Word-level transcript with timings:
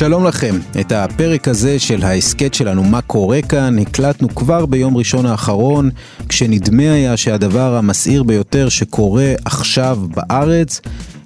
שלום 0.00 0.26
לכם, 0.26 0.54
את 0.80 0.92
הפרק 0.92 1.48
הזה 1.48 1.78
של 1.78 2.02
ההסכת 2.02 2.54
שלנו 2.54 2.82
מה 2.82 3.00
קורה 3.02 3.42
כאן 3.42 3.78
הקלטנו 3.78 4.28
כבר 4.34 4.66
ביום 4.66 4.96
ראשון 4.96 5.26
האחרון 5.26 5.90
כשנדמה 6.28 6.92
היה 6.92 7.16
שהדבר 7.16 7.76
המסעיר 7.76 8.22
ביותר 8.22 8.68
שקורה 8.68 9.32
עכשיו 9.44 9.98
בארץ 10.14 10.80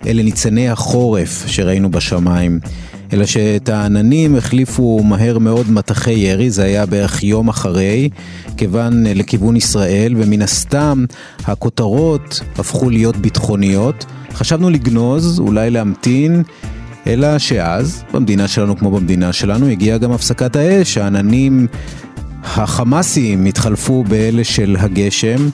אלה 0.06 0.22
ניצני 0.22 0.68
החורף 0.68 1.46
שראינו 1.46 1.90
בשמיים. 1.90 2.60
אלא 3.12 3.26
שאת 3.26 3.68
העננים 3.68 4.36
החליפו 4.36 5.02
מהר 5.02 5.38
מאוד 5.38 5.70
מטחי 5.70 6.12
ירי, 6.12 6.50
זה 6.50 6.64
היה 6.64 6.86
בערך 6.86 7.22
יום 7.22 7.48
אחרי, 7.48 8.08
כיוון 8.56 9.06
לכיוון 9.06 9.56
ישראל, 9.56 10.14
ומן 10.16 10.42
הסתם 10.42 11.04
הכותרות 11.44 12.40
הפכו 12.58 12.90
להיות 12.90 13.16
ביטחוניות. 13.16 14.04
חשבנו 14.32 14.70
לגנוז, 14.70 15.40
אולי 15.40 15.70
להמתין, 15.70 16.42
אלא 17.06 17.38
שאז, 17.38 18.04
במדינה 18.12 18.48
שלנו 18.48 18.76
כמו 18.76 18.90
במדינה 18.90 19.32
שלנו, 19.32 19.68
הגיעה 19.68 19.98
גם 19.98 20.12
הפסקת 20.12 20.56
האש, 20.56 20.98
העננים 20.98 21.66
החמאסיים 22.44 23.44
התחלפו 23.44 24.04
באלה 24.04 24.44
של 24.44 24.76
הגשם, 24.78 25.48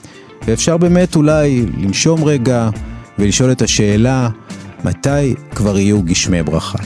ואפשר 0.45 0.77
באמת 0.77 1.15
אולי 1.15 1.65
לנשום 1.77 2.23
רגע 2.23 2.69
ולשאול 3.19 3.51
את 3.51 3.61
השאלה, 3.61 4.29
מתי 4.83 5.35
כבר 5.55 5.77
יהיו 5.77 6.03
גשמי 6.03 6.43
ברכה? 6.43 6.77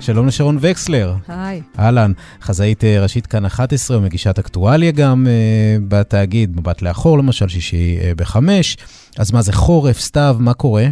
שלום 0.00 0.26
לשרון 0.26 0.58
וקסלר. 0.60 1.14
היי. 1.28 1.62
אהלן, 1.78 2.12
חזאית 2.42 2.84
אה, 2.84 3.02
ראשית 3.02 3.26
כאן 3.26 3.44
11 3.44 3.98
ומגישת 3.98 4.38
אקטואליה 4.38 4.90
גם 4.90 5.26
uh, 5.26 5.82
בתאגיד, 5.88 6.56
מבט 6.56 6.82
לאחור 6.82 7.18
למשל, 7.18 7.48
שישי 7.48 7.98
uh, 8.00 8.04
בחמש. 8.16 8.76
אז 9.18 9.32
מה 9.32 9.42
זה 9.42 9.52
חורף, 9.52 10.00
סתיו, 10.00 10.36
מה 10.40 10.54
קורה? 10.54 10.86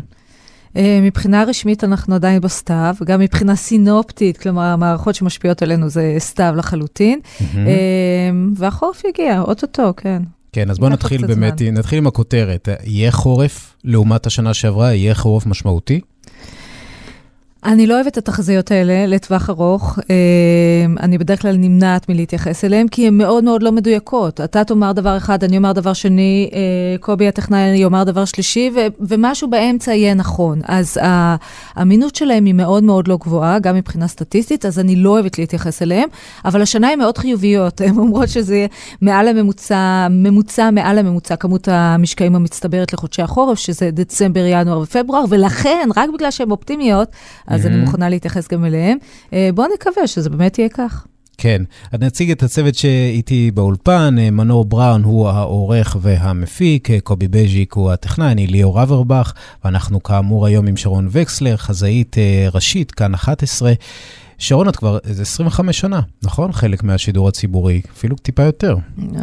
אה, 0.76 0.98
מבחינה 1.02 1.44
רשמית 1.44 1.84
אנחנו 1.84 2.14
עדיין 2.14 2.40
בסתיו, 2.40 2.94
גם 3.04 3.20
מבחינה 3.20 3.56
סינופטית, 3.56 4.38
כלומר 4.38 4.62
המערכות 4.62 5.14
שמשפיעות 5.14 5.62
עלינו 5.62 5.88
זה 5.88 6.14
סתיו 6.18 6.54
לחלוטין, 6.56 7.20
mm-hmm. 7.24 7.56
והחורף 8.56 9.02
יגיע, 9.04 9.40
אוטוטו, 9.40 9.92
כן. 9.96 10.22
כן, 10.52 10.70
אז 10.70 10.78
בואו 10.78 10.90
נתחיל 10.90 11.26
באמת, 11.26 11.58
זמן. 11.58 11.74
נתחיל 11.74 11.98
עם 11.98 12.06
הכותרת. 12.06 12.68
יהיה 12.84 13.12
חורף 13.12 13.76
לעומת 13.84 14.26
השנה 14.26 14.54
שעברה? 14.54 14.94
יהיה 14.94 15.14
חורף 15.14 15.46
משמעותי? 15.46 16.00
אני 17.64 17.86
לא 17.86 17.94
אוהבת 17.94 18.12
את 18.12 18.18
התחזיות 18.18 18.70
האלה 18.70 19.06
לטווח 19.06 19.50
ארוך. 19.50 19.98
אמ, 19.98 20.96
אני 21.00 21.18
בדרך 21.18 21.42
כלל 21.42 21.56
נמנעת 21.56 22.08
מלהתייחס 22.08 22.64
אליהן, 22.64 22.88
כי 22.88 23.06
הן 23.06 23.18
מאוד 23.18 23.44
מאוד 23.44 23.62
לא 23.62 23.72
מדויקות. 23.72 24.40
אתה 24.40 24.64
תאמר 24.64 24.92
דבר 24.92 25.16
אחד, 25.16 25.44
אני 25.44 25.56
אומר 25.56 25.72
דבר 25.72 25.92
שני, 25.92 26.50
אה, 26.52 26.58
קובי 27.00 27.28
הטכנאי 27.28 27.76
יאמר 27.76 28.04
דבר 28.04 28.24
שלישי, 28.24 28.70
ומשהו 29.00 29.50
באמצע 29.50 29.94
יהיה 29.94 30.14
נכון. 30.14 30.60
אז 30.64 30.98
האמינות 31.02 32.14
שלהם 32.14 32.44
היא 32.44 32.54
מאוד 32.54 32.82
מאוד 32.82 33.08
לא 33.08 33.16
גבוהה, 33.16 33.58
גם 33.58 33.74
מבחינה 33.74 34.08
סטטיסטית, 34.08 34.66
אז 34.66 34.78
אני 34.78 34.96
לא 34.96 35.10
אוהבת 35.10 35.38
להתייחס 35.38 35.82
אליהן, 35.82 36.08
אבל 36.44 36.62
השנה 36.62 36.88
הן 36.88 36.98
מאוד 36.98 37.18
חיוביות. 37.18 37.80
הן 37.80 37.98
אומרות 37.98 38.28
שזה 38.28 38.66
מעל 39.00 39.28
הממוצע, 39.28 40.06
ממוצע 40.10 40.70
מעל 40.70 40.98
הממוצע, 40.98 41.36
כמות 41.36 41.68
המשקעים 41.68 42.34
המצטברת 42.34 42.92
לחודשי 42.92 43.22
החורף, 43.22 43.58
שזה 43.58 43.90
דצמבר, 43.90 44.44
ינואר 44.46 44.78
ופברואר, 44.78 45.24
ולכן, 45.28 45.88
רק 45.96 46.10
בגלל 46.14 46.30
שהן 46.30 46.50
אופטימיות, 46.50 47.08
אז 47.52 47.66
אני 47.66 47.76
מוכנה 47.76 48.08
להתייחס 48.08 48.48
גם 48.48 48.64
אליהם. 48.64 48.98
אה, 49.32 49.50
בואו 49.54 49.66
נקווה 49.74 50.06
שזה 50.06 50.30
באמת 50.30 50.58
יהיה 50.58 50.68
כך. 50.68 51.06
כן, 51.38 51.62
אני 51.92 52.06
אציג 52.06 52.30
את 52.30 52.42
הצוות 52.42 52.74
שאיתי 52.74 53.50
באולפן, 53.50 54.16
אה, 54.18 54.30
מנור 54.30 54.64
בראון 54.64 55.04
הוא 55.04 55.28
העורך 55.28 55.96
והמפיק, 56.00 56.90
אה, 56.90 57.00
קובי 57.00 57.28
בז'יק 57.28 57.72
הוא 57.72 57.92
הטכנאי, 57.92 58.32
אני 58.32 58.46
ליאור 58.46 58.82
אברבך, 58.82 59.32
ואנחנו 59.64 60.02
כאמור 60.02 60.46
היום 60.46 60.66
עם 60.66 60.76
שרון 60.76 61.08
וקסלר, 61.10 61.56
חזאית 61.56 62.16
ראשית, 62.52 62.90
כאן 62.90 63.14
11. 63.14 63.72
שרון, 64.42 64.68
את 64.68 64.76
כבר 64.76 64.98
איזה 65.04 65.22
25 65.22 65.80
שנה, 65.80 66.00
נכון? 66.22 66.52
חלק 66.52 66.82
מהשידור 66.82 67.28
הציבורי, 67.28 67.80
אפילו 67.92 68.16
טיפה 68.16 68.42
יותר. 68.42 68.76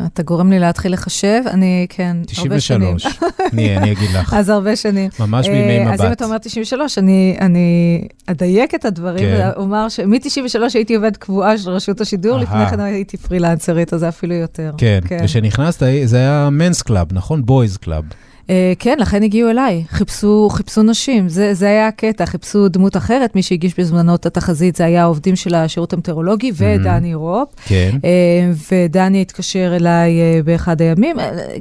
אתה 0.05 0.23
גורם 0.23 0.51
לי 0.51 0.59
להתחיל 0.59 0.93
לחשב, 0.93 1.41
אני, 1.47 1.87
כן, 1.89 2.17
93, 2.25 2.41
הרבה 2.45 2.59
שנים. 2.59 2.95
93, 2.95 3.31
אני, 3.53 3.77
אני 3.77 3.91
אגיד 3.91 4.09
לך. 4.13 4.33
אז 4.33 4.49
הרבה 4.49 4.75
שנים. 4.75 5.09
ממש 5.19 5.47
בימי 5.47 5.79
אה, 5.79 5.85
מבט. 5.85 5.93
אז 5.93 6.05
אם 6.05 6.11
אתה 6.11 6.25
אומר 6.25 6.37
93, 6.37 6.97
אני, 6.97 7.37
אני 7.41 8.01
אדייק 8.25 8.75
את 8.75 8.85
הדברים, 8.85 9.25
כן. 9.25 9.51
ואומר 9.55 9.89
שמ-93 9.89 10.59
הייתי 10.73 10.95
עובד 10.95 11.17
קבועה 11.17 11.57
של 11.57 11.69
רשות 11.69 12.01
השידור, 12.01 12.39
Aha. 12.39 12.41
לפני 12.41 12.69
כן 12.69 12.79
הייתי 12.79 13.17
פרילנסרית, 13.17 13.93
אז 13.93 13.99
זה 13.99 14.09
אפילו 14.09 14.33
יותר. 14.33 14.71
כן, 14.77 14.99
כן. 15.07 15.17
וכשנכנסת, 15.21 15.83
זה 16.05 16.17
היה 16.17 16.49
men's 16.49 16.81
club, 16.81 17.07
נכון? 17.11 17.45
boys' 17.45 17.77
club. 17.77 18.03
Uh, 18.49 18.51
כן, 18.79 18.97
לכן 18.99 19.23
הגיעו 19.23 19.49
אליי, 19.49 19.83
חיפשו, 19.89 20.49
חיפשו 20.51 20.83
נשים, 20.83 21.29
זה, 21.29 21.53
זה 21.53 21.65
היה 21.65 21.87
הקטע, 21.87 22.25
חיפשו 22.25 22.67
דמות 22.67 22.97
אחרת, 22.97 23.35
מי 23.35 23.43
שהגיש 23.43 23.79
בזמנו 23.79 24.15
את 24.15 24.25
התחזית 24.25 24.75
זה 24.75 24.85
היה 24.85 25.01
העובדים 25.01 25.35
של 25.35 25.55
השירות 25.55 25.93
המטאורולוגי 25.93 26.51
ודני 26.55 27.15
רופ. 27.15 27.49
כן. 27.65 27.91
Uh, 27.97 28.71
ודני 28.71 29.21
התקשר 29.21 29.75
אליי 29.75 30.11
uh, 30.19 30.43
באחד 30.43 30.81
הימים, 30.81 31.15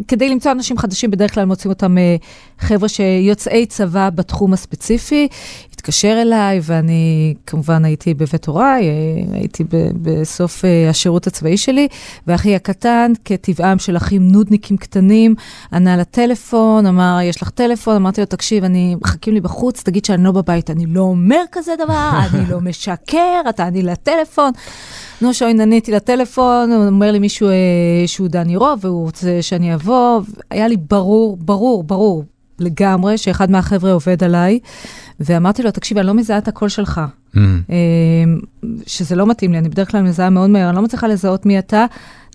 כדי 0.09 0.28
למצוא 0.28 0.53
אנשים 0.53 0.78
חדשים, 0.78 1.10
בדרך 1.10 1.34
כלל 1.34 1.44
מוצאים 1.44 1.71
אותם 1.71 1.97
חבר'ה 2.59 2.88
שיוצאי 2.88 3.66
צבא 3.66 4.10
בתחום 4.10 4.53
הספציפי. 4.53 5.28
התקשר 5.78 6.19
אליי, 6.22 6.60
ואני 6.62 7.34
כמובן 7.47 7.84
הייתי 7.84 8.15
בבית 8.15 8.47
הוריי, 8.47 8.84
הייתי 9.32 9.65
ב- 9.65 9.91
בסוף 10.03 10.65
השירות 10.91 11.27
הצבאי 11.27 11.56
שלי, 11.56 11.88
ואחי 12.27 12.54
הקטן, 12.54 13.12
כטבעם 13.25 13.78
של 13.78 13.97
אחים 13.97 14.28
נודניקים 14.28 14.77
קטנים, 14.77 15.34
ענה 15.72 15.97
לטלפון, 15.97 16.78
אמר, 16.87 17.19
יש 17.22 17.43
לך 17.43 17.50
טלפון? 17.50 17.97
אמרתי 17.97 18.21
לו, 18.21 18.27
תקשיב, 18.27 18.65
אני, 18.65 18.97
מחכים 19.03 19.34
לי 19.34 19.41
בחוץ, 19.41 19.83
תגיד 19.83 20.05
שאני 20.05 20.25
לא 20.25 20.33
בבית. 20.33 20.71
אני 20.71 20.87
לא 20.87 21.00
אומר 21.00 21.43
כזה 21.53 21.72
דבר, 21.84 22.11
אני 22.34 22.50
לא 22.50 22.61
משקר, 22.61 23.41
אתה 23.49 23.66
עני 23.66 23.83
לטלפון. 23.83 24.50
נו, 25.22 25.34
שוין, 25.34 25.61
עניתי 25.61 25.93
לטלפון, 25.93 26.72
הוא 26.72 26.87
אומר 26.87 27.12
לי 27.12 27.19
מישהו 27.19 27.49
אה, 27.49 27.55
שהוא 28.06 28.28
דני 28.28 28.56
רוב, 28.56 28.84
והוא 28.84 29.05
רוצה 29.05 29.39
שאני 29.41 29.75
אבוא. 29.75 30.21
היה 30.50 30.69
לי 30.69 30.77
ברור, 30.77 31.37
ברור, 31.37 31.84
ברור 31.84 32.25
לגמרי 32.59 33.19
שאחד 33.19 33.50
מהחבר'ה 33.50 33.93
עובד 33.93 34.25
עליי. 34.25 34.59
ואמרתי 35.21 35.62
לו, 35.62 35.71
תקשיב, 35.71 35.99
אני 35.99 36.06
לא 36.06 36.15
מזהה 36.15 36.39
את 36.39 36.49
הקול 36.49 36.69
שלך. 36.69 37.00
Mm. 37.34 37.39
אמ, 37.39 38.39
שזה 38.87 39.16
לא 39.16 39.27
מתאים 39.27 39.53
לי, 39.53 39.59
אני 39.59 39.69
בדרך 39.69 39.91
כלל 39.91 40.03
מזהה 40.03 40.31
מאוד 40.31 40.50
מהר, 40.50 40.69
אני 40.69 40.77
לא 40.77 40.83
מצליחה 40.83 41.09
לזהות 41.09 41.47
מי 41.47 41.59
אתה. 41.59 41.87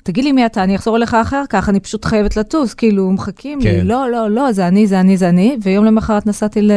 תגיד 0.03 0.23
לי 0.23 0.31
מי 0.31 0.45
אתה, 0.45 0.63
אני 0.63 0.75
אחזור 0.75 0.97
אליך 0.97 1.13
אחר 1.13 1.43
כך, 1.49 1.69
אני 1.69 1.79
פשוט 1.79 2.05
חייבת 2.05 2.37
לטוס, 2.37 2.73
כאילו, 2.73 3.11
מחכים 3.11 3.61
כן. 3.61 3.69
לי, 3.69 3.83
לא, 3.83 4.11
לא, 4.11 4.29
לא, 4.29 4.51
זה 4.51 4.67
אני, 4.67 4.87
זה 4.87 4.99
אני, 4.99 5.17
זה 5.17 5.29
אני, 5.29 5.57
ויום 5.61 5.85
למחרת 5.85 6.27
נסעתי 6.27 6.67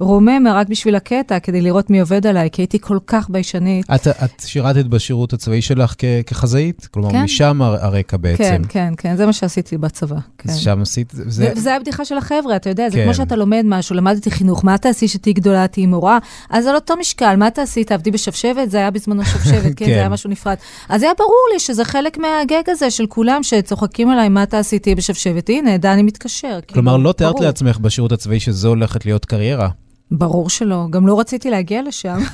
לרוממה 0.00 0.54
רק 0.54 0.68
בשביל 0.68 0.94
הקטע, 0.94 1.38
כדי 1.38 1.60
לראות 1.60 1.90
מי 1.90 2.00
עובד 2.00 2.26
עליי, 2.26 2.50
כי 2.50 2.62
הייתי 2.62 2.78
כל 2.80 2.98
כך 3.06 3.30
ביישנית. 3.30 3.86
את, 3.94 4.06
את 4.06 4.42
שירתת 4.46 4.86
בשירות 4.86 5.32
הצבאי 5.32 5.62
שלך 5.62 5.94
כ, 5.98 6.04
כחזאית? 6.26 6.88
כלומר, 6.90 7.10
כן. 7.10 7.22
משם 7.22 7.62
הרקע 7.62 8.16
בעצם. 8.16 8.42
כן, 8.42 8.62
כן, 8.68 8.92
כן, 8.96 9.16
זה 9.16 9.26
מה 9.26 9.32
שעשיתי 9.32 9.78
בצבא. 9.78 10.16
כן. 10.38 10.52
שם 10.52 10.82
עשית, 10.82 11.12
זה... 11.12 11.52
וזה 11.56 11.76
הבדיחה 11.76 12.04
של 12.04 12.18
החבר'ה, 12.18 12.56
אתה 12.56 12.70
יודע, 12.70 12.90
זה 12.90 12.96
כן. 12.96 13.04
כמו 13.04 13.14
שאתה 13.14 13.36
לומד 13.36 13.62
משהו, 13.64 13.96
למדתי 13.96 14.30
חינוך, 14.30 14.64
מה 14.64 14.78
תעשי 14.78 15.08
שתהיי 15.08 15.32
גדולה, 15.32 15.66
תהיי 15.66 15.86
מורה? 15.86 16.18
אז 16.50 16.66
על 16.66 16.74
אותו 16.74 16.96
משקל, 16.96 17.36
מה 17.36 17.50
תעשי, 17.50 17.84
תעבדי 17.84 18.10
בשבשבת? 18.10 18.70
זה 18.70 18.78
היה 18.78 18.90
בזמנו 18.90 19.24
שבשבת, 19.24 19.74
כן, 19.76 19.84
זה 19.94 19.94
היה 19.94 20.04
כן. 20.04 20.12
משהו 20.12 20.30
נפרד. 20.30 20.56
אז 20.88 21.02
היה 21.02 21.12
ברור 21.18 21.46
לי 21.52 21.58
שזה 21.58 21.84
חלק 21.84 22.18
מהגג 22.50 22.70
הזה 22.70 22.90
של 22.90 23.06
כולם 23.06 23.42
שצוחקים 23.42 24.10
עליי, 24.10 24.28
מה 24.28 24.42
אתה 24.42 24.58
עשיתי 24.58 24.94
בשבשבת? 24.94 25.48
הנה, 25.48 25.76
דני 25.76 26.02
מתקשר. 26.02 26.58
כלומר, 26.72 26.92
כאילו, 26.92 27.04
לא 27.04 27.12
תיארת 27.12 27.40
לעצמך 27.40 27.78
בשירות 27.78 28.12
הצבאי 28.12 28.40
שזו 28.40 28.68
הולכת 28.68 29.06
להיות 29.06 29.24
קריירה. 29.24 29.68
ברור 30.10 30.50
שלא, 30.50 30.86
גם 30.90 31.06
לא 31.06 31.20
רציתי 31.20 31.50
להגיע 31.50 31.82
לשם. 31.82 32.18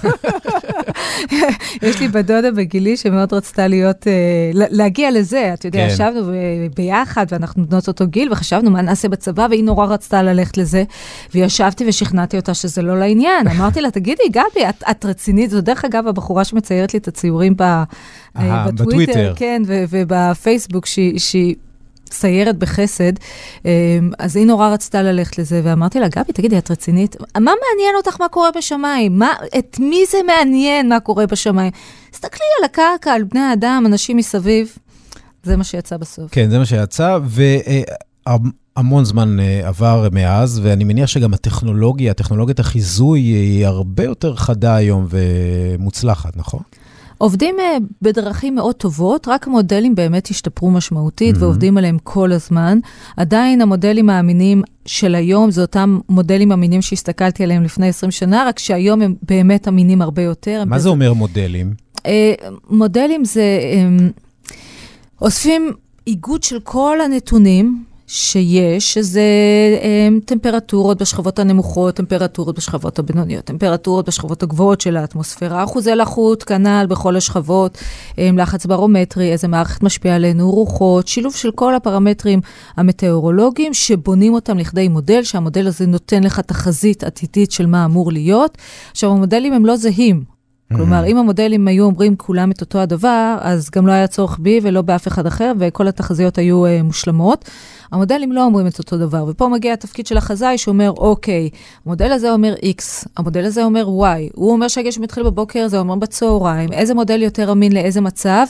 יש 1.82 2.00
לי 2.00 2.08
בדודה 2.08 2.50
בגילי 2.50 2.96
שמאוד 2.96 3.32
רצתה 3.32 3.66
להיות, 3.66 4.02
uh, 4.02 4.06
להגיע 4.54 5.10
לזה, 5.10 5.50
אתה 5.54 5.66
יודע, 5.66 5.86
כן. 5.86 5.92
ישבנו 5.92 6.32
ביחד 6.76 7.26
ואנחנו 7.28 7.66
בנות 7.66 7.88
אותו 7.88 8.06
גיל 8.06 8.32
וחשבנו 8.32 8.70
מה 8.70 8.82
נעשה 8.82 9.08
בצבא, 9.08 9.46
והיא 9.50 9.64
נורא 9.64 9.86
רצתה 9.86 10.22
ללכת 10.22 10.56
לזה, 10.56 10.84
וישבתי 11.34 11.84
ושכנעתי 11.88 12.36
אותה 12.36 12.54
שזה 12.54 12.82
לא 12.82 12.98
לעניין. 12.98 13.48
אמרתי 13.56 13.80
לה, 13.80 13.90
תגידי, 13.90 14.22
גבי, 14.30 14.68
את, 14.68 14.84
את 14.90 15.04
רצינית? 15.04 15.50
זו 15.50 15.60
דרך 15.60 15.84
אגב 15.84 16.06
הבחורה 16.06 16.44
שמציירת 16.44 16.94
לי 16.94 16.98
את 16.98 17.08
הציורים 17.08 17.54
ב, 17.56 17.82
בטוויטר, 18.36 18.72
בטוויטר, 18.72 19.32
כן, 19.36 19.62
ובפייסבוק, 19.66 20.86
שהיא... 20.86 21.54
סיירת 22.12 22.58
בחסד, 22.58 23.12
אמ, 23.64 23.70
אז 24.18 24.36
היא 24.36 24.46
נורא 24.46 24.68
רצתה 24.68 25.02
ללכת 25.02 25.38
לזה, 25.38 25.60
ואמרתי 25.64 26.00
לה, 26.00 26.08
גבי, 26.08 26.32
תגידי, 26.32 26.58
את 26.58 26.70
רצינית? 26.70 27.16
מה 27.20 27.40
מעניין 27.40 27.94
אותך 27.96 28.20
מה 28.20 28.28
קורה 28.28 28.48
בשמיים? 28.56 29.18
מה, 29.18 29.32
את 29.58 29.76
מי 29.80 30.04
זה 30.10 30.18
מעניין 30.26 30.88
מה 30.88 31.00
קורה 31.00 31.26
בשמיים? 31.26 31.70
תסתכלי 32.10 32.46
על 32.58 32.64
הקרקע, 32.64 33.12
על 33.12 33.24
בני 33.24 33.40
האדם, 33.40 33.84
אנשים 33.86 34.16
מסביב. 34.16 34.76
זה 35.42 35.56
מה 35.56 35.64
שיצא 35.64 35.96
בסוף. 35.96 36.30
כן, 36.30 36.50
זה 36.50 36.58
מה 36.58 36.66
שיצא, 36.66 37.18
המון 38.76 39.04
זמן 39.04 39.40
אה, 39.40 39.68
עבר 39.68 40.08
מאז, 40.12 40.60
ואני 40.62 40.84
מניח 40.84 41.06
שגם 41.06 41.34
הטכנולוגיה, 41.34 42.14
טכנולוגיית 42.14 42.60
החיזוי 42.60 43.20
היא 43.20 43.66
הרבה 43.66 44.04
יותר 44.04 44.36
חדה 44.36 44.74
היום 44.74 45.06
ומוצלחת, 45.10 46.36
נכון? 46.36 46.62
עובדים 47.20 47.56
אה, 47.60 47.76
בדרכים 48.02 48.54
מאוד 48.54 48.74
טובות, 48.74 49.28
רק 49.28 49.46
המודלים 49.46 49.94
באמת 49.94 50.26
השתפרו 50.26 50.70
משמעותית 50.70 51.36
mm-hmm. 51.36 51.42
ועובדים 51.42 51.78
עליהם 51.78 51.98
כל 52.02 52.32
הזמן. 52.32 52.78
עדיין 53.16 53.60
המודלים 53.60 54.10
האמינים 54.10 54.62
של 54.86 55.14
היום 55.14 55.50
זה 55.50 55.60
אותם 55.60 55.98
מודלים 56.08 56.52
אמינים 56.52 56.82
שהסתכלתי 56.82 57.44
עליהם 57.44 57.62
לפני 57.62 57.88
20 57.88 58.10
שנה, 58.10 58.44
רק 58.48 58.58
שהיום 58.58 59.02
הם 59.02 59.14
באמת 59.22 59.68
אמינים 59.68 60.02
הרבה 60.02 60.22
יותר. 60.22 60.64
מה 60.66 60.78
זה 60.78 60.88
אומר 60.88 61.12
מודלים? 61.12 61.74
אה, 62.06 62.32
מודלים 62.70 63.24
זה... 63.24 63.42
אוספים 65.22 65.72
איגוד 66.06 66.42
של 66.42 66.60
כל 66.60 67.00
הנתונים 67.00 67.84
שיש, 68.12 68.94
שזה 68.94 69.22
הם, 69.82 70.14
אמ, 70.14 70.20
טמפרטורות 70.20 71.02
בשכבות 71.02 71.38
הנמוכות, 71.38 71.94
טמפרטורות 71.94 72.56
בשכבות 72.56 72.98
הבינוניות, 72.98 73.44
טמפרטורות 73.44 74.06
בשכבות 74.08 74.42
הגבוהות 74.42 74.80
של 74.80 74.96
האטמוספירה, 74.96 75.64
אחוזי 75.64 75.94
לחות, 75.94 76.42
כנ"ל 76.42 76.86
בכל 76.88 77.16
השכבות, 77.16 77.78
הם, 78.18 78.24
אמ, 78.28 78.38
לחץ 78.38 78.66
ברומטרי, 78.66 79.32
איזה 79.32 79.48
מערכת 79.48 79.82
משפיעה 79.82 80.16
עלינו, 80.16 80.50
רוחות, 80.50 81.08
שילוב 81.08 81.34
של 81.34 81.50
כל 81.50 81.74
הפרמטרים 81.74 82.40
המטאורולוגיים, 82.76 83.74
שבונים 83.74 84.34
אותם 84.34 84.58
לכדי 84.58 84.88
מודל, 84.88 85.22
שהמודל 85.22 85.66
הזה 85.66 85.86
נותן 85.86 86.24
לך 86.24 86.40
תחזית 86.40 87.04
עתידית 87.04 87.52
של 87.52 87.66
מה 87.66 87.84
אמור 87.84 88.12
להיות. 88.12 88.58
עכשיו, 88.90 89.10
המודלים 89.10 89.52
הם 89.52 89.66
לא 89.66 89.76
זהים. 89.76 90.40
כלומר, 90.76 91.06
אם 91.06 91.16
המודלים 91.16 91.68
היו 91.68 91.84
אומרים 91.84 92.16
כולם 92.16 92.50
את 92.50 92.60
אותו 92.60 92.78
הדבר, 92.78 93.36
אז 93.40 93.70
גם 93.70 93.86
לא 93.86 93.92
היה 93.92 94.06
צורך 94.06 94.38
בי 94.38 94.60
ולא 94.62 94.82
באף 94.82 95.08
אחד 95.08 95.26
אחר, 95.26 95.52
וכל 95.58 95.88
התחזיות 95.88 96.38
היו 96.38 96.66
uh, 96.66 96.82
מושלמות. 96.82 97.50
המודלים 97.92 98.32
לא 98.32 98.44
אומרים 98.44 98.66
את 98.66 98.78
אותו 98.78 98.98
דבר, 98.98 99.24
ופה 99.28 99.48
מגיע 99.48 99.72
התפקיד 99.72 100.06
של 100.06 100.16
החזאי 100.16 100.58
שאומר, 100.58 100.90
אוקיי, 100.90 101.50
המודל 101.86 102.12
הזה 102.12 102.32
אומר 102.32 102.54
X, 102.54 103.08
המודל 103.16 103.44
הזה 103.44 103.64
אומר 103.64 103.86
Y, 103.86 104.30
הוא 104.34 104.52
אומר 104.52 104.68
שהגשם 104.68 105.02
מתחיל 105.02 105.22
בבוקר, 105.22 105.68
זה 105.68 105.78
אומר 105.78 105.94
בצהריים, 105.94 106.72
איזה 106.72 106.94
מודל 106.94 107.22
יותר 107.22 107.52
אמין 107.52 107.72
לאיזה 107.72 108.00
מצב, 108.00 108.46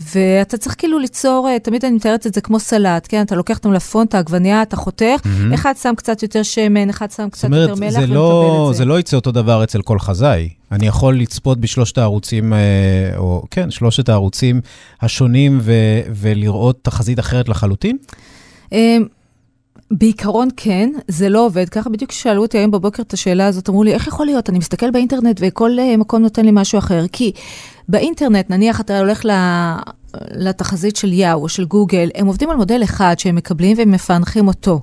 ואתה 0.00 0.56
צריך 0.56 0.74
כאילו 0.78 0.98
ליצור, 0.98 1.48
אה, 1.48 1.58
תמיד 1.58 1.84
אני 1.84 1.94
מתארת 1.94 2.26
את 2.26 2.34
זה 2.34 2.40
כמו 2.40 2.60
סלט, 2.60 3.06
כן? 3.08 3.22
אתה 3.22 3.36
לוקח 3.36 3.58
את 3.58 3.66
המלפון, 3.66 4.06
את 4.06 4.14
העגבנייה, 4.14 4.62
אתה 4.62 4.76
חותך, 4.76 5.20
mm-hmm. 5.24 5.54
אחד 5.54 5.74
שם 5.82 5.94
קצת 5.96 6.22
יותר 6.22 6.42
שמן, 6.42 6.88
אחד 6.88 7.10
שם 7.10 7.28
קצת 7.30 7.48
יותר 7.52 7.74
מלח, 7.74 7.94
ומקבל 7.96 8.14
לא, 8.14 8.66
את 8.68 8.74
זה. 8.74 8.78
זה 8.78 8.84
לא 8.84 9.00
יצא 9.00 9.16
אותו 9.16 9.32
דבר 9.32 9.64
אצל 9.64 9.82
כל 9.82 9.98
חזאי. 9.98 10.48
אני 10.72 10.86
יכול 10.86 11.18
לצפות 11.18 11.60
בשלושת 11.60 11.98
הערוצים, 11.98 12.52
אה, 12.52 12.58
או 13.16 13.42
כן, 13.50 13.70
שלושת 13.70 14.08
הערוצים 14.08 14.60
השונים 15.00 15.58
ו- 15.62 16.00
ולראות 16.14 16.78
תחזית 16.82 17.18
אחרת 17.18 17.48
לחלוטין? 17.48 17.96
אמ, 18.72 19.04
בעיקרון 19.90 20.48
כן, 20.56 20.90
זה 21.08 21.28
לא 21.28 21.46
עובד 21.46 21.68
ככה. 21.68 21.90
בדיוק 21.90 22.10
כששאלו 22.10 22.42
אותי 22.42 22.58
היום 22.58 22.70
בבוקר 22.70 23.02
את 23.02 23.12
השאלה 23.12 23.46
הזאת, 23.46 23.68
אמרו 23.68 23.84
לי, 23.84 23.94
איך 23.94 24.06
יכול 24.06 24.26
להיות? 24.26 24.50
אני 24.50 24.58
מסתכל 24.58 24.90
באינטרנט 24.90 25.40
וכל 25.40 25.78
אה, 25.78 25.96
מקום 25.96 26.22
נותן 26.22 26.44
לי 26.44 26.50
משהו 26.52 26.78
אחר. 26.78 27.04
כי 27.12 27.32
באינטרנט, 27.88 28.50
נניח 28.50 28.80
אתה 28.80 28.98
הולך 28.98 29.22
לתחזית 30.30 30.96
של 30.96 31.12
יאו 31.12 31.42
או 31.42 31.48
של 31.48 31.64
גוגל, 31.64 32.10
הם 32.14 32.26
עובדים 32.26 32.50
על 32.50 32.56
מודל 32.56 32.82
אחד 32.84 33.14
שהם 33.18 33.36
מקבלים 33.36 33.78
והם 33.78 33.90
מפענחים 33.90 34.48
אותו. 34.48 34.80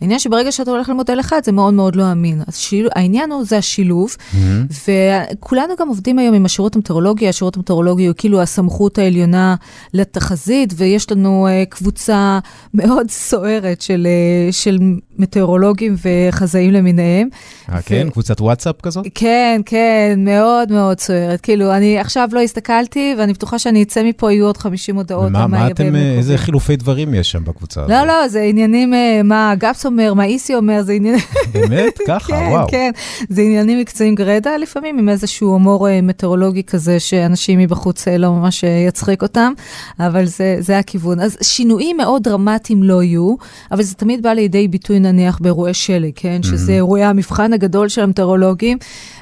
העניין 0.00 0.18
שברגע 0.18 0.52
שאתה 0.52 0.70
הולך 0.70 0.88
למודל 0.88 1.20
אחד, 1.20 1.40
זה 1.44 1.52
מאוד 1.52 1.74
מאוד 1.74 1.96
לא 1.96 2.12
אמין. 2.12 2.42
אז 2.46 2.56
שיל... 2.56 2.88
העניין 2.94 3.32
הוא, 3.32 3.44
זה 3.44 3.58
השילוב, 3.58 4.10
mm-hmm. 4.10 4.90
וכולנו 5.34 5.74
גם 5.78 5.88
עובדים 5.88 6.18
היום 6.18 6.34
עם 6.34 6.44
השירות 6.44 6.76
המטאורולוגי, 6.76 7.28
השירות 7.28 7.56
המטאורולוגי 7.56 8.06
הוא 8.06 8.14
כאילו 8.18 8.40
הסמכות 8.40 8.98
העליונה 8.98 9.54
לתחזית, 9.94 10.74
ויש 10.76 11.12
לנו 11.12 11.48
uh, 11.48 11.68
קבוצה 11.68 12.38
מאוד 12.74 13.10
סוערת 13.28 13.80
של, 13.82 14.06
uh, 14.50 14.52
של 14.52 14.78
מטאורולוגים 15.18 15.94
וחזאים 16.04 16.72
למיניהם. 16.72 17.28
אה, 17.68 17.78
ו... 17.78 17.82
כן? 17.86 18.10
קבוצת 18.10 18.40
וואטסאפ 18.40 18.80
כזאת? 18.80 19.06
כן, 19.14 19.60
כן, 19.66 20.14
מאוד 20.18 20.72
מאוד 20.72 21.00
סוערת. 21.00 21.40
כאילו, 21.40 21.72
אני 21.76 21.98
עכשיו 21.98 22.28
לא 22.32 22.40
הסתכלתי, 22.40 23.14
ואני 23.18 23.32
בטוחה 23.32 23.58
שאני 23.58 23.82
אצא 23.82 24.02
מפה, 24.02 24.32
יהיו 24.32 24.46
עוד 24.46 24.56
50 24.56 24.96
הודעות. 24.96 25.30
מה, 25.30 25.46
מה 25.46 25.66
אתם, 25.66 25.96
איזה 25.96 26.38
חילופי 26.38 26.76
דברים 26.76 27.14
יש 27.14 27.30
שם 27.30 27.44
בקבוצה 27.44 27.80
לא, 27.80 27.84
הזאת? 27.84 28.06
לא, 28.06 28.20
לא, 28.20 28.28
זה 28.28 28.40
עניינים, 28.42 28.92
מה 29.24 29.54
גפסו 29.58 29.89
אומר, 29.90 30.14
מה 30.14 30.24
איסי 30.24 30.54
אומר, 30.54 30.82
זה 30.82 30.92
עניינים... 30.92 31.20
באמת? 31.52 31.98
ככה? 32.08 32.26
כן, 32.32 32.48
וואו. 32.50 32.68
כן, 32.68 32.90
זה 33.28 33.42
עניינים 33.42 33.80
מקצועיים 33.80 34.14
גרידא, 34.14 34.50
לפעמים 34.50 34.98
עם 34.98 35.08
איזשהו 35.08 35.48
הומור 35.48 35.88
אה, 35.88 36.00
מטאורולוגי 36.02 36.62
כזה, 36.62 37.00
שאנשים 37.00 37.58
מבחוץ 37.58 38.08
אה, 38.08 38.18
לא 38.18 38.32
ממש 38.32 38.64
אה, 38.64 38.84
יצחיק 38.88 39.22
אותם, 39.22 39.52
אבל 40.00 40.26
זה, 40.26 40.56
זה 40.60 40.78
הכיוון. 40.78 41.20
אז 41.20 41.36
שינויים 41.42 41.96
מאוד 41.96 42.22
דרמטיים 42.22 42.82
לא 42.82 43.02
יהיו, 43.02 43.34
אבל 43.72 43.82
זה 43.82 43.94
תמיד 43.94 44.22
בא 44.22 44.32
לידי 44.32 44.68
ביטוי 44.68 45.00
נניח 45.00 45.38
באירועי 45.38 45.74
שלג, 45.74 46.12
כן? 46.16 46.42
שזה 46.42 46.72
אירועי 46.72 47.04
המבחן 47.04 47.52
הגדול 47.52 47.88
של 47.88 48.02
המטאורולוגים, 48.02 48.78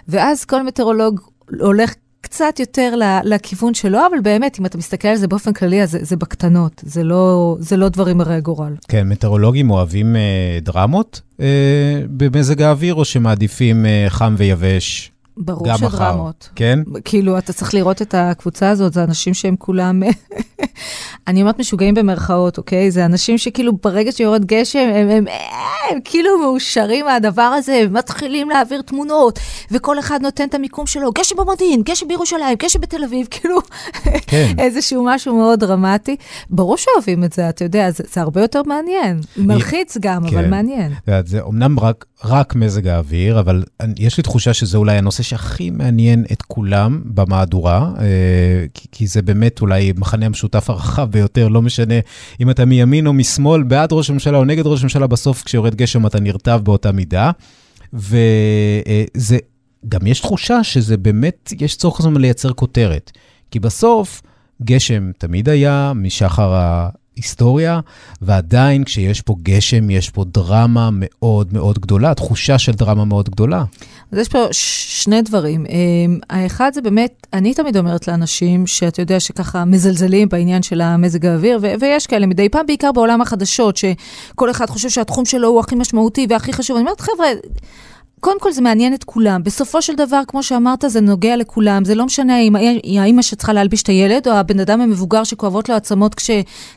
ואז 0.09 0.45
כל 0.45 0.63
מטאורולוג 0.63 1.21
הולך 1.61 1.95
קצת 2.21 2.61
יותר 2.61 2.95
לכיוון 3.25 3.75
שלו, 3.75 3.99
אבל 4.11 4.21
באמת, 4.23 4.61
אם 4.61 4.67
אתה 4.67 4.79
מסתכל 4.79 5.09
על 5.09 5.17
זה 5.17 5.29
באופן 5.29 5.53
כללי, 5.53 5.83
אז 5.83 5.91
זה, 5.91 5.99
זה 6.03 6.17
בקטנות, 6.17 6.83
זה 6.87 7.05
לא, 7.05 7.57
זה 7.61 7.77
לא 7.77 7.89
דברים 7.89 8.21
הרי 8.21 8.41
גורל. 8.41 8.75
כן, 8.89 9.09
מטאורולוגים 9.09 9.71
אוהבים 9.71 10.17
אה, 10.17 10.59
דרמות 10.63 11.21
אה, 11.41 11.47
במזג 12.11 12.63
האוויר, 12.63 12.95
או 12.95 13.05
שמעדיפים 13.05 13.87
אה, 13.87 14.07
חם 14.09 14.35
ויבש? 14.39 15.13
ברור 15.39 15.77
שדרמות. 15.77 16.49
כן? 16.55 16.79
כאילו, 17.05 17.39
אתה 17.39 17.53
צריך 17.53 17.75
לראות 17.75 18.03
את 18.03 18.15
הקבוצה 18.19 18.71
הזאת, 18.71 18.93
זה 18.93 19.05
אנשים 19.05 19.35
שהם 19.35 19.57
כולם, 19.57 20.03
אני 21.29 21.41
אומרת 21.41 21.59
משוגעים 21.59 21.95
במרכאות, 21.95 22.59
אוקיי? 22.59 22.91
זה 22.91 23.05
אנשים 23.05 23.39
שכאילו 23.39 23.73
ברגע 23.83 24.13
שיורד 24.13 24.45
גשם, 24.45 24.79
הם, 24.79 24.95
הם, 24.95 25.09
הם, 25.11 25.27
הם 25.91 25.99
כאילו 26.05 26.39
מאושרים 26.39 27.05
מהדבר 27.05 27.43
הזה, 27.43 27.75
הם 27.75 27.93
מתחילים 27.93 28.51
להעביר 28.51 28.83
תמונות, 28.83 29.39
וכל 29.71 29.99
אחד 29.99 30.19
נותן 30.23 30.49
את 30.49 30.55
המיקום 30.55 30.87
שלו, 30.87 31.13
גשם 31.13 31.37
במודיעין, 31.37 31.83
גשם 31.83 32.09
בירושלים, 32.09 32.57
גשם 32.63 32.81
בתל 32.81 33.05
אביב, 33.05 33.27
כאילו, 33.35 33.59
כן. 34.27 34.53
איזשהו 34.59 35.05
משהו 35.07 35.37
מאוד 35.37 35.61
דרמטי. 35.61 36.17
ברור 36.51 36.77
שאוהבים 36.77 37.25
את 37.25 37.33
זה, 37.33 37.49
אתה 37.49 37.65
יודע, 37.65 37.91
זה, 37.91 38.05
זה 38.13 38.21
הרבה 38.21 38.41
יותר 38.41 38.63
מעניין. 38.63 39.21
מלחיץ 39.37 39.97
גם, 40.01 40.31
כן. 40.31 40.39
אבל 40.39 40.49
מעניין. 40.49 40.93
זה 41.25 41.41
אומנם 41.41 41.81
רק, 41.81 42.05
רק 42.25 42.55
מזג 42.55 42.87
האוויר, 42.87 43.41
אבל 43.41 43.65
יש 43.97 44.17
לי 44.17 44.23
תחושה 44.23 44.55
שזה 44.55 44.79
אולי 44.79 44.99
הנושא 44.99 45.23
שהכי 45.29 45.71
מעניין 45.71 46.25
את 46.33 46.43
כולם 46.43 47.03
במהדורה, 47.05 47.93
אה, 47.99 48.65
כי, 48.93 49.07
זה 49.07 49.23
באמת 49.23 49.61
אולי 49.61 49.93
מחנה 49.97 50.27
המשותף 50.27 50.71
הרחב 50.71 51.11
ביותר, 51.11 51.49
לא 51.49 51.63
משנה 51.63 51.95
אם 52.41 52.51
אתה 52.51 52.65
מימין 52.65 53.07
או 53.07 53.13
משמאל, 53.13 53.63
בעד 53.63 53.93
ראש 53.93 54.11
הממשלה 54.11 54.39
או 54.39 54.45
נגד 54.45 54.67
ראש 54.67 54.81
הממשלה, 54.81 55.07
בסוף 55.07 55.43
כשיורד 55.43 55.75
גשם 55.75 56.07
אתה 56.07 56.21
נרטב 56.21 56.61
באותה 56.65 56.93
מידה. 56.93 57.31
וזה, 57.93 59.35
אה, 59.35 59.39
גם 59.89 60.07
יש 60.07 60.21
תחושה 60.21 60.65
שזה 60.65 60.97
באמת, 60.97 61.53
יש 61.61 61.77
צורך 61.77 62.01
הזמן 62.01 62.21
לייצר 62.21 62.53
כותרת. 62.53 63.13
כי 63.51 63.61
בסוף, 63.61 64.23
גשם 64.63 65.11
תמיד 65.19 65.49
היה 65.49 65.93
משחר 65.95 66.55
היסטוריה, 67.19 67.81
ועדיין 68.23 68.85
כשיש 68.85 69.21
פה 69.21 69.35
גשם, 69.43 69.91
יש 69.91 70.11
פה 70.11 70.25
דרמה 70.25 70.89
מאוד 70.93 71.53
מאוד 71.53 71.79
גדולה, 71.79 72.15
תחושה 72.15 72.59
של 72.59 72.73
דרמה 72.73 73.05
מאוד 73.05 73.29
גדולה. 73.29 73.65
אז 74.13 74.19
יש 74.19 74.29
פה 74.29 74.47
שני 74.53 75.23
דברים. 75.23 75.67
אמ, 75.67 76.19
האחד 76.31 76.71
זה 76.75 76.81
באמת, 76.81 77.27
אני 77.33 77.55
תמיד 77.55 77.77
אומרת 77.77 78.09
לאנשים, 78.09 78.67
שאתה 78.67 79.03
יודע 79.03 79.21
שככה 79.21 79.65
מזלזלים 79.65 80.29
בעניין 80.29 80.63
של 80.63 80.81
המזג 80.81 81.27
האוויר, 81.27 81.59
ו- 81.63 81.73
ויש 81.81 82.07
כאלה 82.07 82.27
מדי 82.27 82.49
פעם, 82.49 82.67
בעיקר 82.67 82.93
בעולם 82.93 83.21
החדשות, 83.21 83.77
שכל 83.77 84.51
אחד 84.51 84.71
חושב 84.71 84.89
שהתחום 84.89 85.25
שלו 85.25 85.49
הוא 85.49 85.61
הכי 85.61 85.75
משמעותי 85.75 86.27
והכי 86.31 86.53
חשוב. 86.53 86.77
אני 86.77 86.83
אומרת, 86.83 87.01
חבר'ה, 87.01 87.27
קודם 88.21 88.41
כל 88.41 88.53
זה 88.53 88.63
מעניין 88.63 88.95
את 88.95 89.05
כולם. 89.05 89.43
בסופו 89.43 89.83
של 89.83 89.95
דבר, 89.97 90.21
כמו 90.29 90.43
שאמרת, 90.43 90.85
זה 90.87 91.01
נוגע 91.01 91.37
לכולם. 91.37 91.85
זה 91.85 91.95
לא 91.95 92.07
משנה 92.07 92.39
אם 92.41 92.57
האימא 93.01 93.23
שצריכה 93.23 93.53
להלביש 93.53 93.83
את 93.83 93.87
הילד, 93.87 94.29
או 94.29 94.33
הבן 94.33 94.61
אדם 94.61 94.81
המבוגר 94.81 95.25
שכואבות 95.25 95.69
לו 95.69 95.75
עצמות 95.75 96.15
כש, 96.15 96.31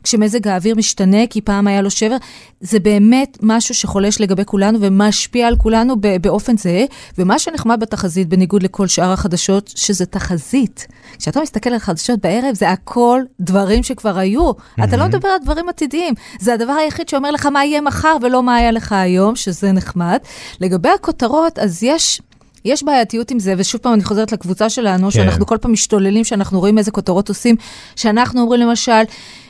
כשמזג 0.04 0.48
האוויר 0.48 0.76
משתנה, 0.76 1.28
כי 1.30 1.42
פעם 1.42 1.68
היה 1.68 1.82
לו 1.82 1.92
שבר. 1.92 2.18
זה 2.62 2.80
באמת 2.80 3.38
משהו 3.42 3.76
שחולש 3.76 4.22
לגבי 4.22 4.46
כולנו 4.46 4.78
ומשפיע 4.82 5.48
על 5.48 5.56
כולנו 5.56 5.96
באופן 6.22 6.58
זהה. 6.58 6.86
ומה 7.18 7.40
שנחמד 7.40 7.80
בתחזית, 7.80 8.30
בניגוד 8.30 8.64
לכל 8.64 8.88
שאר 8.88 9.12
החדשות, 9.12 9.72
שזה 9.76 10.06
תחזית. 10.06 10.88
כשאתה 11.18 11.42
מסתכל 11.42 11.70
על 11.70 11.80
חדשות 11.80 12.20
בערב, 12.22 12.54
זה 12.56 12.70
הכל 12.70 13.22
דברים 13.40 13.84
שכבר 13.84 14.18
היו. 14.18 14.52
Mm-hmm. 14.52 14.84
אתה 14.84 14.98
לא 14.98 15.06
מדבר 15.06 15.28
על 15.28 15.40
דברים 15.44 15.70
עתידיים. 15.70 16.14
זה 16.40 16.54
הדבר 16.54 16.74
היחיד 16.74 17.10
שאומר 17.10 17.32
לך 17.32 17.46
מה 17.46 17.66
יהיה 17.66 17.82
מחר 17.82 18.16
ולא 18.22 18.44
מה 18.44 18.56
היה 18.56 18.72
לך 18.72 18.92
היום, 18.92 19.36
שזה 19.36 19.72
נחמד. 19.72 20.18
לגבי 20.62 20.90
הכותרות, 20.90 21.31
אז 21.58 21.84
יש... 21.84 22.22
יש 22.66 22.84
בעייתיות 22.84 23.32
עם 23.32 23.40
זה, 23.40 23.54
ושוב 23.58 23.82
פעם 23.82 23.94
אני 23.94 24.04
חוזרת 24.04 24.32
לקבוצה 24.32 24.70
שלנו, 24.70 25.04
כן. 25.04 25.12
שאנחנו 25.12 25.46
כל 25.46 25.58
פעם 25.62 25.72
משתוללים, 25.72 26.24
שאנחנו 26.24 26.60
רואים 26.60 26.78
איזה 26.78 26.92
כותרות 26.92 27.30
עושים, 27.30 27.56
שאנחנו 27.96 28.42
אומרים 28.42 28.62
למשל, 28.62 29.02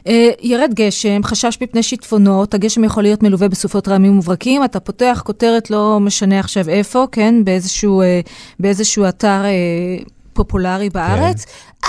אה, 0.08 0.30
ירד 0.42 0.72
גשם, 0.74 1.24
חשש 1.24 1.58
מפני 1.62 1.84
שיטפונות, 1.84 2.54
הגשם 2.54 2.84
יכול 2.84 3.04
להיות 3.04 3.24
מלווה 3.24 3.48
בסופות 3.48 3.88
רעמים 3.88 4.20
וברקים, 4.20 4.64
אתה 4.64 4.80
פותח 4.80 5.22
כותרת 5.26 5.70
לא 5.70 6.00
משנה 6.00 6.40
עכשיו 6.40 6.70
איפה, 6.70 7.06
כן, 7.12 7.44
באיזשהו, 7.44 8.02
אה, 8.02 8.22
באיזשהו 8.60 9.10
אתר... 9.10 9.46
אה, 9.46 10.04
פופולרי 10.34 10.90
בארץ, 10.90 11.46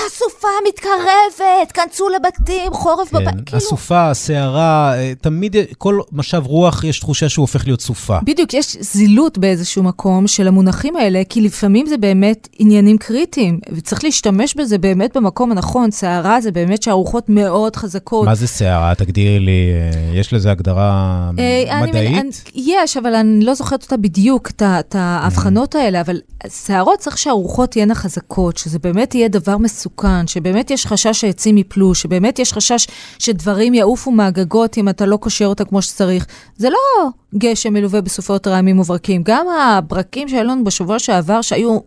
הסופה 0.07 0.49
מתקרבת, 0.69 1.73
כנסו 1.73 2.09
לבתים, 2.09 2.73
חורף 2.73 3.09
כן, 3.09 3.19
בבית, 3.19 3.35
כאילו... 3.47 3.59
הסופה, 3.59 4.11
הסערה, 4.11 4.95
אה, 4.95 5.13
תמיד 5.21 5.57
כל 5.79 6.01
משב 6.13 6.43
רוח 6.47 6.85
יש 6.85 7.01
תחושה 7.01 7.29
שהוא 7.29 7.43
הופך 7.43 7.67
להיות 7.67 7.81
סופה. 7.81 8.19
בדיוק, 8.25 8.55
יש 8.55 8.77
זילות 8.81 9.39
באיזשהו 9.39 9.83
מקום 9.83 10.27
של 10.27 10.49
המונחים 10.49 10.97
האלה, 10.97 11.23
כי 11.29 11.41
לפעמים 11.41 11.87
זה 11.87 11.97
באמת 11.97 12.49
עניינים 12.59 12.99
קריטיים, 12.99 13.61
וצריך 13.73 14.05
להשתמש 14.05 14.55
בזה 14.55 14.79
באמת 14.79 15.17
במקום 15.17 15.53
הנכון. 15.53 15.91
סערה 15.91 16.41
זה 16.41 16.51
באמת 16.51 16.83
שהרוחות 16.83 17.29
מאוד 17.29 17.77
חזקות. 17.77 18.25
מה 18.25 18.35
זה 18.35 18.47
סערה? 18.47 18.95
תגדירי 18.95 19.39
לי, 19.39 19.71
אה, 19.73 20.19
יש 20.19 20.33
לזה 20.33 20.51
הגדרה 20.51 21.31
אה, 21.39 21.83
מדעית? 21.83 22.19
אני, 22.19 22.31
יש, 22.55 22.97
אבל 22.97 23.15
אני 23.15 23.45
לא 23.45 23.55
זוכרת 23.55 23.83
אותה 23.83 23.97
בדיוק, 23.97 24.51
את 24.51 24.63
את 24.63 24.95
ההבחנות 24.99 25.75
האלה, 25.75 26.01
אבל 26.01 26.21
סערות 26.47 26.99
צריך 26.99 27.19
שהרוחות 27.19 27.71
תהיינה 27.71 27.95
חזקות, 27.95 28.32
שזה 28.59 28.79
באמת 28.79 29.15
יהיה 29.15 29.29
דבר 29.29 29.59
מסוכן, 29.59 30.27
שבאמת 30.27 30.71
יש 30.71 30.87
חשש 30.87 31.21
שהעצים 31.21 31.59
יפלו, 31.59 31.95
שבאמת 31.95 32.39
יש 32.39 32.53
חשש 32.53 32.87
שדברים 33.19 33.75
יעופו 33.75 34.11
מהגגות 34.11 34.79
אם 34.79 34.89
אתה 34.89 35.07
לא 35.07 35.17
קושר 35.17 35.47
אותה 35.47 35.65
כמו 35.65 35.83
שצריך. 35.83 36.27
זה 36.57 36.71
לא 36.71 37.09
גשם 37.35 37.73
מלווה 37.73 38.01
בסופות 38.01 38.47
רעמים 38.47 38.81
וברקים. 38.81 39.23
גם 39.25 39.47
הברקים 39.49 40.29
שהיו 40.29 40.45
לנו 40.45 40.65
בשבוע 40.65 40.99
שעבר, 40.99 41.43
שהיו 41.43 41.79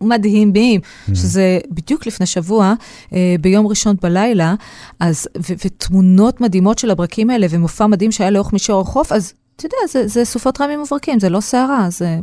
מדהימים, 0.00 0.80
שזה 1.14 1.58
בדיוק 1.70 2.06
לפני 2.06 2.26
שבוע, 2.26 2.74
אה, 3.12 3.34
ביום 3.40 3.66
ראשון 3.66 3.96
בלילה, 4.02 4.54
אז, 5.00 5.28
ו- 5.38 5.54
ותמונות 5.64 6.40
מדהימות 6.40 6.78
של 6.78 6.90
הברקים 6.90 7.30
האלה, 7.30 7.46
ומופע 7.50 7.86
מדהים 7.86 8.12
שהיה 8.12 8.30
לאורך 8.30 8.52
מישור 8.52 8.80
החוף, 8.80 9.12
אז 9.12 9.32
אתה 9.56 9.66
יודע, 9.66 9.76
זה, 9.88 10.08
זה 10.08 10.24
סופות 10.24 10.60
רעמים 10.60 10.82
וברקים, 10.82 11.20
זה 11.20 11.28
לא 11.28 11.40
סערה, 11.40 11.86
זה... 11.90 12.18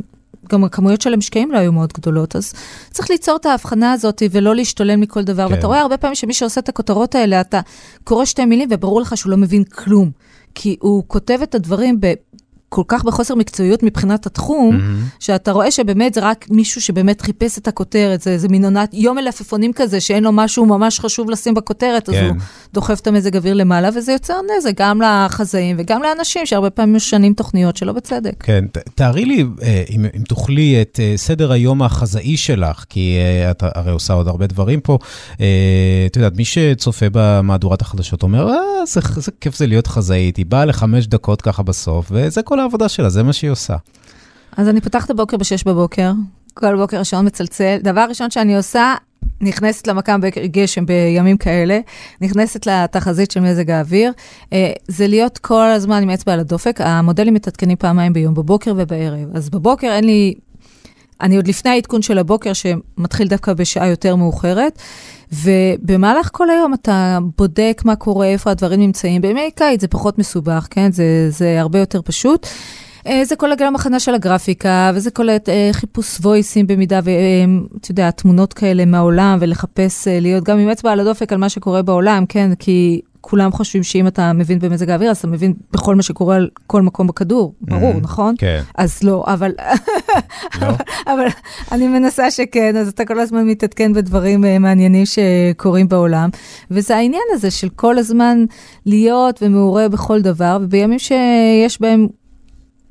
גם 0.48 0.64
הכמויות 0.64 1.00
של 1.00 1.14
המשקעים 1.14 1.52
לא 1.52 1.58
היו 1.58 1.72
מאוד 1.72 1.92
גדולות, 1.92 2.36
אז 2.36 2.52
צריך 2.90 3.10
ליצור 3.10 3.36
את 3.36 3.46
ההבחנה 3.46 3.92
הזאת 3.92 4.22
ולא 4.30 4.54
להשתולל 4.54 4.96
מכל 4.96 5.22
דבר. 5.22 5.48
כן. 5.48 5.54
ואתה 5.54 5.66
רואה 5.66 5.80
הרבה 5.80 5.96
פעמים 5.96 6.14
שמי 6.14 6.32
שעושה 6.32 6.60
את 6.60 6.68
הכותרות 6.68 7.14
האלה, 7.14 7.40
אתה 7.40 7.60
קורא 8.04 8.24
שתי 8.24 8.44
מילים 8.44 8.68
וברור 8.72 9.00
לך 9.00 9.16
שהוא 9.16 9.30
לא 9.30 9.36
מבין 9.36 9.64
כלום. 9.64 10.10
כי 10.54 10.76
הוא 10.80 11.04
כותב 11.06 11.38
את 11.42 11.54
הדברים 11.54 12.00
ב... 12.00 12.12
כל 12.72 12.82
כך 12.88 13.04
בחוסר 13.04 13.34
מקצועיות 13.34 13.82
מבחינת 13.82 14.26
התחום, 14.26 14.76
Mm-hmm. 14.76 15.16
שאתה 15.20 15.52
רואה 15.52 15.70
שבאמת 15.70 16.14
זה 16.14 16.20
רק 16.22 16.46
מישהו 16.50 16.80
שבאמת 16.80 17.20
חיפש 17.20 17.58
את 17.58 17.68
הכותרת, 17.68 18.20
זה 18.20 18.30
איזה 18.30 18.48
מין 18.48 18.64
עונת 18.64 18.90
יום 18.94 19.16
מלפפונים 19.16 19.72
כזה, 19.72 20.00
שאין 20.00 20.24
לו 20.24 20.32
משהו 20.32 20.66
ממש 20.66 21.00
חשוב 21.00 21.30
לשים 21.30 21.54
בכותרת, 21.54 22.08
אז 22.08 22.14
כן. 22.14 22.26
הוא 22.28 22.36
דוחף 22.74 23.00
את 23.00 23.06
המזג 23.06 23.36
אוויר 23.36 23.54
למעלה, 23.54 23.88
וזה 23.94 24.12
יוצר 24.12 24.34
נזק 24.58 24.72
גם 24.76 25.02
לחזאים 25.02 25.76
וגם 25.78 26.02
לאנשים 26.02 26.46
שהרבה 26.46 26.70
פעמים 26.70 26.96
משנים 26.96 27.34
תוכניות 27.34 27.76
שלא 27.76 27.92
בצדק. 27.92 28.34
כן, 28.44 28.64
ת- 28.72 28.78
תארי 28.94 29.24
לי, 29.24 29.44
אה, 29.62 29.82
אם, 29.90 30.04
אם 30.16 30.22
תוכלי, 30.28 30.82
את 30.82 31.00
אה, 31.02 31.12
סדר 31.16 31.52
היום 31.52 31.82
החזאי 31.82 32.36
שלך, 32.36 32.84
כי 32.88 33.16
אה, 33.18 33.50
את 33.50 33.62
הרי 33.74 33.90
עושה 33.92 34.12
עוד 34.12 34.28
הרבה 34.28 34.46
דברים 34.46 34.80
פה. 34.80 34.98
את 36.06 36.16
יודעת, 36.16 36.36
מי 36.36 36.44
שצופה 36.44 37.06
במהדורת 37.12 37.82
החדשות 37.82 38.22
אומר, 38.22 38.48
אה, 38.48 38.56
זה, 38.86 39.00
זה 39.16 39.32
כיף 39.40 39.56
זה 39.56 39.66
להיות 39.66 39.86
חזאית, 39.86 40.36
היא 40.36 40.46
באה 40.46 40.64
לחמש 40.64 41.06
דקות 41.06 41.42
ככה 41.42 41.62
בסוף, 41.62 42.06
וזה 42.10 42.42
כל 42.42 42.60
העבודה 42.62 42.88
שלה, 42.88 43.08
זה 43.08 43.22
מה 43.22 43.32
שהיא 43.32 43.50
עושה. 43.50 43.76
אז 44.56 44.68
אני 44.68 44.80
פותחת 44.80 45.10
הבוקר 45.10 45.36
ב-6 45.36 45.62
בבוקר, 45.66 46.12
כל 46.54 46.76
בוקר 46.76 47.00
השעון 47.00 47.26
מצלצל. 47.26 47.76
דבר 47.82 48.06
ראשון 48.08 48.30
שאני 48.30 48.56
עושה, 48.56 48.94
נכנסת 49.40 49.86
למכ"ם 49.86 50.20
בגשם 50.20 50.86
בימים 50.86 51.36
כאלה, 51.36 51.80
נכנסת 52.20 52.66
לתחזית 52.66 53.30
של 53.30 53.40
מזג 53.40 53.70
האוויר. 53.70 54.12
אה, 54.52 54.72
זה 54.88 55.06
להיות 55.06 55.38
כל 55.38 55.66
הזמן 55.66 56.02
עם 56.02 56.10
אצבע 56.10 56.32
על 56.32 56.40
הדופק. 56.40 56.80
המודלים 56.80 57.34
מתעדכנים 57.34 57.76
פעמיים 57.76 58.12
ביום, 58.12 58.34
בבוקר 58.34 58.74
ובערב. 58.76 59.36
אז 59.36 59.50
בבוקר 59.50 59.92
אין 59.92 60.04
לי... 60.04 60.34
אני 61.20 61.36
עוד 61.36 61.48
לפני 61.48 61.70
העדכון 61.70 62.02
של 62.02 62.18
הבוקר, 62.18 62.52
שמתחיל 62.52 63.28
דווקא 63.28 63.52
בשעה 63.52 63.88
יותר 63.88 64.16
מאוחרת, 64.16 64.78
ובמהלך 65.32 66.28
כל 66.32 66.50
היום 66.50 66.74
אתה 66.74 67.18
בודק 67.38 67.82
מה 67.84 67.96
קורה, 67.96 68.26
איפה 68.26 68.50
הדברים 68.50 68.80
נמצאים. 68.80 69.22
בימי 69.22 69.50
קיץ 69.56 69.80
זה 69.80 69.88
פחות 69.88 70.18
מסובך, 70.18 70.66
כן? 70.70 70.92
זה, 70.92 71.30
זה 71.30 71.60
הרבה 71.60 71.78
יותר 71.78 72.02
פשוט. 72.02 72.46
אה, 73.06 73.24
זה 73.24 73.36
כולל 73.36 73.54
גם 73.58 73.74
הכנה 73.74 74.00
של 74.00 74.14
הגרפיקה, 74.14 74.90
וזה 74.94 75.10
כולל 75.10 75.36
אה, 75.48 75.70
חיפוש 75.72 76.18
וויסים 76.20 76.66
במידה, 76.66 77.00
ואתה 77.04 77.90
יודע, 77.90 78.10
תמונות 78.10 78.52
כאלה 78.52 78.84
מהעולם, 78.84 79.38
ולחפש 79.40 80.08
אה, 80.08 80.20
להיות 80.20 80.44
גם 80.44 80.58
עם 80.58 80.68
אצבע 80.68 80.92
על 80.92 81.00
הדופק 81.00 81.32
על 81.32 81.38
מה 81.38 81.48
שקורה 81.48 81.82
בעולם, 81.82 82.26
כן? 82.26 82.54
כי 82.58 83.00
כולם 83.24 83.52
חושבים 83.52 83.82
שאם 83.82 84.06
אתה 84.06 84.32
מבין 84.32 84.58
במזג 84.58 84.90
האוויר, 84.90 85.10
אז 85.10 85.16
אתה 85.18 85.26
מבין 85.26 85.54
בכל 85.72 85.94
מה 85.94 86.02
שקורה 86.02 86.36
על 86.36 86.48
כל 86.66 86.82
מקום 86.82 87.06
בכדור, 87.06 87.54
ברור, 87.60 87.92
Mhm, 87.94 88.00
נכון? 88.02 88.34
כן. 88.38 88.62
אז 88.74 89.02
לא, 89.02 89.24
אבל, 89.26 89.52
לא? 90.60 90.66
אבל 91.06 91.26
אני 91.72 91.88
מנסה 91.88 92.30
שכן, 92.30 92.76
אז 92.76 92.88
אתה 92.88 93.04
כל 93.04 93.20
הזמן 93.20 93.46
מתעדכן 93.46 93.92
בדברים 93.92 94.44
אה, 94.44 94.58
מעניינים 94.58 95.04
שקורים 95.06 95.88
בעולם. 95.88 96.30
וזה 96.70 96.96
העניין 96.96 97.22
הזה 97.32 97.50
של 97.50 97.68
כל 97.68 97.98
הזמן 97.98 98.44
להיות 98.86 99.42
ומעורה 99.42 99.88
בכל 99.88 100.20
דבר, 100.22 100.58
ובימים 100.62 100.98
שיש 100.98 101.80
בהם, 101.80 102.06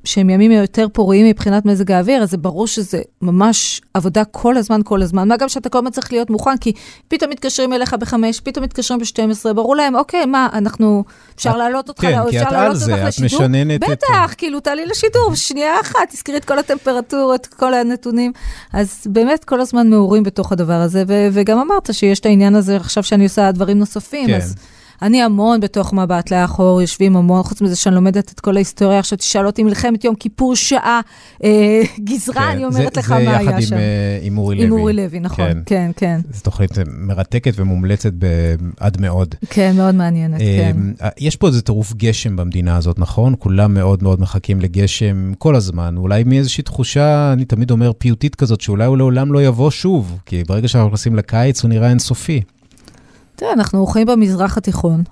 שהם 0.04 0.30
ימים 0.30 0.52
יותר 0.52 0.88
פוריים 0.94 1.26
מבחינת 1.26 1.66
מזג 1.66 1.92
האוויר, 1.92 2.24
אז 2.24 2.32
זה 2.32 2.38
ברור 2.38 2.68
שזה 2.68 3.02
ממש 3.22 3.82
עבודה 3.94 4.24
כל 4.26 4.58
הזמן, 4.58 4.82
כל 4.84 5.02
הזמן. 5.02 5.28
מה 5.28 5.38
גם 5.38 5.50
שאתה 5.50 5.70
כל 5.70 5.78
הזמן 5.78 5.92
צריך 5.92 6.12
להיות 6.12 6.30
מוכן, 6.30 6.58
כי 6.58 6.72
פתאום 7.08 7.32
מתקשרים 7.32 7.74
אליך 7.74 7.94
בחמש, 7.94 8.40
פתאום 8.40 8.64
מתקשרים 8.64 9.00
ב-12, 9.00 9.54
ברור 9.54 9.76
להם, 9.76 9.96
אוקיי, 9.96 10.26
מה, 10.26 10.50
אנחנו, 10.54 11.04
אפשר 11.36 11.58
להעלות 11.58 11.90
אותך, 11.90 12.02
כן, 12.02 12.20
כי 12.30 12.42
את 12.42 12.52
על 12.52 12.76
זה, 12.76 13.08
את? 13.08 13.14
משננת 13.24 13.84
את 13.84 13.90
בטח, 13.90 14.34
כאילו, 14.38 14.60
תעלי 14.60 14.86
לשידור, 14.86 15.36
שנייה 15.36 15.80
אחת, 15.82 16.10
תזכרי 16.10 16.38
את 16.38 16.46
כל 16.46 16.60
הטמפרטורות, 16.60 17.46
כל 17.46 17.74
הנתונים. 17.74 18.32
אז 18.74 19.04
באמת 19.06 19.44
כל 19.44 19.62
הזמן 19.62 19.90
מעורים 19.90 20.24
בתוך 20.24 20.52
הדבר 20.52 20.74
הזה, 20.74 21.04
וגם 21.08 21.60
אמרת 21.60 21.94
שיש 21.94 22.20
את 22.20 22.26
העניין 22.26 22.56
הזה 22.56 22.76
עכשיו 22.76 23.04
שאני 23.04 23.24
עושה 23.24 23.52
דברים 23.52 23.80
נוספים, 23.80 24.28
כן. 24.28 24.36
אז... 24.36 24.56
אני 25.02 25.22
המון 25.22 25.60
בתוך 25.60 25.94
מבט 25.94 26.32
לאחור, 26.32 26.82
יושבים 26.82 27.16
המון, 27.18 27.44
חוץ 27.44 27.62
מזה 27.62 27.76
שאני 27.76 27.96
לומדת 27.96 28.32
את 28.32 28.40
כל 28.40 28.56
ההיסטוריה. 28.56 29.00
עכשיו 29.00 29.18
תשאל 29.18 29.46
אותי 29.46 29.64
מלחמת 29.64 30.04
יום 30.04 30.16
כיפור 30.16 30.56
שעה, 30.56 31.02
אה, 31.44 31.82
גזרה, 32.04 32.36
כן, 32.36 32.42
אני 32.42 32.66
אומרת 32.66 32.94
זה- 32.94 33.00
לך 33.00 33.12
מה 33.12 33.18
היה 33.18 33.44
זה 33.44 33.50
יחד 33.50 33.62
שם. 33.62 33.76
עם, 33.76 33.82
אה, 33.82 34.20
עם 34.22 34.38
אורי 34.38 34.56
לוי. 34.56 34.66
עם 34.66 34.72
אורי 34.72 34.94
לוי, 34.94 35.20
נכון, 35.20 35.46
כן. 35.46 35.58
כן, 35.66 35.92
כן. 35.96 36.20
זו 36.34 36.42
תוכנית 36.44 36.72
מרתקת 36.98 37.54
ומומלצת 37.56 38.12
ב- 38.18 38.26
עד 38.80 39.02
מאוד. 39.02 39.36
כן, 39.50 39.74
מאוד 39.78 39.96
מעניינת, 39.96 40.40
כן. 40.40 40.78
אה, 41.02 41.10
יש 41.20 41.36
פה 41.36 41.48
איזה 41.48 41.62
טירוף 41.62 41.94
גשם 41.94 42.36
במדינה 42.36 42.78
הזאת, 42.78 43.00
נכון? 43.00 43.36
כולם 43.40 43.74
מאוד 43.74 44.04
מאוד 44.04 44.22
מחכים 44.22 44.62
לגשם 44.62 45.34
כל 45.38 45.56
הזמן. 45.56 45.98
אולי 45.98 46.24
מאיזושהי 46.24 46.64
תחושה, 46.64 47.34
אני 47.34 47.46
תמיד 47.46 47.72
אומר, 47.72 47.92
פיוטית 47.98 48.36
כזאת, 48.36 48.62
שאולי 48.62 48.86
הוא 48.86 48.98
לעולם 48.98 49.34
לא 49.34 49.44
יבוא 49.44 49.72
שוב, 49.72 50.18
כי 50.26 50.44
ברגע 50.48 50.68
שאנחנו 50.68 50.88
נכנסים 50.88 51.16
לקיץ 51.16 51.64
הוא 51.64 51.70
נראה 51.70 51.90
אינסופי. 51.90 52.42
תראה, 53.42 53.54
אנחנו 53.54 53.86
חיים 53.86 54.08
במזרח 54.08 54.58
התיכון. 54.58 55.04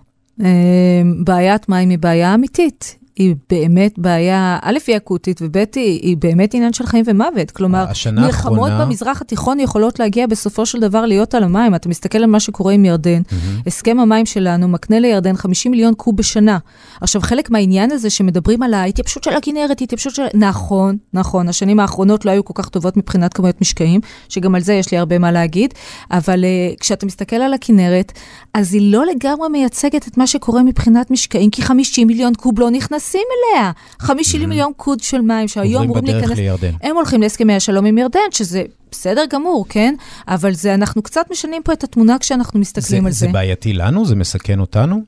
אה, 0.41 1.01
בעיית 1.23 1.69
מים 1.69 1.89
היא 1.89 1.97
בעיה 1.97 2.33
אמיתית. 2.33 2.98
היא 3.19 3.35
באמת 3.49 3.99
בעיה, 3.99 4.59
א', 4.61 4.77
היא 4.87 4.97
אקוטית, 4.97 5.41
וב', 5.41 5.57
היא, 5.57 5.65
היא 5.75 6.17
באמת 6.17 6.53
עניין 6.53 6.73
של 6.73 6.85
חיים 6.85 7.05
ומוות. 7.07 7.51
כלומר, 7.51 7.85
מלחמות 8.11 8.25
האחרונה- 8.69 8.85
במזרח 8.85 9.21
התיכון 9.21 9.59
יכולות 9.59 9.99
להגיע 9.99 10.27
בסופו 10.27 10.65
של 10.65 10.79
דבר 10.79 11.05
להיות 11.05 11.33
על 11.33 11.43
המים. 11.43 11.75
אתה 11.75 11.89
מסתכל 11.89 12.17
על 12.17 12.25
מה 12.25 12.39
שקורה 12.39 12.73
עם 12.73 12.85
ירדן, 12.85 13.21
הסכם 13.67 13.99
המים 13.99 14.25
שלנו 14.25 14.67
מקנה 14.67 14.99
לירדן 14.99 15.35
50 15.37 15.71
מיליון 15.71 15.93
קוב 15.93 16.15
בשנה. 16.15 16.57
עכשיו, 17.01 17.21
חלק 17.21 17.49
מהעניין 17.49 17.91
הזה 17.91 18.09
שמדברים 18.09 18.63
על 18.63 18.73
ההתייבשות 18.73 19.23
של 19.23 19.33
הכנרת, 19.33 19.81
התייבשות 19.81 20.15
של... 20.15 20.23
נכון, 20.33 20.97
נכון, 21.13 21.49
השנים 21.49 21.79
האחרונות 21.79 22.25
לא 22.25 22.31
היו 22.31 22.45
כל 22.45 22.53
כך 22.55 22.69
טובות 22.69 22.97
מבחינת 22.97 23.33
כמויות 23.33 23.61
משקעים, 23.61 24.01
שגם 24.29 24.55
על 24.55 24.61
זה 24.61 24.73
יש 24.73 24.91
לי 24.91 24.97
הרבה 24.97 25.19
מה 25.19 25.31
להגיד, 25.31 25.73
אבל 26.11 26.43
uh, 26.43 26.79
כשאתה 26.79 27.05
מסתכל 27.05 27.35
על 27.35 27.53
הכנרת, 27.53 28.11
אז 28.53 28.73
היא 28.73 28.91
לא 28.91 29.05
לגמרי 29.05 29.49
מייצגת 29.49 30.07
את 30.07 30.17
מה 30.17 30.27
שקורה 30.27 30.63
מבחינת 30.63 31.11
משקעים, 31.11 31.49
כי 31.49 31.61
50 31.61 32.07
מיליון 32.07 32.33
קוב 32.33 32.59
לא 32.59 32.71
נכנסים 33.09 33.27
אליה. 33.55 33.71
50 33.99 34.49
מיליון 34.49 34.71
קוב 34.77 34.95
של 35.01 35.21
מים 35.21 35.47
שהיום 35.47 35.87
עוברים 35.87 35.89
אמורים 35.89 36.03
בדרך 36.03 36.15
להיכנס... 36.15 36.37
לירדן. 36.37 36.71
הם 36.81 36.95
הולכים 36.95 37.21
להסכמי 37.21 37.55
השלום 37.55 37.85
עם 37.85 37.97
ירדן, 37.97 38.19
שזה 38.31 38.63
בסדר 38.91 39.23
גמור, 39.29 39.65
כן? 39.69 39.95
אבל 40.27 40.53
זה, 40.53 40.73
אנחנו 40.73 41.01
קצת 41.01 41.25
משנים 41.31 41.63
פה 41.63 41.73
את 41.73 41.83
התמונה 41.83 42.17
כשאנחנו 42.19 42.53
זה, 42.53 42.59
מסתכלים 42.59 43.05
על 43.05 43.11
זה. 43.11 43.25
זה 43.25 43.27
בעייתי 43.27 43.73
לנו? 43.73 44.05
זה 44.05 44.15
מסכן 44.15 44.59
אותנו? 44.59 45.01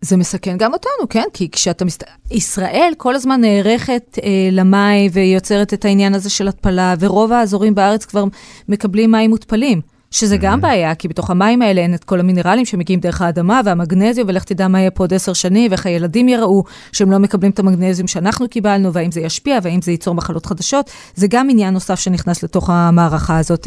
זה 0.00 0.16
מסכן 0.16 0.56
גם 0.58 0.72
אותנו, 0.72 1.08
כן? 1.10 1.24
כי 1.32 1.50
כשאתה 1.50 1.84
מסת... 1.84 2.04
ישראל 2.30 2.92
כל 2.96 3.14
הזמן 3.14 3.40
נערכת 3.40 4.18
אה, 4.22 4.28
למים 4.52 5.10
ויוצרת 5.12 5.74
את 5.74 5.84
העניין 5.84 6.14
הזה 6.14 6.30
של 6.30 6.48
התפלה, 6.48 6.94
ורוב 6.98 7.32
האזורים 7.32 7.74
בארץ 7.74 8.04
כבר 8.04 8.24
מקבלים 8.68 9.10
מים 9.10 9.30
מותפלים. 9.30 9.80
שזה 10.16 10.36
גם 10.36 10.60
בעיה, 10.60 10.94
כי 10.94 11.08
בתוך 11.08 11.30
המים 11.30 11.62
האלה 11.62 11.80
אין 11.80 11.94
את 11.94 12.04
כל 12.04 12.20
המינרלים 12.20 12.64
שמגיעים 12.64 13.00
דרך 13.00 13.22
האדמה 13.22 13.60
והמגנזיום, 13.64 14.28
ולך 14.28 14.44
תדע 14.44 14.68
מה 14.68 14.80
יהיה 14.80 14.90
פה 14.90 15.02
עוד 15.02 15.14
עשר 15.14 15.32
שנים, 15.32 15.70
ואיך 15.70 15.86
הילדים 15.86 16.28
יראו 16.28 16.64
שהם 16.92 17.10
לא 17.10 17.18
מקבלים 17.18 17.50
את 17.50 17.58
המגנזיום 17.58 18.08
שאנחנו 18.08 18.48
קיבלנו, 18.48 18.92
והאם 18.92 19.12
זה 19.12 19.20
ישפיע, 19.20 19.58
והאם 19.62 19.82
זה 19.82 19.90
ייצור 19.90 20.14
מחלות 20.14 20.46
חדשות. 20.46 20.90
זה 21.14 21.26
גם 21.30 21.50
עניין 21.50 21.74
נוסף 21.74 21.94
שנכנס 21.94 22.42
לתוך 22.42 22.70
המערכה 22.70 23.38
הזאת. 23.38 23.66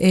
אה, 0.00 0.06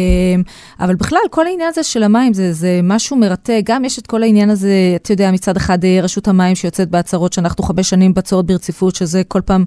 אבל 0.79 0.95
בכלל, 0.95 1.19
כל 1.29 1.47
העניין 1.47 1.69
הזה 1.69 1.83
של 1.83 2.03
המים 2.03 2.33
זה, 2.33 2.53
זה 2.53 2.79
משהו 2.83 3.17
מרתק. 3.17 3.61
גם 3.63 3.85
יש 3.85 3.99
את 3.99 4.07
כל 4.07 4.23
העניין 4.23 4.49
הזה, 4.49 4.73
אתה 4.95 5.13
יודע, 5.13 5.31
מצד 5.31 5.57
אחד 5.57 5.85
אה, 5.85 5.99
רשות 6.03 6.27
המים 6.27 6.55
שיוצאת 6.55 6.89
בהצהרות 6.89 7.33
שאנחנו 7.33 7.63
חמש 7.63 7.89
שנים 7.89 8.13
בצורת 8.13 8.45
ברציפות, 8.45 8.95
שזה 8.95 9.21
כל 9.27 9.41
פעם... 9.41 9.65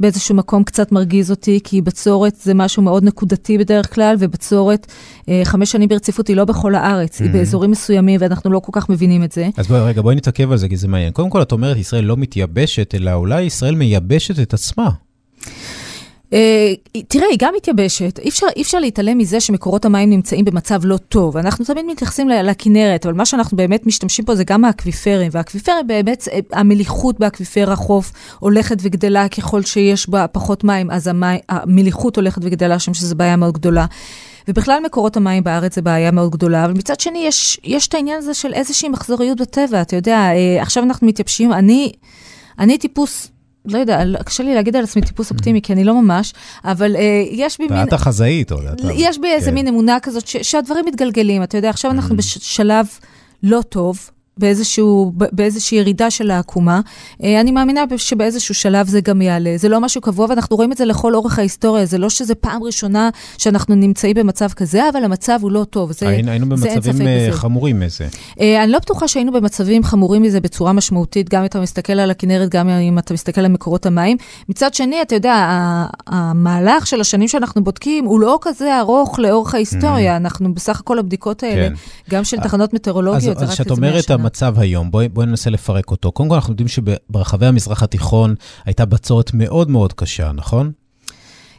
באיזשהו 0.00 0.34
מקום 0.34 0.64
קצת 0.64 0.92
מרגיז 0.92 1.30
אותי, 1.30 1.60
כי 1.64 1.80
בצורת 1.80 2.36
זה 2.36 2.54
משהו 2.54 2.82
מאוד 2.82 3.04
נקודתי 3.04 3.58
בדרך 3.58 3.94
כלל, 3.94 4.16
ובצורת 4.18 4.86
אה, 5.28 5.40
חמש 5.44 5.72
שנים 5.72 5.88
ברציפות 5.88 6.28
היא 6.28 6.36
לא 6.36 6.44
בכל 6.44 6.74
הארץ, 6.74 7.20
היא 7.20 7.30
באזורים 7.30 7.70
מסוימים, 7.70 8.20
ואנחנו 8.20 8.50
לא 8.50 8.58
כל 8.58 8.72
כך 8.74 8.88
מבינים 8.88 9.24
את 9.24 9.32
זה. 9.32 9.48
אז 9.56 9.66
בואי, 9.66 9.80
רגע, 9.80 10.02
בואי 10.02 10.16
נתעכב 10.16 10.52
על 10.52 10.58
זה, 10.58 10.68
כי 10.68 10.76
זה 10.76 10.88
מעניין. 10.88 11.12
קודם 11.12 11.30
כל, 11.30 11.42
את 11.42 11.52
אומרת, 11.52 11.76
ישראל 11.76 12.04
לא 12.04 12.16
מתייבשת, 12.16 12.94
אלא 12.94 13.12
אולי 13.12 13.42
ישראל 13.42 13.74
מייבשת 13.74 14.40
את 14.40 14.54
עצמה. 14.54 14.90
אה, 16.32 16.74
תראה, 17.08 17.26
היא 17.30 17.38
גם 17.40 17.52
מתייבשת. 17.56 18.18
אי 18.18 18.28
אפשר, 18.28 18.46
אי 18.56 18.62
אפשר 18.62 18.78
להתעלם 18.78 19.18
מזה 19.18 19.40
שמקורות 19.40 19.84
המים 19.84 20.10
נמצאים 20.10 20.44
במצב 20.44 20.80
לא 20.84 20.96
טוב. 20.96 21.36
אנחנו 21.36 21.64
תמיד 21.64 21.84
מתייחסים 21.86 22.28
לכנרת, 22.28 23.06
אבל 23.06 23.14
מה 23.14 23.26
שאנחנו 23.26 23.56
באמת 23.56 23.86
משתמשים 23.86 24.24
פה 24.24 24.34
זה 24.34 24.44
גם 24.44 24.64
האקוויפרים. 24.64 25.28
והאקוויפרים 25.32 25.86
באמת, 25.86 26.28
אה, 26.32 26.38
המליחות 26.52 27.18
באקוויפר 27.18 27.72
החוף 27.72 28.12
הולכת 28.38 28.76
וגדלה 28.82 29.28
ככל 29.28 29.62
שיש 29.62 30.08
בה 30.08 30.26
פחות 30.26 30.64
מים, 30.64 30.90
אז 30.90 31.06
המי, 31.06 31.26
המליחות 31.48 32.16
הולכת 32.16 32.42
וגדלה 32.44 32.78
שם, 32.78 32.94
שזו 32.94 33.14
בעיה 33.16 33.36
מאוד 33.36 33.54
גדולה. 33.54 33.86
ובכלל 34.48 34.80
מקורות 34.86 35.16
המים 35.16 35.44
בארץ 35.44 35.74
זה 35.74 35.82
בעיה 35.82 36.10
מאוד 36.10 36.30
גדולה, 36.30 36.64
אבל 36.64 36.72
מצד 36.72 37.00
שני 37.00 37.18
יש, 37.18 37.60
יש 37.64 37.88
את 37.88 37.94
העניין 37.94 38.18
הזה 38.18 38.34
של 38.34 38.52
איזושהי 38.52 38.88
מחזוריות 38.88 39.40
בטבע. 39.40 39.82
אתה 39.82 39.96
יודע, 39.96 40.18
אה, 40.18 40.62
עכשיו 40.62 40.82
אנחנו 40.82 41.06
מתייבשים, 41.06 41.52
אני, 41.52 41.92
אני 42.58 42.78
טיפוס... 42.78 43.30
לא 43.68 43.78
יודע, 43.78 44.02
קשה 44.24 44.42
לי 44.42 44.54
להגיד 44.54 44.76
על 44.76 44.84
עצמי 44.84 45.02
טיפוס 45.02 45.30
אופטימי, 45.30 45.62
כי 45.62 45.72
אני 45.72 45.84
לא 45.84 46.02
ממש, 46.02 46.34
אבל 46.64 46.96
אה, 46.96 47.24
יש 47.30 47.58
בי 47.58 47.66
מין... 47.70 47.78
ואת 47.78 47.92
החזאית, 47.92 48.52
או... 48.52 48.58
יש 48.94 49.18
בי 49.18 49.28
איזה 49.28 49.50
כן. 49.50 49.54
מין 49.54 49.68
אמונה 49.68 49.98
כזאת 50.02 50.26
שהדברים 50.26 50.84
מתגלגלים. 50.84 51.42
אתה 51.42 51.58
יודע, 51.58 51.70
עכשיו 51.70 51.90
אנחנו 51.90 52.16
בשלב 52.16 52.86
לא 53.42 53.60
טוב. 53.68 54.10
באיזשהו, 54.38 55.12
באיזושהי 55.14 55.78
ירידה 55.78 56.10
של 56.10 56.30
העקומה. 56.30 56.80
אה, 57.24 57.40
אני 57.40 57.52
מאמינה 57.52 57.84
שבאיזשהו 57.96 58.54
שלב 58.54 58.88
זה 58.88 59.00
גם 59.00 59.22
יעלה. 59.22 59.52
זה 59.56 59.68
לא 59.68 59.80
משהו 59.80 60.00
קבוע, 60.00 60.26
ואנחנו 60.28 60.56
רואים 60.56 60.72
את 60.72 60.76
זה 60.76 60.84
לכל 60.84 61.14
אורך 61.14 61.38
ההיסטוריה. 61.38 61.86
זה 61.86 61.98
לא 61.98 62.10
שזה 62.10 62.34
פעם 62.34 62.62
ראשונה 62.62 63.10
שאנחנו 63.38 63.74
נמצאים 63.74 64.14
במצב 64.14 64.48
כזה, 64.48 64.88
אבל 64.88 65.04
המצב 65.04 65.38
הוא 65.42 65.50
לא 65.50 65.64
טוב. 65.64 65.92
זה, 65.92 66.08
היינו, 66.08 66.30
היינו 66.30 66.56
זה 66.56 66.68
במצבים 66.68 67.06
אה, 67.06 67.26
בזה. 67.28 67.38
חמורים 67.38 67.80
מזה. 67.80 68.06
אה, 68.40 68.64
אני 68.64 68.72
לא 68.72 68.78
בטוחה 68.78 69.08
שהיינו 69.08 69.32
במצבים 69.32 69.84
חמורים 69.84 70.22
מזה 70.22 70.40
בצורה 70.40 70.72
משמעותית, 70.72 71.28
גם 71.28 71.40
אם 71.40 71.46
אתה 71.46 71.60
מסתכל 71.60 71.92
על 71.92 72.10
הכנרת, 72.10 72.48
גם 72.48 72.68
אם 72.68 72.98
אתה 72.98 73.14
מסתכל 73.14 73.40
על 73.40 73.48
מקורות 73.48 73.86
המים. 73.86 74.16
מצד 74.48 74.74
שני, 74.74 75.02
אתה 75.02 75.14
יודע, 75.14 75.34
המהלך 76.06 76.86
של 76.86 77.00
השנים 77.00 77.28
שאנחנו 77.28 77.64
בודקים 77.64 78.04
הוא 78.04 78.20
לא 78.20 78.38
כזה 78.42 78.78
ארוך 78.78 79.18
לאורך 79.18 79.54
ההיסטוריה. 79.54 80.16
אנחנו 80.16 80.54
בסך 80.54 80.80
הכל 80.80 80.98
הבדיקות 80.98 81.42
האלה, 81.42 81.68
כן. 81.68 81.74
גם 82.10 82.24
של 82.24 82.36
תחנות 82.36 82.70
אז, 82.70 82.74
מטאורולוגיות, 82.74 83.38
זה 83.38 83.44
רק 83.44 83.60
איזה 83.60 83.80
100 83.80 83.90
אומרת 83.90 84.04
שנה. 84.04 84.25
המצב 84.26 84.58
היום, 84.58 84.90
בואי, 84.90 85.08
בואי 85.08 85.26
ננסה 85.26 85.50
לפרק 85.50 85.90
אותו. 85.90 86.12
קודם 86.12 86.28
כל, 86.28 86.34
אנחנו 86.34 86.52
יודעים 86.52 86.68
שברחבי 86.68 87.46
המזרח 87.46 87.82
התיכון 87.82 88.34
הייתה 88.64 88.84
בצורת 88.84 89.30
מאוד 89.34 89.70
מאוד 89.70 89.92
קשה, 89.92 90.32
נכון? 90.32 90.72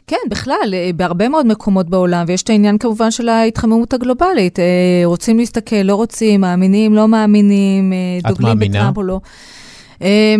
כן, 0.06 0.16
בכלל, 0.30 0.74
אה, 0.74 0.90
בהרבה 0.96 1.28
מאוד 1.28 1.46
מקומות 1.46 1.90
בעולם, 1.90 2.24
ויש 2.28 2.42
את 2.42 2.50
העניין 2.50 2.78
כמובן 2.78 3.10
של 3.10 3.28
ההתחממות 3.28 3.94
הגלובלית. 3.94 4.58
אה, 4.58 4.64
רוצים 5.04 5.38
להסתכל, 5.38 5.76
לא 5.76 5.94
רוצים, 5.94 6.40
מאמינים, 6.40 6.94
לא 6.94 7.08
מאמינים, 7.08 7.92
אה, 7.92 8.30
דוגלים? 8.30 8.58
בטראמפ 8.58 8.96
או 8.96 9.02
לא. 9.02 9.20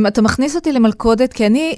אתה 0.09 0.23
מכניס 0.23 0.57
אותי 0.57 0.73
למלכודת, 0.73 1.33
כי 1.33 1.47
אני 1.47 1.75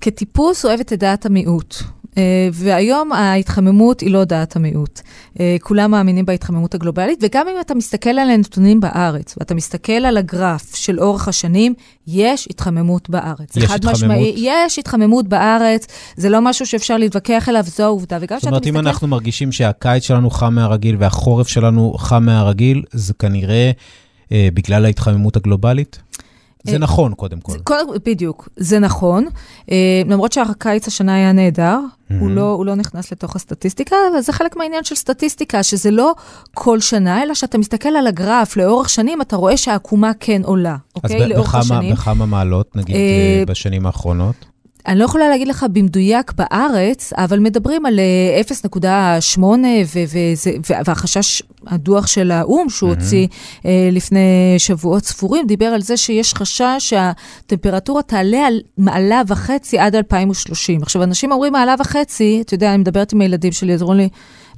כטיפוס 0.00 0.64
אוהבת 0.64 0.92
את 0.92 0.98
דעת 0.98 1.26
המיעוט. 1.26 1.76
אה, 2.18 2.48
והיום 2.52 3.12
ההתחממות 3.12 4.00
היא 4.00 4.10
לא 4.10 4.24
דעת 4.24 4.56
המיעוט. 4.56 5.00
אה, 5.40 5.56
כולם 5.62 5.90
מאמינים 5.90 6.26
בהתחממות 6.26 6.74
הגלובלית, 6.74 7.18
וגם 7.22 7.46
אם 7.48 7.60
אתה 7.60 7.74
מסתכל 7.74 8.10
על 8.10 8.30
הנתונים 8.30 8.80
בארץ, 8.80 9.34
ואתה 9.38 9.54
מסתכל 9.54 9.92
על 9.92 10.16
הגרף 10.16 10.74
של 10.74 11.00
אורך 11.00 11.28
השנים, 11.28 11.74
יש 12.06 12.48
התחממות 12.50 13.10
בארץ. 13.10 13.56
יש 13.56 13.64
התחממות? 13.64 13.84
משמעי, 13.84 14.34
יש 14.36 14.78
התחממות 14.78 15.28
בארץ, 15.28 15.86
זה 16.16 16.28
לא 16.28 16.40
משהו 16.40 16.66
שאפשר 16.66 16.96
להתווכח 16.96 17.44
עליו, 17.48 17.64
זו 17.66 17.82
העובדה. 17.82 18.18
וגם 18.20 18.36
זאת 18.36 18.40
כשאתה 18.40 18.48
אומרת, 18.48 18.66
אם 18.66 18.74
מסתכל... 18.74 18.88
אנחנו 18.88 19.08
מרגישים 19.08 19.52
שהקיץ 19.52 20.04
שלנו 20.04 20.30
חם 20.30 20.54
מהרגיל 20.54 20.96
והחורף 20.98 21.48
שלנו 21.48 21.94
חם 21.98 22.24
מהרגיל, 22.24 22.82
זה 22.92 23.14
כנראה 23.14 23.70
אה, 24.32 24.48
בגלל 24.54 24.84
ההתחממות 24.84 25.36
הגלובלית? 25.36 25.98
זה 26.64 26.72
אה, 26.72 26.78
נכון, 26.78 27.14
קודם 27.14 27.40
כל. 27.40 27.58
קודם, 27.64 27.86
בדיוק, 28.06 28.48
זה 28.56 28.78
נכון. 28.78 29.26
אה, 29.70 30.02
למרות 30.06 30.32
שהקיץ 30.32 30.88
השנה 30.88 31.14
היה 31.14 31.32
נהדר, 31.32 31.78
הוא, 32.20 32.30
לא, 32.30 32.52
הוא 32.52 32.66
לא 32.66 32.74
נכנס 32.74 33.12
לתוך 33.12 33.36
הסטטיסטיקה, 33.36 33.96
אבל 34.12 34.20
זה 34.20 34.32
חלק 34.32 34.56
מהעניין 34.56 34.84
של 34.84 34.94
סטטיסטיקה, 34.94 35.62
שזה 35.62 35.90
לא 35.90 36.14
כל 36.54 36.80
שנה, 36.80 37.22
אלא 37.22 37.34
שאתה 37.34 37.58
מסתכל 37.58 37.88
על 37.88 38.06
הגרף 38.06 38.56
לאורך 38.56 38.88
שנים, 38.88 39.20
אתה 39.22 39.36
רואה 39.36 39.56
שהעקומה 39.56 40.12
כן 40.20 40.42
עולה, 40.44 40.72
אז 40.72 40.78
אוקיי? 40.94 41.28
לאורך 41.28 41.54
השנים. 41.54 41.94
בכמה 41.94 42.26
מעלות, 42.26 42.76
נגיד, 42.76 42.96
אה, 42.96 43.42
בשנים 43.46 43.86
האחרונות? 43.86 44.34
אני 44.86 44.98
לא 44.98 45.04
יכולה 45.04 45.28
להגיד 45.28 45.48
לך 45.48 45.66
במדויק 45.72 46.32
בארץ, 46.32 47.12
אבל 47.16 47.38
מדברים 47.38 47.86
על 47.86 48.00
אה, 48.00 48.40
0.8, 48.40 49.40
ו- 49.42 49.54
וזה- 50.08 50.50
ו- 50.70 50.74
והחשש, 50.86 51.42
הדוח 51.66 52.06
של 52.06 52.30
האו"ם 52.30 52.68
שהוא 52.70 52.90
הוציא 52.90 53.26
אה, 53.66 53.88
לפני 53.92 54.18
שבועות 54.58 55.04
ספורים, 55.04 55.46
דיבר 55.46 55.66
על 55.66 55.82
זה 55.82 55.96
שיש 55.96 56.34
חשש 56.34 56.62
שהטמפרטורה 56.78 58.02
תעלה 58.02 58.46
על 58.46 58.60
מעלה 58.78 59.22
וחצי 59.28 59.78
עד 59.78 59.94
2030. 59.96 60.82
עכשיו, 60.82 61.02
אנשים 61.02 61.32
אומרים 61.32 61.52
מעלה 61.52 61.74
וחצי, 61.78 62.40
אתה 62.44 62.54
יודע, 62.54 62.68
אני 62.70 62.78
מדברת 62.78 63.12
עם 63.12 63.20
הילדים 63.20 63.52
שלי, 63.52 63.74
אז 63.74 63.82
אומרים 63.82 63.98
לי, 64.00 64.08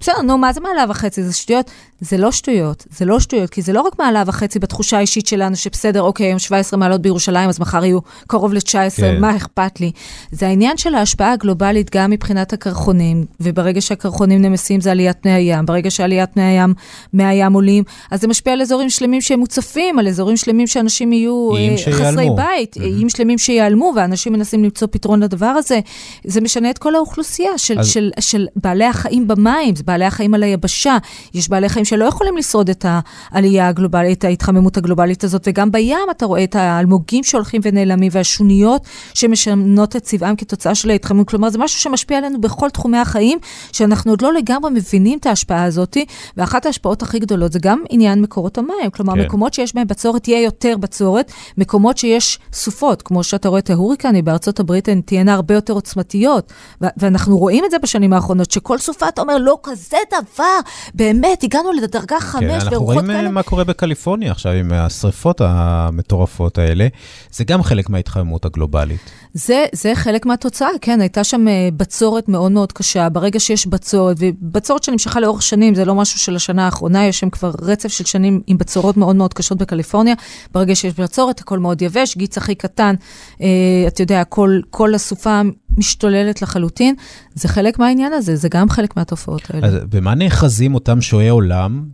בסדר, 0.00 0.22
נו, 0.22 0.38
מה 0.38 0.52
זה 0.52 0.60
מעלה 0.60 0.84
וחצי? 0.88 1.22
זה 1.22 1.32
שטויות? 1.32 1.70
זה 2.00 2.16
לא 2.16 2.32
שטויות, 2.32 2.84
זה 2.90 3.04
לא 3.04 3.20
שטויות, 3.20 3.50
כי 3.50 3.62
זה 3.62 3.72
לא 3.72 3.80
רק 3.80 3.98
מעלה 3.98 4.22
וחצי 4.26 4.58
בתחושה 4.58 4.96
האישית 4.96 5.26
שלנו, 5.26 5.56
שבסדר, 5.56 6.02
אוקיי, 6.02 6.26
היום 6.26 6.38
17 6.38 6.78
מעלות 6.78 7.02
בירושלים, 7.02 7.48
אז 7.48 7.60
מחר 7.60 7.84
יהיו 7.84 7.98
קרוב 8.26 8.54
ל-19, 8.54 8.96
כן. 8.96 9.20
מה 9.20 9.36
אכפת 9.36 9.80
לי? 9.80 9.92
זה 10.32 10.46
העניין 10.46 10.76
של 10.76 10.94
ההשפעה 10.94 11.32
הגלובלית 11.32 11.90
גם 11.94 12.10
מבחינת 12.10 12.52
הקרחונים, 12.52 13.24
וברגע 13.40 13.80
שהקרחונים 13.80 14.42
נמסים 14.42 14.80
זה 14.80 14.90
עליית 14.90 15.16
פני 15.20 15.32
הים, 15.32 15.66
ברגע 15.66 15.90
שעליית 15.90 16.30
פני 16.32 16.42
הים, 16.42 16.74
מי 17.12 17.24
הים 17.24 17.52
עולים, 17.52 17.84
אז 18.10 18.20
זה 18.20 18.28
משפיע 18.28 18.52
על 18.52 18.62
אזורים 18.62 18.90
שלמים 18.90 19.20
שהם 19.20 19.38
מוצפים, 19.38 19.98
על 19.98 20.08
אזורים 20.08 20.36
שלמים 20.36 20.66
שאנשים 20.66 21.12
יהיו 21.12 21.50
אה. 21.56 21.76
חסרי 21.92 22.28
בית, 22.36 22.76
איים 22.76 23.08
שלמים 23.08 23.38
שיעלמו, 23.38 23.92
ואנשים 23.96 24.32
מנסים 24.32 24.64
למצוא 24.64 24.88
פתרון 24.90 25.22
לדבר 25.22 25.46
הזה. 25.46 25.80
זה 26.24 26.40
משנה 26.40 26.70
את 26.70 26.78
כל 26.78 26.94
האוכלוסייה 26.94 27.58
של, 27.58 27.78
אז- 27.80 27.88
של, 27.88 28.10
של 28.20 28.46
בעלי 28.56 28.84
החיים 28.84 29.28
במים, 29.28 29.74
בעלי 29.86 30.04
החיים 30.04 30.34
על 30.34 30.42
היבשה. 30.42 30.96
יש 31.34 31.48
בעלי 31.48 31.68
חיים 31.68 31.84
שלא 31.84 32.04
יכולים 32.04 32.36
לשרוד 32.36 32.70
את 32.70 32.86
העלייה 32.88 33.68
הגלובלית, 33.68 34.18
את 34.18 34.24
ההתחממות 34.24 34.76
הגלובלית 34.76 35.24
הזאת, 35.24 35.48
וגם 35.48 35.72
בים 35.72 35.98
אתה 36.10 36.26
רואה 36.26 36.44
את 36.44 36.56
האלמוגים 36.56 37.24
שהולכים 37.24 37.60
ונעלמים, 37.64 38.12
והשוניות 38.14 38.86
שמשנות 39.14 39.96
את 39.96 40.02
צבעם 40.02 40.36
כתוצאה 40.36 40.74
של 40.74 40.90
ההתחממות. 40.90 41.28
כלומר, 41.28 41.50
זה 41.50 41.58
משהו 41.58 41.80
שמשפיע 41.80 42.18
עלינו 42.18 42.40
בכל 42.40 42.70
תחומי 42.70 42.98
החיים, 42.98 43.38
שאנחנו 43.72 44.12
עוד 44.12 44.22
לא 44.22 44.32
לגמרי 44.32 44.70
מבינים 44.70 45.18
את 45.18 45.26
ההשפעה 45.26 45.64
הזאת, 45.64 45.96
ואחת 46.36 46.66
ההשפעות 46.66 47.02
הכי 47.02 47.18
גדולות 47.18 47.52
זה 47.52 47.58
גם 47.58 47.82
עניין 47.90 48.22
מקורות 48.22 48.58
המים. 48.58 48.90
כלומר, 48.92 49.14
כן. 49.14 49.20
מקומות 49.20 49.54
שיש 49.54 49.74
בהם 49.74 49.86
בצורת, 49.86 50.22
תהיה 50.22 50.42
יותר 50.42 50.76
בצורת, 50.76 51.32
מקומות 51.58 51.98
שיש 51.98 52.38
סופות, 52.52 53.02
כמו 53.02 53.22
שאתה 53.22 53.48
רואה 53.48 53.58
את 53.58 53.70
ההוריקני 53.70 54.22
בארצות 54.22 54.60
הברית, 54.60 54.88
הן 54.88 55.00
תהיינה 55.00 55.34
הרבה 55.34 55.54
יותר 55.54 55.72
עוצמתיות. 55.72 56.52
ואנחנו 56.80 57.38
רואים 57.38 57.64
את 57.64 57.70
זה 57.70 57.76
בשנים 57.82 58.12
האחרונות, 58.12 58.50
שכל 58.50 58.78
סופה 58.78 59.08
אתה 59.08 59.20
אומר, 59.20 59.38
לא 59.38 59.58
כזה 59.76 59.96
דבר, 60.10 60.58
באמת, 60.94 61.42
הגענו 61.42 61.72
לדרגה 61.72 62.20
חמש, 62.20 62.42
כן, 62.42 62.50
אנחנו 62.50 62.76
ורוחות 62.76 62.94
רואים 62.94 63.10
אה, 63.10 63.16
כאלה. 63.16 63.30
מה 63.30 63.42
קורה 63.42 63.64
בקליפורניה 63.64 64.32
עכשיו 64.32 64.52
עם 64.52 64.72
השריפות 64.72 65.40
המטורפות 65.44 66.58
האלה. 66.58 66.88
זה 67.32 67.44
גם 67.44 67.62
חלק 67.62 67.90
מההתחממות 67.90 68.44
הגלובלית. 68.44 69.00
זה, 69.34 69.64
זה 69.72 69.94
חלק 69.94 70.26
מהתוצאה, 70.26 70.68
כן, 70.80 71.00
הייתה 71.00 71.24
שם 71.24 71.48
אה, 71.48 71.68
בצורת 71.76 72.28
מאוד 72.28 72.52
מאוד 72.52 72.72
קשה. 72.72 73.08
ברגע 73.08 73.40
שיש 73.40 73.66
בצורת, 73.66 74.16
ובצורת 74.20 74.82
שנמשכה 74.82 75.20
לאורך 75.20 75.42
שנים, 75.42 75.74
זה 75.74 75.84
לא 75.84 75.94
משהו 75.94 76.18
של 76.18 76.36
השנה 76.36 76.64
האחרונה, 76.64 77.06
יש 77.06 77.20
שם 77.20 77.30
כבר 77.30 77.50
רצף 77.62 77.88
של 77.88 78.04
שנים 78.04 78.40
עם 78.46 78.58
בצורות 78.58 78.96
מאוד 78.96 79.16
מאוד 79.16 79.34
קשות 79.34 79.58
בקליפורניה. 79.58 80.14
ברגע 80.52 80.74
שיש 80.74 80.94
בצורת, 80.94 81.40
הכל 81.40 81.58
מאוד 81.58 81.82
יבש, 81.82 82.16
גיץ 82.16 82.38
הכי 82.38 82.54
קטן, 82.54 82.94
אה, 83.40 83.46
אתה 83.86 84.02
יודע, 84.02 84.24
כל, 84.24 84.60
כל 84.70 84.94
הסופה 84.94 85.40
משתוללת 85.76 86.42
לחלוטין. 86.42 86.94
זה 87.34 87.48
חלק 87.48 87.78
מהעניין 87.78 88.12
הזה, 88.12 88.36
זה 88.36 88.48
גם 88.48 88.68
חלק 88.68 88.96
מהתופעות 88.96 89.42
האלה. 89.50 89.66
אז 89.66 89.74
במה 89.88 90.14
נאחזים 90.14 90.74
אותם 90.74 91.00
שועי 91.00 91.28
עולם, 91.28 91.84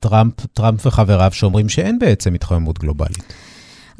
טראמפ, 0.00 0.46
טראמפ 0.46 0.86
וחבריו, 0.86 1.30
שאומרים 1.32 1.68
שאין 1.68 1.98
בעצם 1.98 2.34
התחממות 2.34 2.78
גלובלית? 2.78 3.32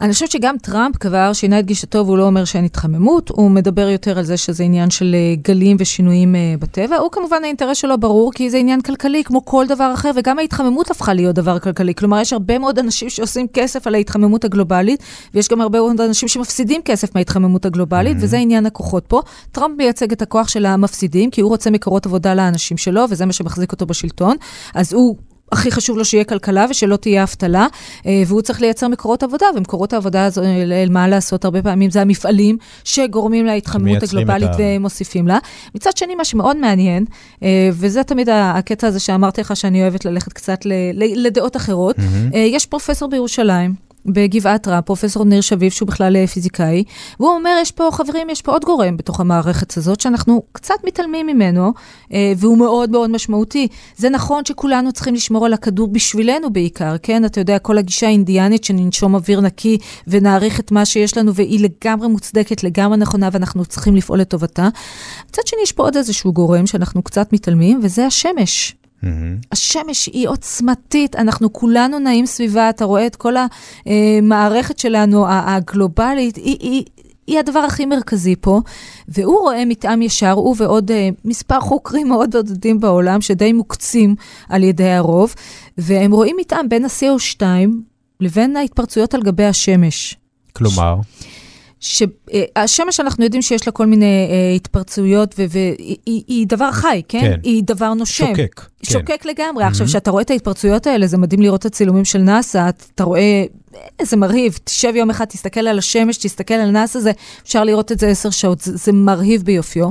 אני 0.01 0.13
חושבת 0.13 0.31
שגם 0.31 0.57
טראמפ 0.63 0.97
כבר 0.97 1.33
שינה 1.33 1.59
את 1.59 1.67
גישתו, 1.67 2.07
והוא 2.07 2.19
לא 2.19 2.27
אומר 2.27 2.45
שאין 2.45 2.65
התחממות, 2.65 3.29
הוא 3.29 3.51
מדבר 3.51 3.89
יותר 3.89 4.19
על 4.19 4.25
זה 4.25 4.37
שזה 4.37 4.65
עניין 4.65 4.91
של 4.91 5.15
אה, 5.15 5.35
גלים 5.43 5.77
ושינויים 5.81 6.35
אה, 6.35 6.55
בטבע. 6.59 6.97
הוא 6.97 7.11
כמובן, 7.11 7.45
האינטרס 7.45 7.77
שלו 7.77 7.99
ברור, 7.99 8.33
כי 8.33 8.51
זה 8.51 8.59
עניין 8.59 8.81
כלכלי, 8.81 9.25
כמו 9.25 9.45
כל 9.45 9.67
דבר 9.67 9.91
אחר, 9.95 10.11
וגם 10.17 10.39
ההתחממות 10.39 10.91
הפכה 10.91 11.15
להיות 11.15 11.35
דבר 11.35 11.59
כלכלי. 11.59 11.95
כלומר, 11.95 12.21
יש 12.21 12.33
הרבה 12.33 12.59
מאוד 12.59 12.79
אנשים 12.79 13.11
שעושים 13.11 13.47
כסף 13.49 13.87
על 13.87 13.95
ההתחממות 13.95 14.45
הגלובלית, 14.45 15.03
ויש 15.35 15.49
גם 15.49 15.61
הרבה 15.61 15.79
מאוד 15.79 16.01
אנשים 16.01 16.29
שמפסידים 16.29 16.83
כסף 16.83 17.15
מההתחממות 17.15 17.65
הגלובלית, 17.67 18.17
וזה 18.21 18.37
עניין 18.37 18.67
הכוחות 18.67 19.05
פה. 19.07 19.23
טראמפ 19.53 19.75
מייצג 19.79 20.13
את 20.13 20.23
הכוח 20.23 20.49
של 20.49 20.67
המפסידים, 20.67 21.31
כי 21.31 21.41
הוא 21.41 21.51
רוצה 21.51 21.71
מקורות 21.71 22.07
עבודה 22.07 22.35
לאנשים 22.35 22.77
שלו, 22.77 23.05
וזה 23.11 23.27
מה 23.27 23.33
שמחזיק 23.33 23.73
אותו 23.73 23.87
בשלטון. 23.87 24.37
אז 24.75 24.93
הוא... 24.93 25.17
הכי 25.53 25.71
חשוב 25.71 25.99
לו 25.99 26.05
שיהיה 26.05 26.25
כלכלה 26.25 26.67
ושלא 26.71 26.97
תהיה 26.97 27.23
אבטלה, 27.23 27.67
אה, 28.07 28.23
והוא 28.27 28.43
צריך 28.43 28.61
לייצר 28.61 28.89
מקורות 28.89 29.23
עבודה, 29.23 29.47
ומקורות 29.57 29.93
העבודה, 29.93 30.25
הזו, 30.25 30.43
אה, 30.43 30.85
מה 30.91 31.09
לעשות, 31.09 31.45
הרבה 31.45 31.63
פעמים 31.63 31.91
זה 31.91 32.01
המפעלים 32.01 32.59
שגורמים 32.85 33.47
להתחממות 33.47 34.03
הגלובלית 34.03 34.51
ה... 34.51 34.57
ומוסיפים 34.59 35.29
לה. 35.29 35.39
מצד 35.75 35.97
שני, 35.97 36.15
מה 36.15 36.25
שמאוד 36.25 36.57
מעניין, 36.57 37.05
אה, 37.43 37.69
וזה 37.73 38.03
תמיד 38.03 38.29
הקטע 38.33 38.87
הזה 38.87 39.01
שאמרתי 39.01 39.41
לך 39.41 39.57
שאני 39.57 39.83
אוהבת 39.83 40.05
ללכת 40.05 40.33
קצת 40.33 40.59
לדעות 40.95 41.57
אחרות, 41.57 41.97
mm-hmm. 41.97 42.37
יש 42.37 42.67
פרופסור 42.67 43.09
בירושלים. 43.09 43.86
בגבעת 44.07 44.69
רם, 44.69 44.81
פרופסור 44.81 45.25
ניר 45.25 45.41
שביב, 45.41 45.73
שהוא 45.73 45.89
בכלל 45.89 46.17
אה, 46.17 46.27
פיזיקאי, 46.27 46.85
והוא 47.21 47.31
אומר, 47.31 47.59
יש 47.61 47.71
פה, 47.73 47.89
חברים, 47.93 48.31
יש 48.31 48.43
פה 48.43 48.53
עוד 48.53 48.65
גורם 48.65 48.97
בתוך 48.97 49.21
המערכת 49.21 49.77
הזאת, 49.77 50.01
שאנחנו 50.01 50.43
קצת 50.53 50.75
מתעלמים 50.87 51.27
ממנו, 51.27 51.73
אה, 52.13 52.33
והוא 52.37 52.59
מאוד 52.59 52.91
מאוד 52.91 53.11
משמעותי. 53.11 53.69
זה 53.97 54.11
נכון 54.11 54.45
שכולנו 54.45 54.93
צריכים 54.93 55.15
לשמור 55.15 55.47
על 55.47 55.53
הכדור 55.53 55.89
בשבילנו 55.89 56.53
בעיקר, 56.53 56.97
כן? 57.03 57.25
אתה 57.25 57.41
יודע, 57.41 57.59
כל 57.59 57.79
הגישה 57.79 58.07
האינדיאנית 58.07 58.65
שננשום 58.65 59.15
אוויר 59.15 59.41
נקי 59.41 59.79
ונעריך 60.07 60.61
את 60.61 60.73
מה 60.73 60.85
שיש 60.85 61.17
לנו, 61.17 61.35
והיא 61.35 61.61
לגמרי 61.61 62.09
מוצדקת, 62.09 62.65
לגמרי 62.65 62.97
נכונה, 62.97 63.29
ואנחנו 63.33 63.65
צריכים 63.65 63.97
לפעול 63.97 64.21
לטובתה. 64.21 64.69
מצד 65.31 65.43
שני, 65.47 65.61
יש 65.63 65.73
פה 65.73 65.83
עוד 65.83 65.97
איזשהו 65.97 66.33
גורם 66.33 66.67
שאנחנו 66.67 67.03
קצת 67.03 67.33
מתעלמים, 67.33 67.81
וזה 67.83 68.07
השמש. 68.07 68.77
Mm-hmm. 69.05 69.47
השמש 69.53 70.07
היא 70.07 70.29
עוצמתית, 70.29 71.17
אנחנו 71.17 71.53
כולנו 71.53 71.99
נעים 71.99 72.27
סביבה, 72.27 72.71
אתה 72.71 72.85
רואה 72.85 73.07
את 73.07 73.17
כל 73.17 73.35
המערכת 73.87 74.79
שלנו, 74.79 75.27
הגלובלית, 75.29 76.37
היא, 76.37 76.57
היא, 76.61 76.85
היא 77.27 77.39
הדבר 77.39 77.59
הכי 77.59 77.87
מרכזי 77.87 78.35
פה, 78.41 78.61
והוא 79.09 79.41
רואה 79.41 79.65
מתאם 79.65 80.03
ישר, 80.03 80.33
הוא 80.33 80.55
ועוד 80.59 80.91
uh, 80.91 80.95
מספר 81.25 81.61
חוקרים 81.61 82.09
מאוד 82.09 82.37
עודדים 82.37 82.81
בעולם, 82.81 83.21
שדי 83.21 83.53
מוקצים 83.53 84.15
על 84.49 84.63
ידי 84.63 84.91
הרוב, 84.91 85.35
והם 85.79 86.13
רואים 86.13 86.37
מתאם 86.41 86.69
בין 86.69 86.85
ה-CO2 86.85 87.43
לבין 88.21 88.57
ההתפרצויות 88.57 89.15
על 89.15 89.23
גבי 89.23 89.45
השמש. 89.45 90.17
כלומר? 90.53 90.97
ש... 91.03 91.36
שהשמש, 91.81 93.01
אנחנו 93.01 93.25
יודעים 93.25 93.43
שיש 93.43 93.67
לה 93.67 93.73
כל 93.73 93.87
מיני 93.87 94.29
uh, 94.29 94.57
התפרצויות, 94.57 95.35
והיא 95.39 96.47
דבר 96.47 96.73
חי, 96.73 97.03
כן? 97.09 97.21
כן? 97.21 97.41
היא 97.43 97.63
דבר 97.67 97.95
נושם. 97.95 98.27
שוקק. 98.27 98.61
כן. 98.61 98.93
שוקק 98.93 99.23
כן. 99.23 99.29
לגמרי. 99.29 99.65
Mm-hmm. 99.65 99.69
עכשיו, 99.69 99.87
כשאתה 99.87 100.11
רואה 100.11 100.23
את 100.23 100.31
ההתפרצויות 100.31 100.87
האלה, 100.87 101.07
זה 101.07 101.19
מדהים 101.19 101.43
לראות 101.43 101.61
את 101.61 101.67
הצילומים 101.67 102.05
של 102.05 102.19
נאס"א, 102.19 102.71
אתה 102.95 103.05
רואה 103.05 103.45
איזה 103.99 104.17
מרהיב, 104.17 104.59
תשב 104.65 104.93
יום 104.97 105.11
אחד, 105.11 105.25
תסתכל 105.25 105.61
על 105.61 105.79
השמש, 105.79 106.17
תסתכל 106.17 106.55
על 106.55 106.71
נאס"א, 106.71 106.99
זה, 106.99 107.13
אפשר 107.43 107.65
לראות 107.65 107.93
את 107.93 107.99
זה 107.99 108.09
עשר 108.09 108.31
שעות, 108.31 108.61
זה, 108.61 108.77
זה 108.77 108.93
מרהיב 108.93 109.43
ביופיו. 109.43 109.89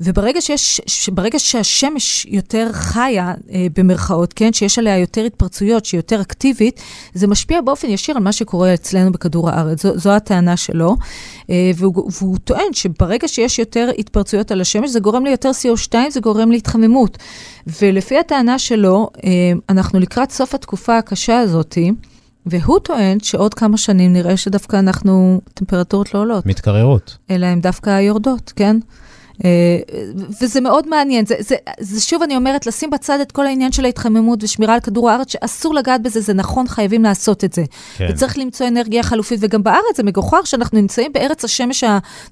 וברגע 0.00 0.40
שיש, 0.40 1.10
ברגע 1.12 1.38
שהשמש 1.38 2.26
יותר 2.26 2.68
חיה, 2.72 3.34
אה, 3.52 3.66
במרכאות, 3.76 4.32
כן, 4.32 4.52
שיש 4.52 4.78
עליה 4.78 4.98
יותר 4.98 5.24
התפרצויות, 5.24 5.84
שהיא 5.84 5.98
יותר 5.98 6.20
אקטיבית, 6.20 6.80
זה 7.14 7.26
משפיע 7.26 7.60
באופן 7.60 7.88
ישיר 7.88 8.16
על 8.16 8.22
מה 8.22 8.32
שקורה 8.32 8.74
אצלנו 8.74 9.12
בכדור 9.12 9.50
הארץ. 9.50 9.82
זו, 9.82 9.98
זו 9.98 10.10
הטענה 10.10 10.56
שלו. 10.56 10.96
אה, 11.50 11.70
והוא, 11.76 12.10
והוא 12.20 12.38
טוען 12.44 12.72
שברגע 12.72 13.28
שיש 13.28 13.58
יותר 13.58 13.90
התפרצויות 13.98 14.50
על 14.50 14.60
השמש, 14.60 14.90
זה 14.90 15.00
גורם 15.00 15.24
ליותר 15.24 15.50
CO2, 15.50 15.94
זה 16.10 16.20
גורם 16.20 16.50
להתחממות. 16.50 17.18
ולפי 17.80 18.18
הטענה 18.18 18.58
שלו, 18.58 19.10
אה, 19.24 19.30
אנחנו 19.68 20.00
לקראת 20.00 20.30
סוף 20.30 20.54
התקופה 20.54 20.98
הקשה 20.98 21.38
הזאתי, 21.38 21.92
והוא 22.46 22.78
טוען 22.78 23.20
שעוד 23.20 23.54
כמה 23.54 23.76
שנים 23.76 24.12
נראה 24.12 24.36
שדווקא 24.36 24.76
אנחנו, 24.76 25.40
טמפרטורות 25.54 26.14
לא 26.14 26.20
עולות. 26.20 26.46
מתקררות. 26.46 27.16
אלא 27.30 27.46
הן 27.46 27.60
דווקא 27.60 28.00
יורדות, 28.00 28.52
כן? 28.56 28.76
אה, 29.44 29.50
וזה 30.42 30.60
מאוד 30.60 30.88
מעניין. 30.88 31.26
זה, 31.26 31.34
זה, 31.38 31.56
זה 31.80 32.00
שוב, 32.00 32.22
אני 32.22 32.36
אומרת, 32.36 32.66
לשים 32.66 32.90
בצד 32.90 33.20
את 33.20 33.32
כל 33.32 33.46
העניין 33.46 33.72
של 33.72 33.84
ההתחממות 33.84 34.42
ושמירה 34.42 34.74
על 34.74 34.80
כדור 34.80 35.10
הארץ, 35.10 35.32
שאסור 35.32 35.74
לגעת 35.74 36.02
בזה, 36.02 36.20
זה 36.20 36.34
נכון, 36.34 36.68
חייבים 36.68 37.04
לעשות 37.04 37.44
את 37.44 37.52
זה. 37.52 37.64
כן. 37.96 38.06
וצריך 38.10 38.38
למצוא 38.38 38.68
אנרגיה 38.68 39.02
חלופית, 39.02 39.38
וגם 39.42 39.62
בארץ 39.62 39.96
זה 39.96 40.02
מגוחך 40.02 40.40
שאנחנו 40.44 40.80
נמצאים 40.80 41.12
בארץ 41.12 41.44
השמש 41.44 41.84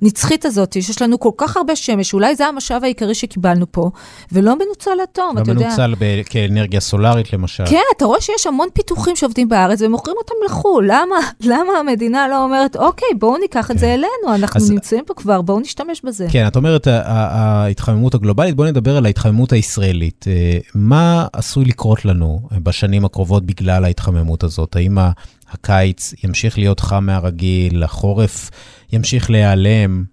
הנצחית 0.02 0.44
הזאת, 0.44 0.72
שיש 0.72 1.02
לנו 1.02 1.20
כל 1.20 1.30
כך 1.36 1.56
הרבה 1.56 1.76
שמש, 1.76 2.14
אולי 2.14 2.36
זה 2.36 2.46
המשאב 2.46 2.84
העיקרי 2.84 3.14
שקיבלנו 3.14 3.72
פה, 3.72 3.90
ולא 4.32 4.54
מנוצל 4.54 4.90
תום, 5.12 5.36
לא 5.36 5.42
אתה 5.42 5.50
יודע. 5.50 5.60
לא 5.60 5.66
מנוצל 5.66 5.94
ב- 5.98 6.22
כאנרגיה 6.24 6.80
סולארית, 6.80 7.32
למשל. 7.32 7.64
כן, 7.66 7.80
אתה 7.96 8.04
רואה 8.04 8.20
שיש 8.20 8.46
המון 8.46 8.68
פיתוחים 8.72 9.16
שעובדים 9.16 9.48
בארץ 9.48 9.82
ומוכרים 9.82 10.16
אותם 10.18 10.34
לחו"ל. 10.44 10.84
למה, 10.88 11.16
למה 11.40 11.72
המדינה 11.80 12.28
לא 12.28 12.44
אומרת, 12.44 12.76
אוקיי, 12.76 13.08
בואו 13.18 13.36
ניקח 13.38 13.66
כן. 13.66 13.74
את 13.74 13.78
זה 13.78 13.86
כן. 13.86 13.92
אלינו, 13.92 14.34
אנחנו 14.34 14.60
אז... 14.60 14.70
נמצאים 14.70 15.04
פה 15.04 15.14
כבר, 15.14 15.42
בואו 15.42 15.60
נשתמש 15.60 16.00
בזה. 16.04 16.26
כן, 16.30 16.46
את 16.46 16.56
אומרת, 16.56 16.88
ההתחממות 17.04 18.14
הגלובלית, 18.14 18.56
בואו 18.56 18.68
נדבר 18.68 18.96
על 18.96 19.06
ההתחממות 19.06 19.52
הישראלית. 19.52 20.24
אה, 20.28 20.58
מה 20.74 21.26
עשוי 21.32 21.64
לקרות 21.64 22.04
לנו 22.04 22.48
בשנים 22.62 23.04
הקרובות 23.04 23.46
בגלל 23.46 23.84
ההתחממות 23.84 24.44
הזאת? 24.44 24.76
האם 24.76 24.98
הקיץ 25.50 26.14
ימשיך 26.24 26.58
להיות 26.58 26.80
חם 26.80 27.04
מהרגיל, 27.06 27.82
החורף 27.82 28.50
ימשיך 28.92 29.30
להיעלם? 29.30 30.04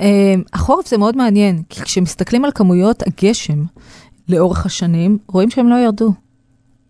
אה, 0.00 0.34
החורף 0.52 0.88
זה 0.88 0.98
מאוד 0.98 1.16
מעניין, 1.16 1.62
כי 1.68 1.80
כשמסתכלים 1.80 2.44
על 2.44 2.50
כמויות 2.54 3.02
הגשם 3.06 3.64
לאורך 4.28 4.66
השנים, 4.66 5.18
רואים 5.28 5.50
שהם 5.50 5.68
לא 5.68 5.74
ירדו. 5.74 6.12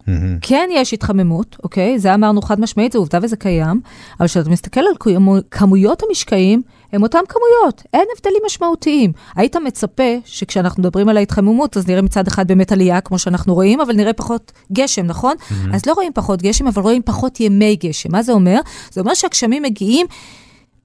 Mm-hmm. 0.08 0.38
כן 0.40 0.68
יש 0.72 0.94
התחממות, 0.94 1.56
אוקיי? 1.64 1.98
זה 1.98 2.14
אמרנו 2.14 2.42
חד 2.42 2.60
משמעית, 2.60 2.92
זו 2.92 2.98
עובדה 2.98 3.18
וזה 3.22 3.36
קיים, 3.36 3.80
אבל 4.20 4.28
כשאתה 4.28 4.50
מסתכל 4.50 4.80
על 4.80 5.14
כמויות 5.50 6.02
המשקעים, 6.08 6.62
הם 6.92 7.02
אותם 7.02 7.18
כמויות, 7.28 7.82
אין 7.92 8.04
הבדלים 8.16 8.42
משמעותיים. 8.46 9.12
היית 9.36 9.56
מצפה 9.56 10.18
שכשאנחנו 10.24 10.82
מדברים 10.82 11.08
על 11.08 11.16
ההתחממות, 11.16 11.76
אז 11.76 11.88
נראה 11.88 12.02
מצד 12.02 12.26
אחד 12.26 12.48
באמת 12.48 12.72
עלייה, 12.72 13.00
כמו 13.00 13.18
שאנחנו 13.18 13.54
רואים, 13.54 13.80
אבל 13.80 13.92
נראה 13.92 14.12
פחות 14.12 14.52
גשם, 14.72 15.06
נכון? 15.06 15.34
Mm-hmm. 15.40 15.74
אז 15.74 15.86
לא 15.86 15.92
רואים 15.92 16.12
פחות 16.14 16.42
גשם, 16.42 16.66
אבל 16.66 16.82
רואים 16.82 17.02
פחות 17.02 17.40
ימי 17.40 17.76
גשם. 17.76 18.12
מה 18.12 18.22
זה 18.22 18.32
אומר? 18.32 18.60
זה 18.92 19.00
אומר 19.00 19.14
שהגשמים 19.14 19.62
מגיעים... 19.62 20.06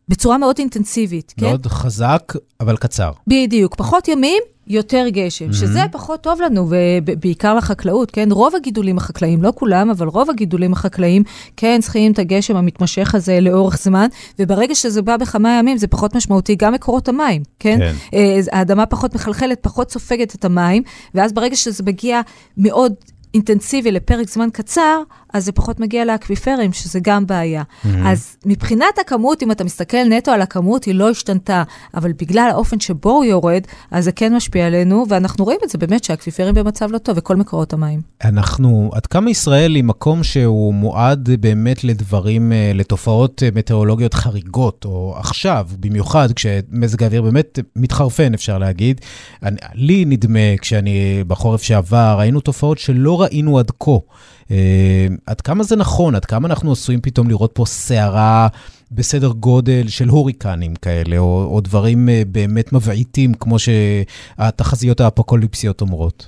בצורה 0.10 0.38
מאוד 0.38 0.56
אינטנסיבית, 0.60 1.34
מאוד 1.38 1.50
כן? 1.50 1.52
מאוד 1.52 1.68
חזק, 1.68 2.34
אבל 2.60 2.78
קצר. 2.78 3.12
בדיוק, 3.28 3.76
פחות 3.76 4.08
ימים, 4.08 4.44
יותר 4.68 5.06
גשם, 5.10 5.50
mm-hmm. 5.50 5.54
שזה 5.54 5.82
פחות 5.92 6.22
טוב 6.22 6.42
לנו, 6.42 6.68
ובעיקר 6.70 7.56
לחקלאות, 7.56 8.12
כן? 8.12 8.32
רוב 8.32 8.56
הגידולים 8.56 8.98
החקלאיים, 8.98 9.44
לא 9.44 9.54
כולם, 9.56 9.90
אבל 9.90 10.08
רוב 10.08 10.30
הגידולים 10.30 10.74
החקלאיים, 10.74 11.24
כן, 11.58 11.80
צריכים 11.82 12.12
את 12.12 12.20
הגשם 12.20 12.56
המתמשך 12.56 13.16
הזה 13.16 13.40
לאורך 13.40 13.78
זמן, 13.78 14.08
וברגע 14.40 14.76
שזה 14.76 15.02
בא 15.02 15.18
בכמה 15.18 15.58
ימים, 15.60 15.78
זה 15.78 15.88
פחות 15.88 16.16
משמעותי, 16.16 16.56
גם 16.56 16.74
מקורות 16.74 17.10
המים, 17.10 17.42
כן? 17.60 17.78
כן. 17.80 17.94
אה, 18.14 18.40
האדמה 18.52 18.86
פחות 18.86 19.16
מחלחלת, 19.16 19.58
פחות 19.62 19.92
סופגת 19.92 20.36
את 20.36 20.46
המים, 20.46 20.84
ואז 21.16 21.34
ברגע 21.34 21.56
שזה 21.56 21.84
מגיע 21.84 22.22
מאוד 22.58 22.94
אינטנסיבי 23.34 23.92
לפרק 23.92 24.30
זמן 24.30 24.50
קצר, 24.54 25.02
אז 25.34 25.46
זה 25.46 25.52
פחות 25.52 25.80
מגיע 25.80 26.06
לאקוויפרים, 26.06 26.74
שזה 26.74 27.00
גם 27.04 27.28
בעיה. 27.28 27.64
Mm-hmm. 27.64 27.88
אז 28.06 28.38
מבחינת 28.46 29.00
הכמות, 29.02 29.44
אם 29.44 29.52
אתה 29.52 29.64
מסתכל 29.64 30.04
נטו 30.10 30.32
על 30.32 30.42
הכמות, 30.42 30.84
היא 30.84 30.96
לא 30.96 31.10
השתנתה, 31.10 31.64
אבל 31.96 32.12
בגלל 32.12 32.50
האופן 32.52 32.80
שבו 32.80 33.12
הוא 33.12 33.26
יורד, 33.26 33.62
אז 33.92 34.04
זה 34.04 34.12
כן 34.12 34.36
משפיע 34.36 34.68
עלינו, 34.68 35.06
ואנחנו 35.10 35.46
רואים 35.46 35.60
את 35.64 35.70
זה 35.70 35.78
באמת 35.78 36.04
שהאקוויפרים 36.04 36.54
במצב 36.54 36.92
לא 36.92 36.98
טוב, 36.98 37.18
וכל 37.18 37.36
מקורות 37.36 37.74
המים. 37.74 38.02
אנחנו, 38.24 38.92
עד 38.94 39.06
כמה 39.06 39.30
ישראל 39.30 39.76
היא 39.76 39.84
מקום 39.84 40.24
שהוא 40.24 40.74
מועד 40.74 41.30
באמת 41.40 41.84
לדברים, 41.84 42.52
אה, 42.52 42.72
לתופעות 42.76 43.44
אה, 43.44 43.50
מטאורולוגיות 43.56 44.14
חריגות, 44.14 44.86
או 44.86 45.16
עכשיו, 45.18 45.68
במיוחד 45.80 46.32
כשמזג 46.32 47.04
האוויר 47.04 47.22
באמת 47.22 47.60
מתחרפן, 47.76 48.34
אפשר 48.34 48.58
להגיד. 48.58 49.02
אני, 49.44 49.58
לי 49.74 50.06
נדמה, 50.06 50.58
כשאני 50.62 51.24
בחורף 51.28 51.64
שעבר, 51.64 52.16
ראינו 52.20 52.40
תופעות 52.40 52.78
שלא 52.78 53.23
ראינו 53.24 53.60
עד 53.60 53.72
כה. 53.80 53.92
אה, 54.52 55.08
עד 55.26 55.42
כמה 55.42 55.64
זה 55.64 55.76
נכון? 55.76 56.16
עד 56.16 56.26
כמה 56.26 56.48
אנחנו 56.48 56.72
עשויים 56.72 57.02
פתאום 57.02 57.30
לראות 57.30 57.52
פה 57.54 57.66
סערה 57.66 58.48
בסדר 58.92 59.32
גודל 59.32 59.88
של 59.88 60.08
הוריקנים 60.08 60.76
כאלה, 60.76 61.18
או, 61.18 61.48
או 61.52 61.62
דברים 61.62 62.10
אה, 62.10 62.22
באמת 62.28 62.74
מבעיטים, 62.74 63.34
כמו 63.34 63.58
שהתחזיות 63.60 65.02
האפוקוליפסיות 65.02 65.82
אומרות? 65.82 66.28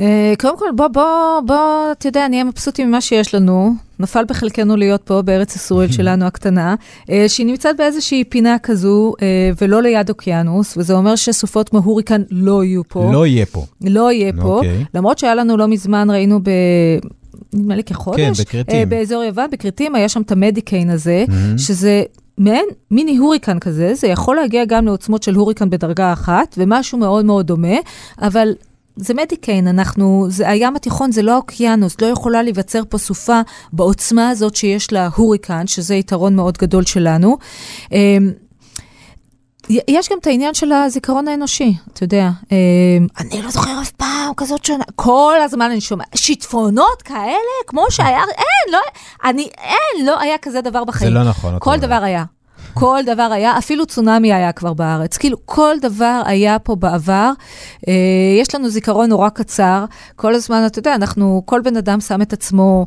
אה, 0.00 0.32
קודם 0.38 0.58
כל, 0.58 0.66
בוא, 0.76 0.88
בוא, 0.88 1.40
בוא, 1.46 1.92
אתה 1.92 2.08
יודע, 2.08 2.28
נהיה 2.28 2.44
מבסוטים 2.44 2.88
ממה 2.88 3.00
שיש 3.00 3.34
לנו. 3.34 3.74
נפל 4.00 4.24
בחלקנו 4.28 4.76
להיות 4.76 5.02
פה 5.02 5.22
בארץ 5.22 5.56
ישראל 5.56 5.92
שלנו 5.96 6.24
הקטנה, 6.24 6.74
אה, 7.10 7.24
שהיא 7.28 7.46
נמצאת 7.46 7.76
באיזושהי 7.76 8.24
פינה 8.24 8.56
כזו, 8.62 9.12
אה, 9.22 9.50
ולא 9.60 9.82
ליד 9.82 10.08
אוקיינוס, 10.08 10.76
וזה 10.76 10.94
אומר 10.94 11.16
שסופות 11.16 11.68
כמו 11.68 11.78
הוריקן 11.78 12.22
לא 12.30 12.64
יהיו 12.64 12.82
פה. 12.88 13.10
לא 13.12 13.26
יהיה 13.26 13.46
פה. 13.46 13.64
לא 13.80 14.12
יהיה 14.12 14.32
פה, 14.32 14.42
okay. 14.42 14.44
אוקיי. 14.44 14.84
למרות 14.94 15.18
שהיה 15.18 15.34
לנו 15.34 15.56
לא 15.56 15.68
מזמן, 15.68 16.10
ראינו 16.10 16.40
ב... 16.42 16.50
נדמה 17.52 17.76
לי 17.76 17.84
כחודש. 17.84 18.20
כן, 18.20 18.32
בכרתים. 18.42 18.88
באזור 18.88 19.22
יוון, 19.24 19.50
בכרתים, 19.50 19.94
היה 19.94 20.08
שם 20.08 20.22
את 20.22 20.32
המדיקיין 20.32 20.90
הזה, 20.90 21.24
mm-hmm. 21.28 21.58
שזה 21.58 22.02
מעין 22.38 22.66
מיני 22.90 23.16
הוריקן 23.16 23.58
כזה, 23.58 23.94
זה 23.94 24.06
יכול 24.06 24.36
להגיע 24.36 24.64
גם 24.64 24.86
לעוצמות 24.86 25.22
של 25.22 25.34
הוריקן 25.34 25.70
בדרגה 25.70 26.12
אחת, 26.12 26.54
ומשהו 26.58 26.98
מאוד 26.98 27.24
מאוד 27.24 27.46
דומה, 27.46 27.76
אבל 28.22 28.54
זה 28.96 29.14
מדיקיין, 29.14 29.68
אנחנו, 29.68 30.26
זה, 30.28 30.48
הים 30.48 30.76
התיכון 30.76 31.12
זה 31.12 31.22
לא 31.22 31.36
אוקיינוס, 31.36 32.00
לא 32.00 32.06
יכולה 32.06 32.42
להיווצר 32.42 32.82
פה 32.88 32.98
סופה 32.98 33.40
בעוצמה 33.72 34.28
הזאת 34.28 34.56
שיש 34.56 34.92
לה 34.92 35.08
הוריקן, 35.16 35.66
שזה 35.66 35.94
יתרון 35.94 36.36
מאוד 36.36 36.58
גדול 36.58 36.84
שלנו. 36.84 37.38
אמ, 37.92 38.32
יש 39.88 40.08
גם 40.08 40.18
את 40.18 40.26
העניין 40.26 40.54
של 40.54 40.72
הזיכרון 40.72 41.28
האנושי, 41.28 41.74
אתה 41.92 42.04
יודע. 42.04 42.30
אה, 42.52 42.56
אני 43.20 43.42
לא 43.42 43.50
זוכר 43.50 43.80
אף 43.82 43.90
פעם 43.90 44.32
כזאת 44.36 44.64
שנה, 44.64 44.84
כל 44.94 45.36
הזמן 45.44 45.70
אני 45.70 45.80
שומעת, 45.80 46.08
שיטפונות 46.14 47.02
כאלה, 47.02 47.36
כמו 47.66 47.84
שהיה, 47.90 48.20
אין, 48.38 48.72
לא, 48.72 48.78
אני, 49.24 49.48
אין, 49.58 50.06
לא 50.06 50.20
היה 50.20 50.38
כזה 50.42 50.60
דבר 50.60 50.84
בחיים. 50.84 51.12
זה 51.12 51.18
לא 51.18 51.24
נכון. 51.24 51.56
כל 51.60 51.76
דבר 51.76 52.02
היה. 52.02 52.24
כל 52.78 53.00
דבר 53.06 53.28
היה, 53.32 53.58
אפילו 53.58 53.86
צונאמי 53.86 54.32
היה 54.32 54.52
כבר 54.52 54.74
בארץ. 54.74 55.16
כאילו, 55.16 55.36
כל 55.44 55.74
דבר 55.82 56.22
היה 56.24 56.58
פה 56.58 56.76
בעבר. 56.76 57.30
אה, 57.88 57.94
יש 58.40 58.54
לנו 58.54 58.68
זיכרון 58.68 59.08
נורא 59.08 59.28
קצר. 59.28 59.84
כל 60.16 60.34
הזמן, 60.34 60.62
אתה 60.66 60.78
יודע, 60.78 60.94
אנחנו, 60.94 61.42
כל 61.44 61.60
בן 61.60 61.76
אדם 61.76 62.00
שם 62.00 62.22
את 62.22 62.32
עצמו... 62.32 62.86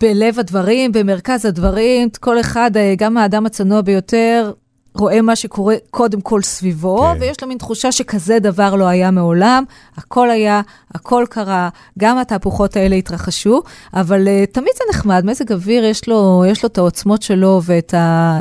בלב 0.00 0.38
הדברים, 0.38 0.92
במרכז 0.92 1.46
הדברים, 1.46 2.08
כל 2.20 2.40
אחד, 2.40 2.76
אה, 2.76 2.94
גם 2.98 3.16
האדם 3.16 3.46
הצנוע 3.46 3.80
ביותר, 3.80 4.52
רואה 4.94 5.22
מה 5.22 5.36
שקורה 5.36 5.74
קודם 5.90 6.20
כל 6.20 6.42
סביבו, 6.42 6.98
כן. 6.98 7.20
ויש 7.20 7.42
לו 7.42 7.48
מין 7.48 7.58
תחושה 7.58 7.92
שכזה 7.92 8.38
דבר 8.38 8.74
לא 8.74 8.84
היה 8.84 9.10
מעולם. 9.10 9.64
הכל 9.96 10.30
היה, 10.30 10.60
הכל 10.94 11.24
קרה, 11.30 11.68
גם 11.98 12.18
התהפוכות 12.18 12.76
האלה 12.76 12.96
התרחשו, 12.96 13.62
אבל 13.94 14.26
uh, 14.26 14.52
תמיד 14.52 14.72
זה 14.78 14.84
נחמד, 14.90 15.24
מזג 15.26 15.52
אוויר 15.52 15.84
יש 15.84 16.08
לו, 16.08 16.44
יש 16.48 16.62
לו 16.62 16.66
את 16.66 16.78
העוצמות 16.78 17.22
שלו 17.22 17.60
ואת 17.64 17.94
ה... 17.94 18.40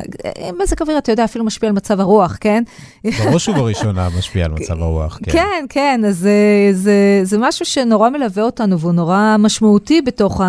מזג 0.60 0.82
אוויר, 0.82 0.98
אתה 0.98 1.12
יודע, 1.12 1.24
אפילו 1.24 1.46
משפיע 1.46 1.70
על 1.70 1.76
מצב 1.76 2.00
הרוח, 2.00 2.38
כן? 2.42 2.64
בראש 3.04 3.50
ובראשונה 3.50 4.08
משפיע 4.18 4.46
על 4.46 4.52
מצב 4.52 4.82
הרוח, 4.82 5.20
כן. 5.24 5.32
כן, 5.32 5.66
כן, 5.70 6.02
אז 6.08 6.18
זה, 6.18 6.70
זה, 6.74 7.22
זה 7.24 7.38
משהו 7.38 7.66
שנורא 7.66 8.10
מלווה 8.10 8.44
אותנו 8.44 8.80
והוא 8.80 8.94
נורא 8.94 9.36
משמעותי 9.40 10.02
בתוך 10.02 10.42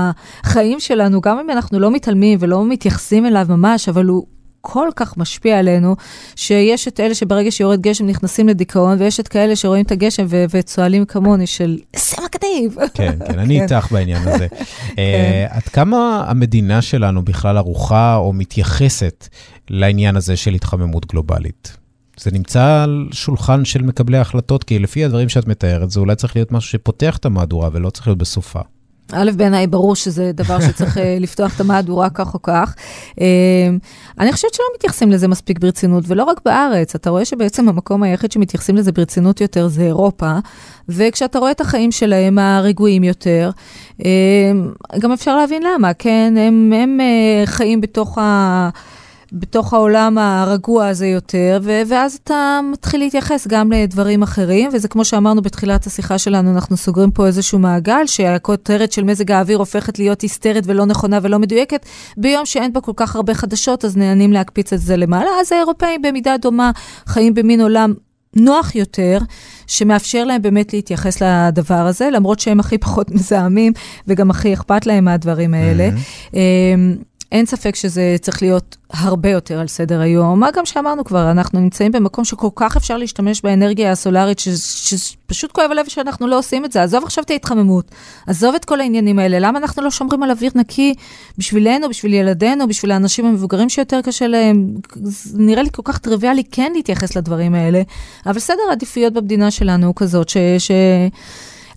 החיים 0.44 0.80
שלנו, 0.80 1.20
גם 1.20 1.38
אם 1.38 1.50
אנחנו 1.50 1.78
לא 1.78 1.90
מתעלמים 1.90 2.38
ולא 2.42 2.64
מתייחסים 2.64 3.26
אליו 3.26 3.46
ממש, 3.48 3.88
אבל 3.88 4.06
הוא... 4.06 4.39
כל 4.60 4.88
כך 4.96 5.16
משפיע 5.16 5.58
עלינו, 5.58 5.96
שיש 6.36 6.88
את 6.88 7.00
אלה 7.00 7.14
שברגע 7.14 7.50
שיורד 7.50 7.80
גשם 7.80 8.06
נכנסים 8.06 8.48
לדיכאון, 8.48 8.96
ויש 9.00 9.20
את 9.20 9.28
כאלה 9.28 9.56
שרואים 9.56 9.84
את 9.84 9.92
הגשם 9.92 10.26
ו- 10.28 10.44
וצועלים 10.50 11.04
כמוני 11.04 11.46
של, 11.46 11.78
זה 11.96 12.16
מגניב. 12.24 12.76
כן, 12.94 13.18
כן, 13.26 13.38
אני 13.38 13.56
כן. 13.58 13.62
איתך 13.62 13.92
בעניין 13.92 14.28
הזה. 14.28 14.46
כן. 14.96 15.46
uh, 15.50 15.56
עד 15.56 15.62
כמה 15.62 16.24
המדינה 16.28 16.82
שלנו 16.82 17.24
בכלל 17.24 17.56
ערוכה 17.56 18.16
או 18.16 18.32
מתייחסת 18.32 19.28
לעניין 19.70 20.16
הזה 20.16 20.36
של 20.36 20.54
התחממות 20.54 21.06
גלובלית? 21.06 21.76
זה 22.20 22.30
נמצא 22.30 22.82
על 22.82 23.08
שולחן 23.12 23.64
של 23.64 23.82
מקבלי 23.82 24.18
ההחלטות, 24.18 24.64
כי 24.64 24.78
לפי 24.78 25.04
הדברים 25.04 25.28
שאת 25.28 25.46
מתארת, 25.46 25.90
זה 25.90 26.00
אולי 26.00 26.16
צריך 26.16 26.36
להיות 26.36 26.52
משהו 26.52 26.70
שפותח 26.70 27.16
את 27.16 27.24
המהדורה 27.24 27.68
ולא 27.72 27.90
צריך 27.90 28.06
להיות 28.06 28.18
בסופה. 28.18 28.60
א', 29.12 29.30
בעיניי 29.36 29.66
ברור 29.66 29.96
שזה 29.96 30.32
דבר 30.34 30.60
שצריך 30.60 30.98
אה, 30.98 31.16
לפתוח 31.20 31.56
את 31.56 31.60
המהדורה 31.60 32.10
כך 32.10 32.34
או 32.34 32.42
כך. 32.42 32.74
אה, 33.20 33.26
אני 34.20 34.32
חושבת 34.32 34.54
שלא 34.54 34.64
מתייחסים 34.74 35.10
לזה 35.10 35.28
מספיק 35.28 35.58
ברצינות, 35.58 36.04
ולא 36.06 36.24
רק 36.24 36.40
בארץ. 36.44 36.94
אתה 36.94 37.10
רואה 37.10 37.24
שבעצם 37.24 37.68
המקום 37.68 38.02
היחיד 38.02 38.32
שמתייחסים 38.32 38.76
לזה 38.76 38.92
ברצינות 38.92 39.40
יותר 39.40 39.68
זה 39.68 39.82
אירופה, 39.82 40.32
וכשאתה 40.88 41.38
רואה 41.38 41.50
את 41.50 41.60
החיים 41.60 41.92
שלהם 41.92 42.38
הרגועים 42.38 43.04
יותר, 43.04 43.50
אה, 44.04 44.10
גם 44.98 45.12
אפשר 45.12 45.36
להבין 45.36 45.62
למה, 45.62 45.94
כן? 45.94 46.34
הם, 46.38 46.72
הם 46.72 47.00
חיים 47.46 47.80
בתוך 47.80 48.18
ה... 48.18 48.68
בתוך 49.32 49.74
העולם 49.74 50.18
הרגוע 50.18 50.86
הזה 50.86 51.06
יותר, 51.06 51.60
ו- 51.62 51.82
ואז 51.88 52.18
אתה 52.24 52.60
מתחיל 52.72 53.00
להתייחס 53.00 53.46
גם 53.46 53.72
לדברים 53.72 54.22
אחרים, 54.22 54.70
וזה 54.72 54.88
כמו 54.88 55.04
שאמרנו 55.04 55.42
בתחילת 55.42 55.86
השיחה 55.86 56.18
שלנו, 56.18 56.50
אנחנו 56.50 56.76
סוגרים 56.76 57.10
פה 57.10 57.26
איזשהו 57.26 57.58
מעגל, 57.58 58.06
שהכותרת 58.06 58.92
של 58.92 59.04
מזג 59.04 59.30
האוויר 59.30 59.58
הופכת 59.58 59.98
להיות 59.98 60.20
היסטרית 60.20 60.64
ולא 60.66 60.84
נכונה 60.84 61.18
ולא 61.22 61.38
מדויקת. 61.38 61.86
ביום 62.16 62.46
שאין 62.46 62.72
בה 62.72 62.80
כל 62.80 62.92
כך 62.96 63.16
הרבה 63.16 63.34
חדשות, 63.34 63.84
אז 63.84 63.96
נהנים 63.96 64.32
להקפיץ 64.32 64.72
את 64.72 64.80
זה 64.80 64.96
למעלה. 64.96 65.30
אז 65.40 65.52
האירופאים 65.52 66.02
במידה 66.02 66.36
דומה 66.36 66.70
חיים 67.06 67.34
במין 67.34 67.60
עולם 67.60 67.94
נוח 68.36 68.74
יותר, 68.74 69.18
שמאפשר 69.66 70.24
להם 70.24 70.42
באמת 70.42 70.72
להתייחס 70.72 71.22
לדבר 71.22 71.74
הזה, 71.86 72.10
למרות 72.10 72.40
שהם 72.40 72.60
הכי 72.60 72.78
פחות 72.78 73.10
מזהמים 73.10 73.72
וגם 74.06 74.30
הכי 74.30 74.54
אכפת 74.54 74.86
להם 74.86 75.04
מהדברים 75.04 75.54
האלה. 75.54 75.88
Mm-hmm. 75.88 77.09
אין 77.32 77.46
ספק 77.46 77.74
שזה 77.74 78.16
צריך 78.20 78.42
להיות 78.42 78.76
הרבה 78.90 79.30
יותר 79.30 79.60
על 79.60 79.68
סדר 79.68 80.00
היום. 80.00 80.40
מה 80.40 80.50
גם 80.50 80.66
שאמרנו 80.66 81.04
כבר, 81.04 81.30
אנחנו 81.30 81.60
נמצאים 81.60 81.92
במקום 81.92 82.24
שכל 82.24 82.48
כך 82.54 82.76
אפשר 82.76 82.96
להשתמש 82.96 83.42
באנרגיה 83.42 83.92
הסולארית, 83.92 84.38
שפשוט 84.38 85.52
כואב 85.52 85.70
הלב 85.70 85.88
שאנחנו 85.88 86.26
לא 86.26 86.38
עושים 86.38 86.64
את 86.64 86.72
זה. 86.72 86.82
עזוב 86.82 87.04
עכשיו 87.04 87.24
את 87.24 87.30
ההתחממות, 87.30 87.90
עזוב 88.26 88.54
את 88.54 88.64
כל 88.64 88.80
העניינים 88.80 89.18
האלה. 89.18 89.38
למה 89.38 89.58
אנחנו 89.58 89.82
לא 89.82 89.90
שומרים 89.90 90.22
על 90.22 90.30
אוויר 90.30 90.50
נקי 90.54 90.94
בשבילנו, 91.38 91.88
בשביל 91.88 92.14
ילדינו, 92.14 92.68
בשביל 92.68 92.90
האנשים 92.90 93.26
המבוגרים 93.26 93.68
שיותר 93.68 94.00
קשה 94.02 94.26
להם? 94.26 94.74
נראה 95.34 95.62
לי 95.62 95.68
כל 95.72 95.82
כך 95.84 95.98
טריוויאלי 95.98 96.42
כן 96.44 96.72
להתייחס 96.74 97.16
לדברים 97.16 97.54
האלה, 97.54 97.82
אבל 98.26 98.38
סדר 98.38 98.62
העדיפויות 98.70 99.12
במדינה 99.12 99.50
שלנו 99.50 99.86
הוא 99.86 99.94
כזאת 99.96 100.28
ש... 100.28 100.36
ש... 100.58 100.70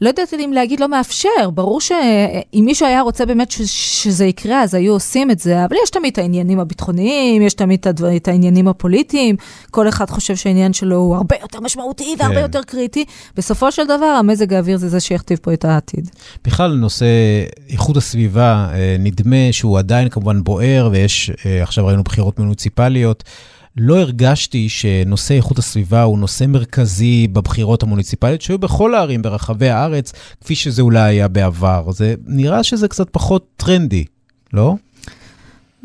לא 0.01 0.07
יודעת 0.07 0.33
אם 0.33 0.53
להגיד 0.53 0.79
לא 0.79 0.89
מאפשר, 0.89 1.49
ברור 1.53 1.81
שאם 1.81 2.63
מישהו 2.65 2.87
היה 2.87 3.01
רוצה 3.01 3.25
באמת 3.25 3.51
ש, 3.51 3.61
שזה 4.03 4.25
יקרה, 4.25 4.61
אז 4.61 4.73
היו 4.73 4.93
עושים 4.93 5.31
את 5.31 5.39
זה, 5.39 5.65
אבל 5.65 5.75
יש 5.83 5.89
תמיד 5.89 6.11
את 6.11 6.17
העניינים 6.17 6.59
הביטחוניים, 6.59 7.41
יש 7.41 7.53
תמיד 7.53 7.79
את, 7.79 7.87
הדבר, 7.87 8.15
את 8.15 8.27
העניינים 8.27 8.67
הפוליטיים, 8.67 9.35
כל 9.71 9.89
אחד 9.89 10.09
חושב 10.09 10.35
שהעניין 10.35 10.73
שלו 10.73 10.95
הוא 10.95 11.15
הרבה 11.15 11.35
יותר 11.41 11.59
משמעותי 11.59 12.15
והרבה 12.19 12.35
כן. 12.35 12.41
יותר 12.41 12.63
קריטי. 12.63 13.05
בסופו 13.37 13.71
של 13.71 13.85
דבר, 13.85 14.05
המזג 14.05 14.53
האוויר 14.53 14.77
זה 14.77 14.89
זה 14.89 14.99
שיכתיב 14.99 15.39
פה 15.41 15.53
את 15.53 15.65
העתיד. 15.65 16.09
בכלל, 16.45 16.73
נושא 16.73 17.05
איכות 17.69 17.97
הסביבה, 17.97 18.67
אה, 18.73 18.95
נדמה 18.99 19.51
שהוא 19.51 19.79
עדיין 19.79 20.09
כמובן 20.09 20.43
בוער, 20.43 20.89
ויש, 20.91 21.31
אה, 21.45 21.63
עכשיו 21.63 21.85
ראינו 21.85 22.03
בחירות 22.03 22.39
מוניציפליות. 22.39 23.23
לא 23.77 23.99
הרגשתי 23.99 24.69
שנושא 24.69 25.33
איכות 25.33 25.57
הסביבה 25.57 26.03
הוא 26.03 26.19
נושא 26.19 26.45
מרכזי 26.45 27.27
בבחירות 27.27 27.83
המוניציפליות 27.83 28.41
שהיו 28.41 28.59
בכל 28.59 28.95
הערים 28.95 29.21
ברחבי 29.21 29.69
הארץ, 29.69 30.13
כפי 30.41 30.55
שזה 30.55 30.81
אולי 30.81 30.99
היה 30.99 31.27
בעבר. 31.27 31.91
זה 31.91 32.15
נראה 32.25 32.63
שזה 32.63 32.87
קצת 32.87 33.07
פחות 33.11 33.47
טרנדי, 33.57 34.05
לא? 34.53 34.75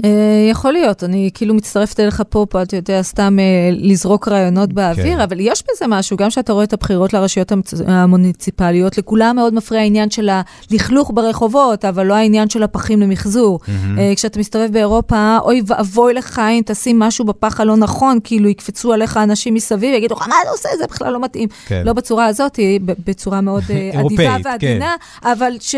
Uh, 0.02 0.06
יכול 0.50 0.72
להיות, 0.72 1.04
אני 1.04 1.30
כאילו 1.34 1.54
מצטרפת 1.54 2.00
אליך 2.00 2.22
פה, 2.28 2.46
פה 2.50 2.62
אתה 2.62 2.76
יודע, 2.76 3.02
סתם 3.02 3.36
uh, 3.38 3.76
לזרוק 3.80 4.28
רעיונות 4.28 4.72
באוויר, 4.72 5.14
כן. 5.14 5.20
אבל 5.20 5.40
יש 5.40 5.62
בזה 5.62 5.84
משהו, 5.88 6.16
גם 6.16 6.28
כשאתה 6.28 6.52
רואה 6.52 6.64
את 6.64 6.72
הבחירות 6.72 7.12
לרשויות 7.12 7.52
המוניציפליות, 7.86 8.98
לכולם 8.98 9.36
מאוד 9.36 9.54
מפריע 9.54 9.80
העניין 9.80 10.10
של 10.10 10.28
הלכלוך 10.70 11.10
ברחובות, 11.14 11.84
אבל 11.84 12.06
לא 12.06 12.14
העניין 12.14 12.48
של 12.48 12.62
הפחים 12.62 13.00
למחזור. 13.00 13.60
Uh, 13.64 13.68
כשאתה 14.16 14.38
מסתובב 14.38 14.72
באירופה, 14.72 15.38
אוי 15.42 15.62
ואבוי 15.66 16.14
לך 16.14 16.38
אם 16.38 16.62
תשים 16.66 16.98
משהו 16.98 17.24
בפח 17.24 17.60
הלא 17.60 17.76
נכון, 17.76 18.18
כאילו 18.24 18.48
יקפצו 18.48 18.92
עליך 18.92 19.16
אנשים 19.16 19.54
מסביב, 19.54 19.94
יגידו 19.94 20.14
לך, 20.14 20.28
מה 20.28 20.34
אתה 20.42 20.50
עושה? 20.50 20.68
זה 20.78 20.84
בכלל 20.86 21.12
לא 21.12 21.20
מתאים. 21.20 21.48
כן. 21.66 21.82
לא 21.84 21.92
בצורה 21.92 22.26
הזאת, 22.26 22.58
בצורה 22.82 23.40
מאוד 23.40 23.62
אדיבה 24.00 24.36
ועדינה, 24.44 24.94
כן. 25.22 25.30
אבל 25.30 25.52
ש... 25.60 25.74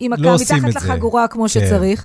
עם 0.00 0.12
הקו 0.12 0.22
לא 0.22 0.36
מתחת 0.40 0.74
לחגורה 0.74 1.28
כמו. 1.28 1.48
שצריך. 1.48 2.04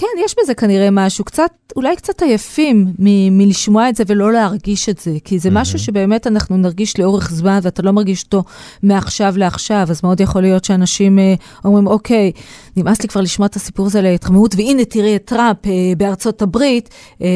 כן, 0.00 0.06
יש 0.24 0.34
בזה 0.42 0.54
כנראה 0.54 0.90
משהו, 0.90 1.24
קצת, 1.24 1.50
אולי 1.76 1.96
קצת 1.96 2.22
עייפים 2.22 2.86
מ- 2.98 3.38
מלשמוע 3.38 3.88
את 3.88 3.96
זה 3.96 4.04
ולא 4.06 4.32
להרגיש 4.32 4.88
את 4.88 4.98
זה, 4.98 5.16
כי 5.24 5.38
זה 5.38 5.48
mm-hmm. 5.48 5.52
משהו 5.52 5.78
שבאמת 5.78 6.26
אנחנו 6.26 6.56
נרגיש 6.56 6.98
לאורך 6.98 7.30
זמן, 7.30 7.58
ואתה 7.62 7.82
לא 7.82 7.92
מרגיש 7.92 8.24
אותו 8.24 8.44
מעכשיו 8.82 9.34
לעכשיו, 9.36 9.86
אז 9.90 10.00
מאוד 10.04 10.20
יכול 10.20 10.42
להיות 10.42 10.64
שאנשים 10.64 11.18
אה, 11.18 11.34
אומרים, 11.64 11.86
אוקיי, 11.86 12.32
נמאס 12.76 13.02
לי 13.02 13.08
כבר 13.08 13.20
לשמוע 13.20 13.46
את 13.46 13.56
הסיפור 13.56 13.86
הזה 13.86 14.00
להתחממות, 14.00 14.54
והנה 14.54 14.84
תראי 14.84 15.16
את 15.16 15.24
טראמפ 15.24 15.66
אה, 15.66 15.72
בארצות 15.96 16.42
הברית, 16.42 16.88
אה, 17.22 17.26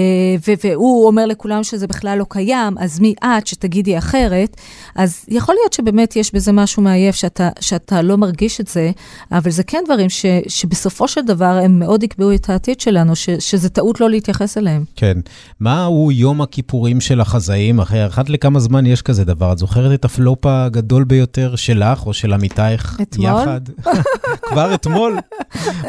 ו- 0.49 0.53
והוא 0.65 1.07
אומר 1.07 1.27
לכולם 1.27 1.65
שזה 1.65 1.87
בכלל 1.87 2.19
לא 2.19 2.27
קיים, 2.29 2.79
אז 2.79 3.01
מי 3.01 3.15
את 3.25 3.47
שתגידי 3.47 3.99
אחרת? 3.99 4.57
אז 4.97 5.25
יכול 5.29 5.55
להיות 5.55 5.73
שבאמת 5.73 6.17
יש 6.17 6.35
בזה 6.35 6.53
משהו 6.53 6.83
מעייף, 6.83 7.15
שאתה, 7.15 7.49
שאתה 7.61 8.03
לא 8.03 8.17
מרגיש 8.17 8.61
את 8.61 8.67
זה, 8.67 8.91
אבל 9.33 9.51
זה 9.51 9.63
כן 9.63 9.83
דברים 9.85 10.09
ש- 10.09 10.27
שבסופו 10.49 11.09
של 11.09 11.21
דבר 11.21 11.61
הם 11.65 11.79
מאוד 11.79 12.03
יקבעו 12.03 12.35
את 12.35 12.51
העתיד 12.55 12.81
שלנו, 12.81 13.17
ש- 13.17 13.31
שזה 13.31 13.69
טעות 13.69 14.01
לא 14.01 14.11
להתייחס 14.11 14.59
אליהם. 14.59 14.85
כן. 14.97 15.19
מהו 15.61 16.13
יום 16.13 16.41
הכיפורים 16.43 17.01
של 17.01 17.21
החזאים? 17.21 17.81
אחרי 17.81 18.07
אחת 18.07 18.29
לכמה 18.29 18.61
זמן 18.61 18.87
יש 18.87 19.03
כזה 19.03 19.25
דבר. 19.25 19.53
את 19.53 19.59
זוכרת 19.59 20.01
את 20.01 20.05
הפלופ 20.05 20.47
הגדול 20.47 21.05
ביותר 21.05 21.57
שלך 21.57 22.07
או 22.07 22.15
של 22.15 22.33
עמיתייך 22.33 22.99
אתמול? 23.03 23.27
יחד? 23.43 23.61
כבר 24.51 24.75
אתמול? 24.75 25.19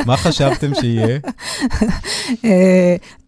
מה 0.05 0.17
חשבתם 0.17 0.71
שיהיה? 0.81 1.19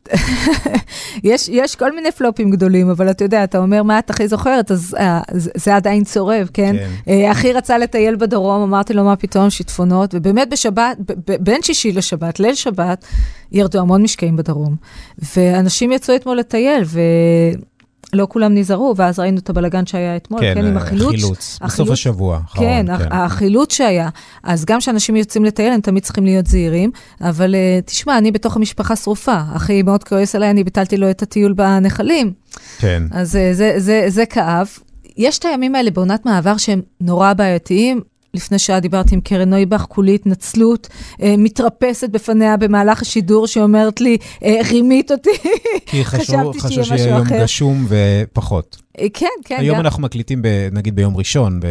יש, 1.23 1.49
יש 1.49 1.75
כל 1.75 1.95
מיני 1.95 2.11
פלופים 2.11 2.51
גדולים, 2.51 2.89
אבל 2.89 3.11
אתה 3.11 3.23
יודע, 3.23 3.43
אתה 3.43 3.57
אומר 3.57 3.83
מה 3.83 3.99
את 3.99 4.09
הכי 4.09 4.27
זוכרת, 4.27 4.71
אז 4.71 4.95
אה, 4.99 5.21
זה, 5.31 5.51
זה 5.55 5.75
עדיין 5.75 6.03
צורב, 6.03 6.49
כן? 6.53 6.75
כן. 6.77 6.89
אה, 7.07 7.31
אחי 7.31 7.53
רצה 7.53 7.77
לטייל 7.77 8.15
בדרום, 8.15 8.61
אמרתי 8.61 8.93
לו, 8.93 9.03
מה 9.03 9.15
פתאום, 9.15 9.49
שיטפונות, 9.49 10.15
ובאמת 10.15 10.49
בשבת, 10.49 10.97
בין 11.39 11.61
שישי 11.61 11.91
לשבת, 11.91 12.39
ליל 12.39 12.55
שבת, 12.55 13.05
ירדו 13.51 13.79
המון 13.79 14.03
משקעים 14.03 14.35
בדרום. 14.35 14.75
ואנשים 15.35 15.91
יצאו 15.91 16.15
אתמול 16.15 16.37
לטייל, 16.37 16.83
ו... 16.85 16.99
לא 18.13 18.27
כולם 18.29 18.55
נזהרו, 18.55 18.93
ואז 18.97 19.19
ראינו 19.19 19.37
את 19.37 19.49
הבלגן 19.49 19.85
שהיה 19.85 20.15
אתמול, 20.15 20.41
כן, 20.41 20.53
כן 20.55 20.65
עם 20.65 20.77
החילוץ. 20.77 21.15
חילוץ, 21.15 21.59
בסוף 21.65 21.89
השבוע. 21.89 22.39
כן, 22.55 22.85
כן, 22.97 23.07
החילוץ 23.11 23.73
שהיה. 23.73 24.09
אז 24.43 24.65
גם 24.65 24.79
כשאנשים 24.79 25.15
יוצאים 25.15 25.45
לטייל, 25.45 25.73
הם 25.73 25.81
תמיד 25.81 26.03
צריכים 26.03 26.25
להיות 26.25 26.47
זהירים, 26.47 26.91
אבל 27.21 27.55
uh, 27.55 27.85
תשמע, 27.85 28.17
אני 28.17 28.31
בתוך 28.31 28.55
המשפחה 28.55 28.95
שרופה. 28.95 29.41
אחי 29.55 29.83
מאוד 29.83 30.03
כועס 30.03 30.35
עליי, 30.35 30.49
אני 30.49 30.63
ביטלתי 30.63 30.97
לו 30.97 31.09
את 31.09 31.21
הטיול 31.21 31.53
בנחלים. 31.53 32.33
כן. 32.77 33.03
אז 33.11 33.35
אה, 33.35 33.53
זה, 33.53 33.73
זה, 33.77 34.05
זה 34.07 34.25
כאב. 34.25 34.67
יש 35.17 35.39
את 35.39 35.45
הימים 35.45 35.75
האלה 35.75 35.91
בעונת 35.91 36.25
מעבר 36.25 36.57
שהם 36.57 36.81
נורא 37.01 37.33
בעייתיים. 37.33 38.01
לפני 38.37 38.59
שעה 38.59 38.79
דיברתי 38.79 39.15
עם 39.15 39.21
קרן 39.21 39.49
נויבך, 39.49 39.85
כולי 39.89 40.15
התנצלות, 40.15 40.87
אה, 41.21 41.35
מתרפסת 41.37 42.09
בפניה 42.09 42.57
במהלך 42.57 43.01
השידור, 43.01 43.47
שאומרת 43.47 44.01
לי, 44.01 44.17
אה, 44.43 44.59
רימית 44.69 45.11
אותי, 45.11 45.29
כי 45.85 46.05
חשבו, 46.05 46.53
חשבו 46.59 46.85
שיהיה 46.85 47.07
יום 47.07 47.21
אחר. 47.21 47.43
גשום 47.43 47.85
ופחות. 47.89 48.86
אה, 48.99 49.07
כן, 49.13 49.27
כן. 49.45 49.55
היום 49.59 49.75
גם- 49.77 49.81
אנחנו 49.85 50.03
מקליטים, 50.03 50.41
ב, 50.41 50.47
נגיד 50.71 50.95
ביום 50.95 51.17
ראשון, 51.17 51.59
ב- 51.59 51.65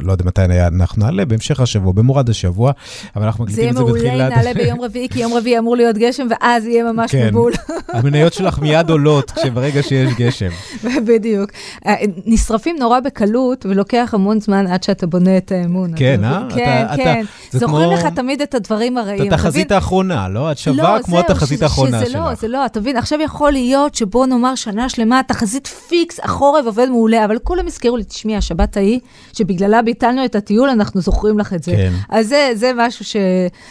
לא 0.00 0.12
יודע 0.12 0.24
מתי 0.24 0.42
אנחנו 0.44 1.04
נעלה, 1.04 1.24
בהמשך 1.24 1.60
השבוע, 1.60 1.92
במורד 1.92 2.30
השבוע, 2.30 2.72
אבל 3.16 3.24
אנחנו 3.24 3.44
זה 3.46 3.52
מקליטים 3.52 3.62
יהיה 3.64 3.70
את 3.70 3.76
זה 3.76 3.82
מעולה 3.82 4.02
בתחילת... 4.02 4.32
אם 4.32 4.38
נעלה 4.38 4.54
ביום 4.54 4.80
רביעי, 4.80 5.08
כי 5.08 5.20
יום 5.20 5.34
רביעי 5.34 5.58
אמור 5.58 5.76
להיות 5.76 5.96
גשם, 5.98 6.26
ואז 6.30 6.66
יהיה 6.66 6.92
ממש 6.92 7.10
כן. 7.10 7.28
מבול. 7.28 7.52
המניות 7.88 8.32
שלך 8.32 8.58
מיד 8.58 8.90
עולות 8.90 9.30
כשברגע 9.30 9.82
שיש 9.82 10.12
גשם. 10.18 10.48
בדיוק. 11.08 11.50
אה, 11.86 11.94
נשרפים 12.26 12.76
נורא 12.78 13.00
בקלות, 13.00 13.66
ולוקח 13.66 14.10
המון 14.14 14.40
זמן 14.40 14.66
עד 14.66 14.82
שאתה 14.82 15.06
בונה 15.06 15.36
את 15.36 15.52
האמון. 15.52 15.90
כן, 15.96 16.20
אתה 16.20 16.28
אה? 16.32 16.46
כן, 16.54 16.84
אתה- 16.94 16.96
כן. 16.96 17.24
זה 17.50 17.58
זוכרים 17.58 17.88
כמו- 17.88 17.96
לך 17.98 18.14
תמיד 18.14 18.40
את 18.42 18.54
הדברים 18.54 18.98
הרעים. 18.98 19.22
את 19.22 19.26
אתה 19.26 19.34
התחזית? 19.34 19.72
האחרונה, 19.72 20.28
לא? 20.28 20.52
את 20.52 20.58
שווה 20.58 20.96
לא, 20.96 21.02
כמו 21.02 21.16
זהו, 21.16 21.24
התחזית 21.24 21.62
האחרונה 21.62 21.98
שזה 22.00 22.06
שלך. 22.12 22.20
לא, 22.20 22.34
זה 22.34 22.48
לא, 22.48 22.66
אתה 22.66 22.80
מבין, 22.80 22.96
עכשיו 22.96 23.20
יכול 23.20 23.52
להיות 23.52 23.94
שבוא 23.94 24.26
נאמר 24.26 24.54
שנה 24.54 24.88
שלמה, 24.88 25.20
תחזית 25.28 25.66
פיקס, 25.66 26.20
החורף 26.62 26.78
עובד 26.78 26.88
מעולה, 26.90 27.24
אבל 27.24 27.38
כולם 27.38 27.66
הזכירו 27.66 27.96
לי, 27.96 28.04
תשמעי, 28.04 28.36
השבת 28.36 28.76
ההיא, 28.76 29.00
שבגללה 29.32 29.82
ביטלנו 29.82 30.24
את 30.24 30.34
הטיול, 30.34 30.68
אנחנו 30.68 31.00
זוכרים 31.00 31.38
לך 31.38 31.52
את 31.52 31.62
זה. 31.62 31.72
כן. 31.72 31.92
אז 32.10 32.28
זה, 32.28 32.50
זה 32.54 32.72
משהו 32.76 33.04
ש, 33.04 33.16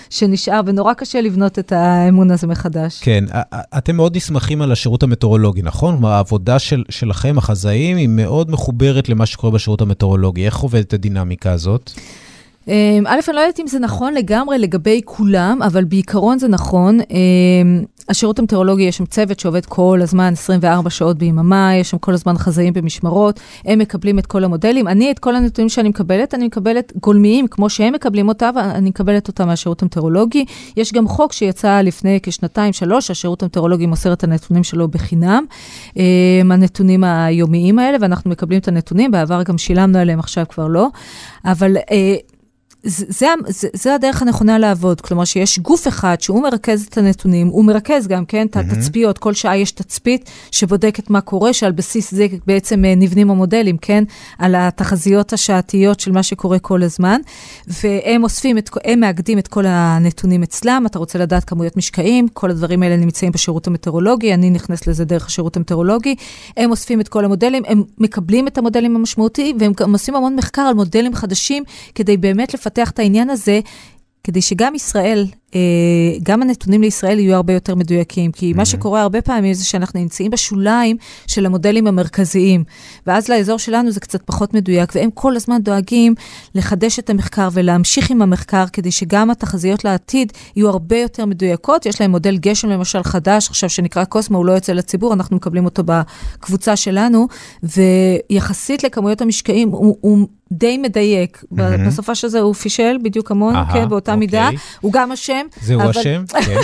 שנשאר, 0.09 0.61
ונורא 0.65 0.93
קשה 0.93 1.21
לבנות 1.21 1.59
את 1.59 1.71
האמון 1.71 2.31
הזה 2.31 2.47
מחדש. 2.47 2.99
כן, 3.01 3.23
אתם 3.77 3.95
מאוד 3.95 4.17
נסמכים 4.17 4.61
על 4.61 4.71
השירות 4.71 5.03
המטאורולוגי, 5.03 5.61
נכון? 5.61 5.93
כלומר, 5.93 6.09
העבודה 6.09 6.59
של, 6.59 6.83
שלכם, 6.89 7.37
החזאים, 7.37 7.97
היא 7.97 8.09
מאוד 8.09 8.51
מחוברת 8.51 9.09
למה 9.09 9.25
שקורה 9.25 9.53
בשירות 9.53 9.81
המטאורולוגי. 9.81 10.45
איך 10.45 10.57
עובדת 10.57 10.93
הדינמיקה 10.93 11.51
הזאת? 11.51 11.91
אמ, 12.67 13.07
א', 13.07 13.19
אני 13.27 13.35
לא 13.35 13.41
יודעת 13.41 13.59
אם 13.59 13.67
זה 13.67 13.79
נכון 13.79 14.13
לגמרי 14.13 14.57
לגבי 14.57 15.01
כולם, 15.05 15.59
אבל 15.63 15.83
בעיקרון 15.83 16.39
זה 16.39 16.47
נכון. 16.47 16.99
אמ, 16.99 17.83
השירות 18.09 18.39
המטאורולוגי, 18.39 18.83
יש 18.83 18.97
שם 18.97 19.05
צוות 19.05 19.39
שעובד 19.39 19.65
כל 19.65 19.99
הזמן, 20.01 20.33
24 20.33 20.89
שעות 20.89 21.17
ביממה, 21.17 21.75
יש 21.75 21.89
שם 21.89 21.97
כל 21.97 22.13
הזמן 22.13 22.37
חזאים 22.37 22.73
במשמרות, 22.73 23.39
הם 23.65 23.79
מקבלים 23.79 24.19
את 24.19 24.25
כל 24.25 24.43
המודלים. 24.43 24.87
אני, 24.87 25.11
את 25.11 25.19
כל 25.19 25.35
הנתונים 25.35 25.69
שאני 25.69 25.89
מקבלת, 25.89 26.33
אני 26.33 26.45
מקבלת 26.45 26.93
גולמיים, 27.01 27.47
כמו 27.47 27.69
שהם 27.69 27.93
מקבלים 27.93 28.27
אותה, 28.27 28.49
ואני 28.55 28.89
מקבלת 28.89 29.27
אותה 29.27 29.45
מהשירות 29.45 29.81
המטאורולוגי. 29.81 30.45
יש 30.77 30.93
גם 30.93 31.07
חוק 31.07 31.33
שיצא 31.33 31.81
לפני 31.81 32.19
כשנתיים, 32.23 32.73
שלוש, 32.73 33.11
השירות 33.11 33.43
המטאורולוגי 33.43 33.85
מוסר 33.85 34.13
את 34.13 34.23
הנתונים 34.23 34.63
שלו 34.63 34.87
בחינם, 34.87 35.45
אמ, 35.97 36.51
הנתונים 36.51 37.03
היומיים 37.03 37.79
האלה, 37.79 37.97
ואנחנו 38.01 38.29
מקבלים 38.31 38.59
את 38.59 38.67
הנתונים, 38.67 39.11
בעבר 39.11 39.43
גם 39.43 39.57
שילמנו 39.57 39.97
עליהם, 39.97 40.19
עכשיו 40.19 40.45
כבר 40.49 40.67
לא. 40.67 40.87
אבל... 41.45 41.77
זה, 42.83 43.05
זה, 43.09 43.27
זה, 43.47 43.67
זה 43.73 43.95
הדרך 43.95 44.21
הנכונה 44.21 44.57
לעבוד, 44.57 45.01
כלומר 45.01 45.25
שיש 45.25 45.59
גוף 45.59 45.87
אחד 45.87 46.21
שהוא 46.21 46.43
מרכז 46.43 46.85
את 46.89 46.97
הנתונים, 46.97 47.47
הוא 47.47 47.65
מרכז 47.65 48.07
גם, 48.07 48.25
כן, 48.25 48.47
את 48.47 48.57
התצפיות, 48.57 49.17
כל 49.17 49.33
שעה 49.33 49.57
יש 49.57 49.71
תצפית 49.71 50.29
שבודקת 50.51 51.09
מה 51.09 51.21
קורה, 51.21 51.53
שעל 51.53 51.71
בסיס 51.71 52.11
זה 52.11 52.27
בעצם 52.47 52.85
אה, 52.85 52.95
נבנים 52.95 53.31
המודלים, 53.31 53.77
כן, 53.77 54.03
על 54.37 54.55
התחזיות 54.57 55.33
השעתיות 55.33 55.99
של 55.99 56.11
מה 56.11 56.23
שקורה 56.23 56.59
כל 56.59 56.83
הזמן, 56.83 57.21
והם 57.67 58.23
אוספים, 58.23 58.57
את, 58.57 58.69
הם 58.83 58.99
מאגדים 58.99 59.39
את 59.39 59.47
כל 59.47 59.65
הנתונים 59.67 60.43
אצלם, 60.43 60.83
אתה 60.85 60.99
רוצה 60.99 61.19
לדעת 61.19 61.43
כמויות 61.43 61.77
משקעים, 61.77 62.27
כל 62.27 62.51
הדברים 62.51 62.83
האלה 62.83 62.97
נמצאים 62.97 63.31
בשירות 63.31 63.67
המטאורולוגי, 63.67 64.33
אני 64.33 64.49
נכנס 64.49 64.87
לזה 64.87 65.05
דרך 65.05 65.25
השירות 65.25 65.57
המטאורולוגי, 65.57 66.15
הם 66.57 66.71
אוספים 66.71 67.01
את 67.01 67.07
כל 67.07 67.25
המודלים, 67.25 67.63
הם 67.67 67.83
מקבלים 67.97 68.47
את 68.47 68.57
המודלים 68.57 68.95
המשמעותיים, 68.95 69.57
והם 69.59 69.71
גם 69.77 69.93
עושים 69.93 70.15
המון 70.15 70.35
מחקר 70.35 70.61
על 70.61 70.73
מודלים 70.73 71.15
חדשים, 71.15 71.63
כדי 71.95 72.17
באמת 72.17 72.53
לפתח 72.53 72.70
את 72.89 72.99
העניין 72.99 73.29
הזה, 73.29 73.59
כדי 74.23 74.41
שגם 74.41 74.75
ישראל, 74.75 75.25
גם 76.23 76.41
הנתונים 76.41 76.81
לישראל 76.81 77.19
יהיו 77.19 77.35
הרבה 77.35 77.53
יותר 77.53 77.75
מדויקים. 77.75 78.31
כי 78.31 78.53
מה 78.53 78.65
שקורה 78.65 79.01
הרבה 79.01 79.21
פעמים 79.21 79.53
זה 79.53 79.65
שאנחנו 79.65 79.99
נמצאים 79.99 80.31
בשוליים 80.31 80.97
של 81.27 81.45
המודלים 81.45 81.87
המרכזיים, 81.87 82.63
ואז 83.07 83.29
לאזור 83.29 83.59
שלנו 83.59 83.91
זה 83.91 83.99
קצת 83.99 84.21
פחות 84.25 84.53
מדויק, 84.53 84.91
והם 84.95 85.09
כל 85.13 85.35
הזמן 85.35 85.61
דואגים 85.61 86.15
לחדש 86.55 86.99
את 86.99 87.09
המחקר 87.09 87.49
ולהמשיך 87.53 88.11
עם 88.11 88.21
המחקר, 88.21 88.65
כדי 88.73 88.91
שגם 88.91 89.31
התחזיות 89.31 89.85
לעתיד 89.85 90.33
יהיו 90.55 90.69
הרבה 90.69 90.97
יותר 90.97 91.25
מדויקות. 91.25 91.85
יש 91.85 92.01
להם 92.01 92.11
מודל 92.11 92.37
גשם 92.37 92.69
למשל 92.69 93.03
חדש, 93.03 93.49
עכשיו 93.49 93.69
שנקרא 93.69 94.03
קוסמו, 94.03 94.37
הוא 94.37 94.45
לא 94.45 94.51
יוצא 94.51 94.73
לציבור, 94.73 95.13
אנחנו 95.13 95.35
מקבלים 95.35 95.65
אותו 95.65 95.83
בקבוצה 95.85 96.75
שלנו, 96.75 97.27
ויחסית 97.63 98.83
לכמויות 98.83 99.21
המשקעים, 99.21 99.69
הוא... 99.69 99.97
הוא 100.01 100.27
די 100.51 100.77
מדייק. 100.77 101.43
Mm-hmm. 101.43 101.87
בסופה 101.87 102.15
של 102.15 102.27
זה 102.27 102.39
הוא 102.39 102.53
פישל 102.53 102.97
בדיוק 103.03 103.27
כמונו, 103.27 103.57
אהה, 103.57 103.73
כן, 103.73 103.89
באותה 103.89 104.11
אוקיי. 104.11 104.19
מידה. 104.19 104.49
הוא 104.81 104.93
גם 104.93 105.11
אשם. 105.11 105.40
זהו 105.61 105.81
אבל- 105.81 105.89
השם? 105.89 106.23
כן. 106.45 106.57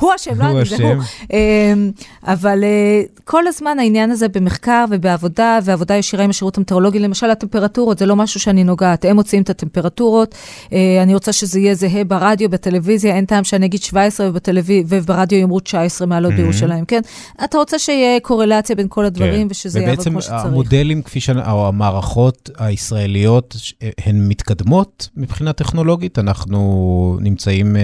הוא 0.00 0.12
אשם, 0.16 0.38
לא 0.40 0.44
הוא 0.44 0.58
אני, 0.58 0.68
זה 0.68 0.74
אשם. 0.74 0.84
הוא. 0.84 1.02
אמ, 1.32 1.90
אבל 2.26 2.64
אה, 2.64 3.02
כל 3.24 3.46
הזמן 3.46 3.78
העניין 3.78 4.10
הזה 4.10 4.28
במחקר 4.28 4.84
ובעבודה, 4.90 5.58
ועבודה 5.64 5.94
ישירה 5.94 6.24
עם 6.24 6.30
השירות 6.30 6.58
המטאורולוגי, 6.58 6.98
למשל 6.98 7.30
הטמפרטורות, 7.30 7.98
זה 7.98 8.06
לא 8.06 8.16
משהו 8.16 8.40
שאני 8.40 8.64
נוגעת, 8.64 9.04
הם 9.04 9.16
מוציאים 9.16 9.42
את 9.42 9.50
הטמפרטורות, 9.50 10.34
אה, 10.72 11.02
אני 11.02 11.14
רוצה 11.14 11.32
שזה 11.32 11.60
יהיה 11.60 11.74
זהה 11.74 12.04
ברדיו, 12.04 12.50
בטלוויזיה, 12.50 13.16
אין 13.16 13.24
טעם 13.24 13.44
שאני 13.44 13.66
אגיד 13.66 13.82
17 13.82 14.28
ובטלוויזיה, 14.28 14.84
וברדיו 14.88 15.38
יאמרו 15.38 15.60
19 15.60 16.06
מעלות. 16.06 16.34
בירושלים, 16.34 16.84
כן? 16.84 17.00
אתה 17.44 17.58
רוצה 17.58 17.78
שיהיה 17.78 18.20
קורלציה 18.20 18.76
בין 18.76 18.86
כל 18.88 19.04
הדברים, 19.04 19.46
ושזה 19.50 19.80
יעבוד 19.80 19.94
כמו 20.04 20.12
ובעצם 20.12 20.20
שצריך. 20.20 20.44
המודלים, 20.44 21.02
כפי 21.02 21.20
ש... 21.20 21.30
או 21.30 21.68
המערכות 21.68 22.50
הישראליות, 22.58 23.56
הן 24.04 24.28
מתקדמות 24.28 25.08
מבחינה 25.16 25.52
טכנולוגית? 25.52 26.18
אנחנו 26.18 27.18
נמצאים... 27.20 27.76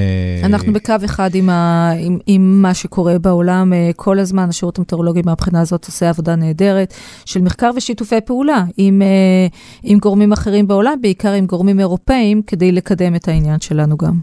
אנחנו 0.44 0.72
בקו 0.72 0.94
אחד 1.04 1.34
עם, 1.34 1.50
ה, 1.50 1.90
עם, 1.98 2.18
עם 2.26 2.62
מה 2.62 2.74
שקורה 2.74 3.18
בעולם 3.18 3.72
אה, 3.72 3.90
כל 3.96 4.18
הזמן. 4.18 4.48
השירות 4.48 4.78
המטאורולוגי 4.78 5.22
מהבחינה 5.24 5.60
הזאת 5.60 5.86
עושה 5.86 6.08
עבודה 6.08 6.36
נהדרת 6.36 6.94
של 7.24 7.40
מחקר 7.40 7.70
ושיתופי 7.76 8.20
פעולה 8.20 8.64
עם, 8.76 9.02
אה, 9.02 9.46
עם 9.82 9.98
גורמים 9.98 10.32
אחרים 10.32 10.66
בעולם, 10.66 10.94
בעיקר 11.00 11.32
עם 11.32 11.46
גורמים 11.46 11.80
אירופאים, 11.80 12.42
כדי 12.42 12.72
לקדם 12.72 13.14
את 13.14 13.28
העניין 13.28 13.60
שלנו 13.60 13.96
גם. 13.96 14.20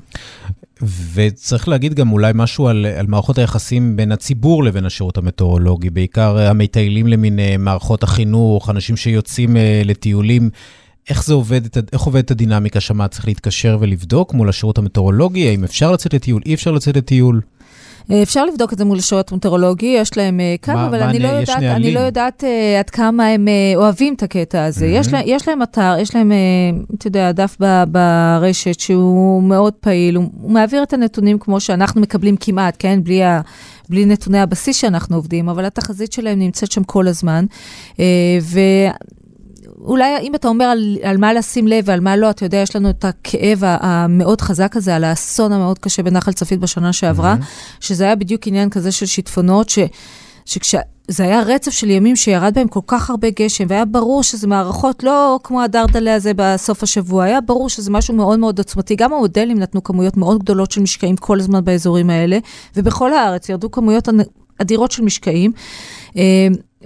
וצריך 1.14 1.68
להגיד 1.68 1.94
גם 1.94 2.12
אולי 2.12 2.32
משהו 2.36 2.68
על, 2.68 2.86
על 2.86 3.08
מערכות 3.08 3.38
היחסים 3.38 3.96
בין 3.96 4.12
הציבור 4.12 4.64
לבין 4.64 4.86
השירות 4.86 5.18
המטאורולוגי, 5.18 5.90
בעיקר 5.90 6.38
המטיילים 6.38 7.08
למיניהם, 7.08 7.66
מערכות 7.66 8.04
החינוך, 8.04 8.70
אנשים 8.70 8.98
שיוצאים 8.98 9.58
אה, 9.58 9.82
לטיולים. 9.86 10.50
איך 11.10 11.26
זה 11.26 11.34
עובד, 11.34 11.62
איך 11.94 12.02
עובדת 12.02 12.32
הדינמיקה 12.32 12.80
שם? 12.80 13.08
צריך 13.08 13.28
להתקשר 13.28 13.78
ולבדוק 13.80 14.34
מול 14.34 14.50
השירות 14.50 14.78
המטאורולוגי? 14.78 15.48
האם 15.50 15.64
אפשר 15.64 15.92
לצאת 15.92 16.14
לטיול? 16.14 16.42
אי 16.46 16.54
אפשר 16.54 16.72
לצאת 16.72 16.98
לטיול? 16.98 17.42
אה, 18.12 18.24
אפשר 18.24 18.46
לבדוק 18.46 18.74
את 18.74 18.78
זה 18.78 18.86
מול 18.86 18.98
השירות 18.98 19.32
המטאורולוגי, 19.32 19.86
יש 19.86 20.18
להם 20.18 20.40
אה, 20.40 20.56
קו, 20.64 20.72
מה- 20.72 20.88
אבל 20.88 21.02
אני 21.04 21.20
לא 21.20 21.28
יש 21.28 21.50
יודעת, 21.50 21.64
אני? 21.76 21.92
לא 21.94 22.00
יודעת 22.00 22.44
אה, 22.44 22.80
עד 22.80 22.90
כמה 22.90 23.28
הם 23.28 23.48
אה, 23.48 23.54
אוהבים 23.76 24.14
את 24.14 24.24
הקטע 24.24 24.66
הזה. 24.66 24.86
יש, 24.88 25.08
Mhm. 25.08 25.12
לה, 25.12 25.22
יש 25.26 25.48
להם 25.48 25.64
אתר, 25.64 25.96
יש 26.02 26.16
להם, 26.16 26.32
אה, 26.32 26.38
אתה 26.98 27.08
יודע, 27.08 27.32
דף 27.32 27.58
ב, 27.60 27.84
ברשת 27.92 28.80
שהוא 28.80 29.44
מאוד 29.44 29.74
פעיל, 29.74 30.16
הוא, 30.16 30.26
הוא 30.42 30.52
מעביר 30.52 30.84
את 30.84 30.94
הנתונים 30.94 31.40
כמו 31.40 31.60
שאנחנו 31.60 32.02
מקבלים 32.02 32.36
כמעט, 32.40 32.76
כן? 32.80 33.00
בלי, 33.04 33.24
ה, 33.24 33.42
בלי 33.90 34.06
נתוני 34.06 34.40
הבסיס 34.40 34.78
שאנחנו 34.78 35.16
עובדים, 35.16 35.50
אבל 35.50 35.66
התחזית 35.66 36.12
שלהם 36.14 36.40
נמצאת 36.40 36.72
שם 36.72 36.84
כל 36.84 37.08
הזמן. 37.08 37.46
אה, 38.00 38.06
ו... 38.42 38.60
אולי 39.82 40.18
אם 40.22 40.36
אתה 40.36 40.48
אומר 40.48 40.66
על, 40.66 40.98
על 41.04 41.18
מה 41.18 41.34
לשים 41.34 41.68
לב 41.68 41.84
ועל 41.88 42.00
מה 42.00 42.16
לא, 42.16 42.30
אתה 42.30 42.46
יודע, 42.46 42.58
יש 42.58 42.76
לנו 42.76 42.90
את 42.90 43.06
הכאב 43.06 43.64
המאוד 43.64 44.42
חזק 44.42 44.76
הזה 44.76 44.96
על 44.96 45.04
האסון 45.04 45.52
המאוד 45.52 45.80
קשה 45.80 46.04
בנחל 46.04 46.32
צפית 46.32 46.60
בשנה 46.60 46.94
שעברה, 46.94 47.36
שזה 47.80 48.04
היה 48.04 48.16
בדיוק 48.16 48.48
עניין 48.48 48.70
כזה 48.70 48.92
של 48.92 49.06
שיטפונות, 49.06 49.70
ש, 49.70 49.80
שכשזה 50.46 51.24
היה 51.24 51.42
רצף 51.42 51.72
של 51.72 51.90
ימים 51.90 52.16
שירד 52.16 52.54
בהם 52.56 52.68
כל 52.68 52.80
כך 52.88 53.10
הרבה 53.10 53.28
גשם, 53.30 53.66
והיה 53.68 53.86
ברור 53.86 54.24
שזה 54.24 54.48
מערכות 54.48 55.04
לא 55.04 55.40
כמו 55.44 55.62
הדרדלה 55.62 56.16
הזה 56.16 56.32
בסוף 56.36 56.84
השבוע, 56.84 57.24
היה 57.24 57.42
ברור 57.42 57.70
שזה 57.70 57.92
משהו 57.92 58.14
מאוד 58.14 58.40
מאוד 58.40 58.58
עוצמתי. 58.58 58.96
גם 58.96 59.14
המודלים 59.14 59.60
נתנו 59.60 59.84
כמויות 59.84 60.18
מאוד 60.18 60.40
גדולות 60.40 60.72
של 60.72 60.82
משקעים 60.82 61.16
כל 61.16 61.40
הזמן 61.40 61.66
באזורים 61.66 62.10
האלה, 62.10 62.38
ובכל 62.76 63.14
הארץ 63.14 63.50
ירדו 63.50 63.72
כמויות 63.72 64.10
אדירות 64.62 64.92
של 64.92 65.04
משקעים. 65.04 65.52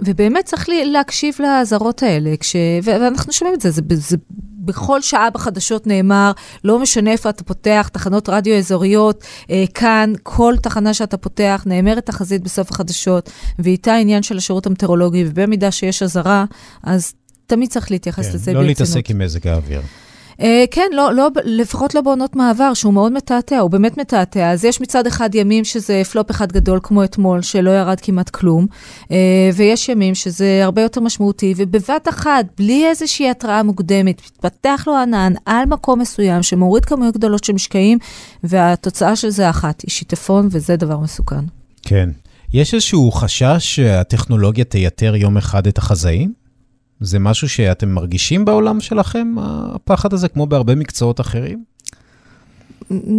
ובאמת 0.04 0.44
צריך 0.44 0.68
להקשיב 0.84 1.34
לאזהרות 1.38 2.02
האלה, 2.02 2.36
כש... 2.40 2.56
ואנחנו 2.82 3.32
שומעים 3.32 3.54
את 3.54 3.60
זה, 3.60 3.70
זה, 3.70 3.82
זה 3.94 4.16
בכל 4.64 5.02
שעה 5.02 5.30
בחדשות 5.30 5.86
נאמר, 5.86 6.32
לא 6.64 6.78
משנה 6.78 7.12
איפה 7.12 7.30
אתה 7.30 7.44
פותח, 7.44 7.90
תחנות 7.92 8.28
רדיו 8.28 8.58
אזוריות, 8.58 9.24
אה, 9.50 9.64
כאן, 9.74 10.12
כל 10.22 10.54
תחנה 10.62 10.94
שאתה 10.94 11.16
פותח, 11.16 11.62
נאמרת 11.66 12.06
תחזית 12.06 12.42
בסוף 12.42 12.70
החדשות, 12.70 13.30
ואיתה 13.58 13.92
העניין 13.92 14.22
של 14.22 14.36
השירות 14.36 14.66
המטאורולוגי, 14.66 15.24
ובמידה 15.26 15.70
שיש 15.70 16.02
אזהרה, 16.02 16.44
אז 16.82 17.12
תמיד 17.46 17.70
צריך 17.70 17.90
להתייחס 17.90 18.28
כן, 18.28 18.34
לזה 18.34 18.52
לא 18.52 18.60
ברצינות. 18.60 18.80
להתעסק 18.80 19.10
עם 19.10 19.18
מזג 19.18 19.48
האוויר. 19.48 19.82
אה, 20.42 20.64
כן, 20.70 20.88
לא, 20.92 21.14
לא, 21.14 21.28
לפחות 21.44 21.94
לא 21.94 22.00
בעונות 22.00 22.36
מעבר, 22.36 22.74
שהוא 22.74 22.92
מאוד 22.94 23.12
מתעתע, 23.12 23.58
הוא 23.58 23.70
באמת 23.70 23.98
מתעתע. 23.98 24.50
אז 24.50 24.64
יש 24.64 24.80
מצד 24.80 25.06
אחד 25.06 25.34
ימים 25.34 25.64
שזה 25.64 26.02
פלופ 26.12 26.30
אחד 26.30 26.52
גדול 26.52 26.80
כמו 26.82 27.04
אתמול, 27.04 27.42
שלא 27.42 27.70
ירד 27.70 28.00
כמעט 28.00 28.30
כלום, 28.30 28.66
אה, 29.10 29.50
ויש 29.54 29.88
ימים 29.88 30.14
שזה 30.14 30.60
הרבה 30.64 30.82
יותר 30.82 31.00
משמעותי, 31.00 31.54
ובבת 31.56 32.08
אחת, 32.08 32.46
בלי 32.58 32.86
איזושהי 32.86 33.30
התראה 33.30 33.62
מוקדמת, 33.62 34.20
מתפתח 34.26 34.84
לו 34.86 34.96
ענן 34.96 35.32
על 35.46 35.64
מקום 35.66 36.00
מסוים 36.00 36.42
שמוריד 36.42 36.84
כמויות 36.84 37.16
גדולות 37.16 37.44
של 37.44 37.52
משקעים, 37.52 37.98
והתוצאה 38.44 39.16
של 39.16 39.30
זה 39.30 39.50
אחת, 39.50 39.80
היא 39.80 39.90
שיטפון, 39.90 40.48
וזה 40.50 40.76
דבר 40.76 40.98
מסוכן. 40.98 41.44
כן. 41.82 42.08
יש 42.52 42.74
איזשהו 42.74 43.12
חשש 43.12 43.56
שהטכנולוגיה 43.58 44.64
תייתר 44.64 45.16
יום 45.16 45.36
אחד 45.36 45.66
את 45.66 45.78
החזאים? 45.78 46.41
זה 47.02 47.18
משהו 47.18 47.48
שאתם 47.48 47.88
מרגישים 47.88 48.44
בעולם 48.44 48.80
שלכם, 48.80 49.34
הפחד 49.38 50.12
הזה, 50.12 50.28
כמו 50.28 50.46
בהרבה 50.46 50.74
מקצועות 50.74 51.20
אחרים? 51.20 51.64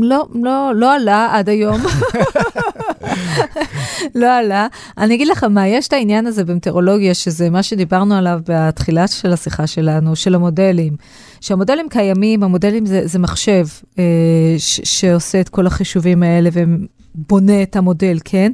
לא, 0.02 0.28
לא, 0.34 0.72
לא 0.76 0.96
עלה 0.96 1.30
עד 1.34 1.50
היום. 1.50 1.82
לא 4.16 4.38
עלה. 4.38 4.68
אני 4.98 5.16
אגיד 5.16 5.28
לך 5.28 5.44
מה, 5.44 5.68
יש 5.68 5.88
את 5.88 5.94
העניין 5.94 6.28
הזה 6.28 6.44
במטאורולוגיה, 6.44 7.14
שזה 7.14 7.50
מה 7.50 7.64
שדיברנו 7.64 8.16
עליו 8.16 8.40
בתחילה 8.48 9.08
של 9.08 9.34
השיחה 9.34 9.68
שלנו, 9.68 10.16
של 10.16 10.36
המודלים. 10.36 10.96
שהמודלים 11.42 11.90
קיימים, 11.90 12.44
המודלים 12.44 12.86
זה, 12.86 13.02
זה 13.08 13.20
מחשב 13.20 13.66
אה, 14.00 14.04
ש, 14.58 14.82
שעושה 14.84 15.42
את 15.42 15.50
כל 15.50 15.68
החישובים 15.68 16.24
האלה, 16.24 16.50
והם 16.54 16.86
בונה 17.16 17.64
את 17.64 17.76
המודל, 17.76 18.18
כן? 18.26 18.52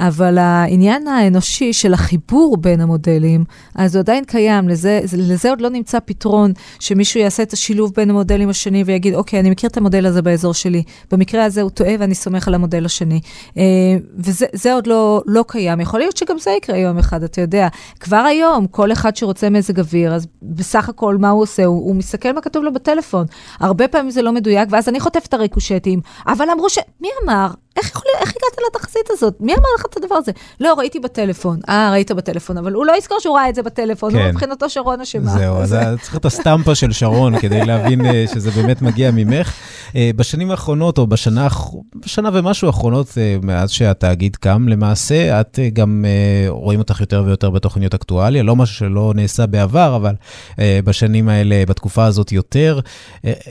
אבל 0.00 0.38
העניין 0.38 1.08
האנושי 1.08 1.72
של 1.72 1.94
החיבור 1.94 2.56
בין 2.56 2.80
המודלים, 2.80 3.44
אז 3.74 3.96
הוא 3.96 4.00
עדיין 4.00 4.24
קיים, 4.24 4.68
לזה, 4.68 5.00
לזה 5.18 5.50
עוד 5.50 5.60
לא 5.60 5.68
נמצא 5.68 5.98
פתרון 6.04 6.52
שמישהו 6.80 7.20
יעשה 7.20 7.42
את 7.42 7.52
השילוב 7.52 7.92
בין 7.96 8.10
המודלים 8.10 8.48
השני 8.48 8.84
ויגיד, 8.84 9.14
אוקיי, 9.14 9.40
אני 9.40 9.50
מכיר 9.50 9.70
את 9.70 9.76
המודל 9.76 10.06
הזה 10.06 10.22
באזור 10.22 10.54
שלי, 10.54 10.82
במקרה 11.10 11.44
הזה 11.44 11.62
הוא 11.62 11.70
טועה 11.70 11.94
ואני 11.98 12.14
סומך 12.14 12.48
על 12.48 12.54
המודל 12.54 12.84
השני. 12.84 13.20
אה, 13.56 13.62
וזה 14.16 14.74
עוד 14.74 14.86
לא, 14.86 15.22
לא 15.26 15.44
קיים. 15.48 15.80
יכול 15.80 16.00
להיות 16.00 16.16
שגם 16.16 16.38
זה 16.38 16.50
יקרה 16.50 16.78
יום 16.78 16.98
אחד, 16.98 17.22
אתה 17.22 17.40
יודע. 17.40 17.68
כבר 18.00 18.16
היום, 18.16 18.66
כל 18.66 18.92
אחד 18.92 19.16
שרוצה 19.16 19.50
מזג 19.50 19.80
אוויר, 19.80 20.14
אז 20.14 20.26
בסך 20.42 20.88
הכל, 20.88 21.16
מה 21.16 21.30
הוא 21.30 21.42
עושה? 21.42 21.64
הוא, 21.64 21.84
הוא 21.84 21.96
מסתכל 21.96 22.32
מה 22.32 22.40
כתוב 22.40 22.64
לו 22.64 22.72
בטלפון. 22.72 23.26
הרבה 23.60 23.88
פעמים 23.88 24.10
זה 24.10 24.22
לא 24.22 24.32
מדויק, 24.32 24.68
ואז 24.70 24.88
אני 24.88 25.00
חוטפת 25.00 25.34
הריקושטים. 25.34 26.00
אבל 26.26 26.50
אמרו 26.50 26.70
ש... 26.70 26.78
מי 27.00 27.08
אמר? 27.24 27.48
איך, 27.76 27.90
יכול, 27.90 28.02
איך 28.20 28.28
הגעת 28.28 28.58
לתחזית 28.66 29.10
הזאת? 29.10 29.36
מי 29.40 29.54
אמר 29.54 29.68
לך 29.84 29.90
את 29.90 29.96
הדבר 29.96 30.14
הזה? 30.14 30.32
לא, 30.60 30.74
ראיתי 30.78 31.00
בטלפון. 31.00 31.60
אה, 31.68 31.90
ראית 31.92 32.10
בטלפון, 32.10 32.58
אבל 32.58 32.72
הוא 32.72 32.86
לא 32.86 32.92
יזכור 32.98 33.18
שהוא 33.20 33.36
ראה 33.36 33.48
את 33.48 33.54
זה 33.54 33.62
בטלפון, 33.62 34.12
כן. 34.12 34.18
הוא 34.18 34.28
מבחינתו 34.28 34.70
שרון 34.70 35.00
אשמה. 35.00 35.30
זהו, 35.30 35.56
אז 35.56 35.76
צריך 36.00 36.16
את 36.16 36.24
הסטמפה 36.24 36.74
של 36.74 36.92
שרון 36.92 37.38
כדי 37.38 37.64
להבין 37.64 38.06
אה, 38.06 38.24
שזה 38.34 38.50
באמת 38.50 38.82
מגיע 38.82 39.10
ממך. 39.10 39.52
אה, 39.96 40.10
בשנים 40.16 40.50
האחרונות, 40.50 40.98
או 40.98 41.06
בשנה, 41.06 41.48
בשנה 42.04 42.30
ומשהו 42.32 42.66
האחרונות, 42.66 43.18
אה, 43.18 43.36
מאז 43.42 43.70
שהתאגיד 43.70 44.36
קם, 44.36 44.68
למעשה, 44.68 45.40
את 45.40 45.58
גם 45.72 46.04
רואים 46.48 46.78
אותך 46.78 47.00
יותר 47.00 47.22
ויותר 47.26 47.50
בתוכניות 47.50 47.94
אקטואליה, 47.94 48.42
לא 48.42 48.56
משהו 48.56 48.76
שלא 48.76 49.12
נעשה 49.16 49.46
בעבר, 49.46 49.96
אבל 49.96 50.14
בשנים 50.58 51.28
האלה, 51.28 51.64
בתקופה 51.68 52.04
הזאת 52.04 52.32
יותר. 52.32 52.80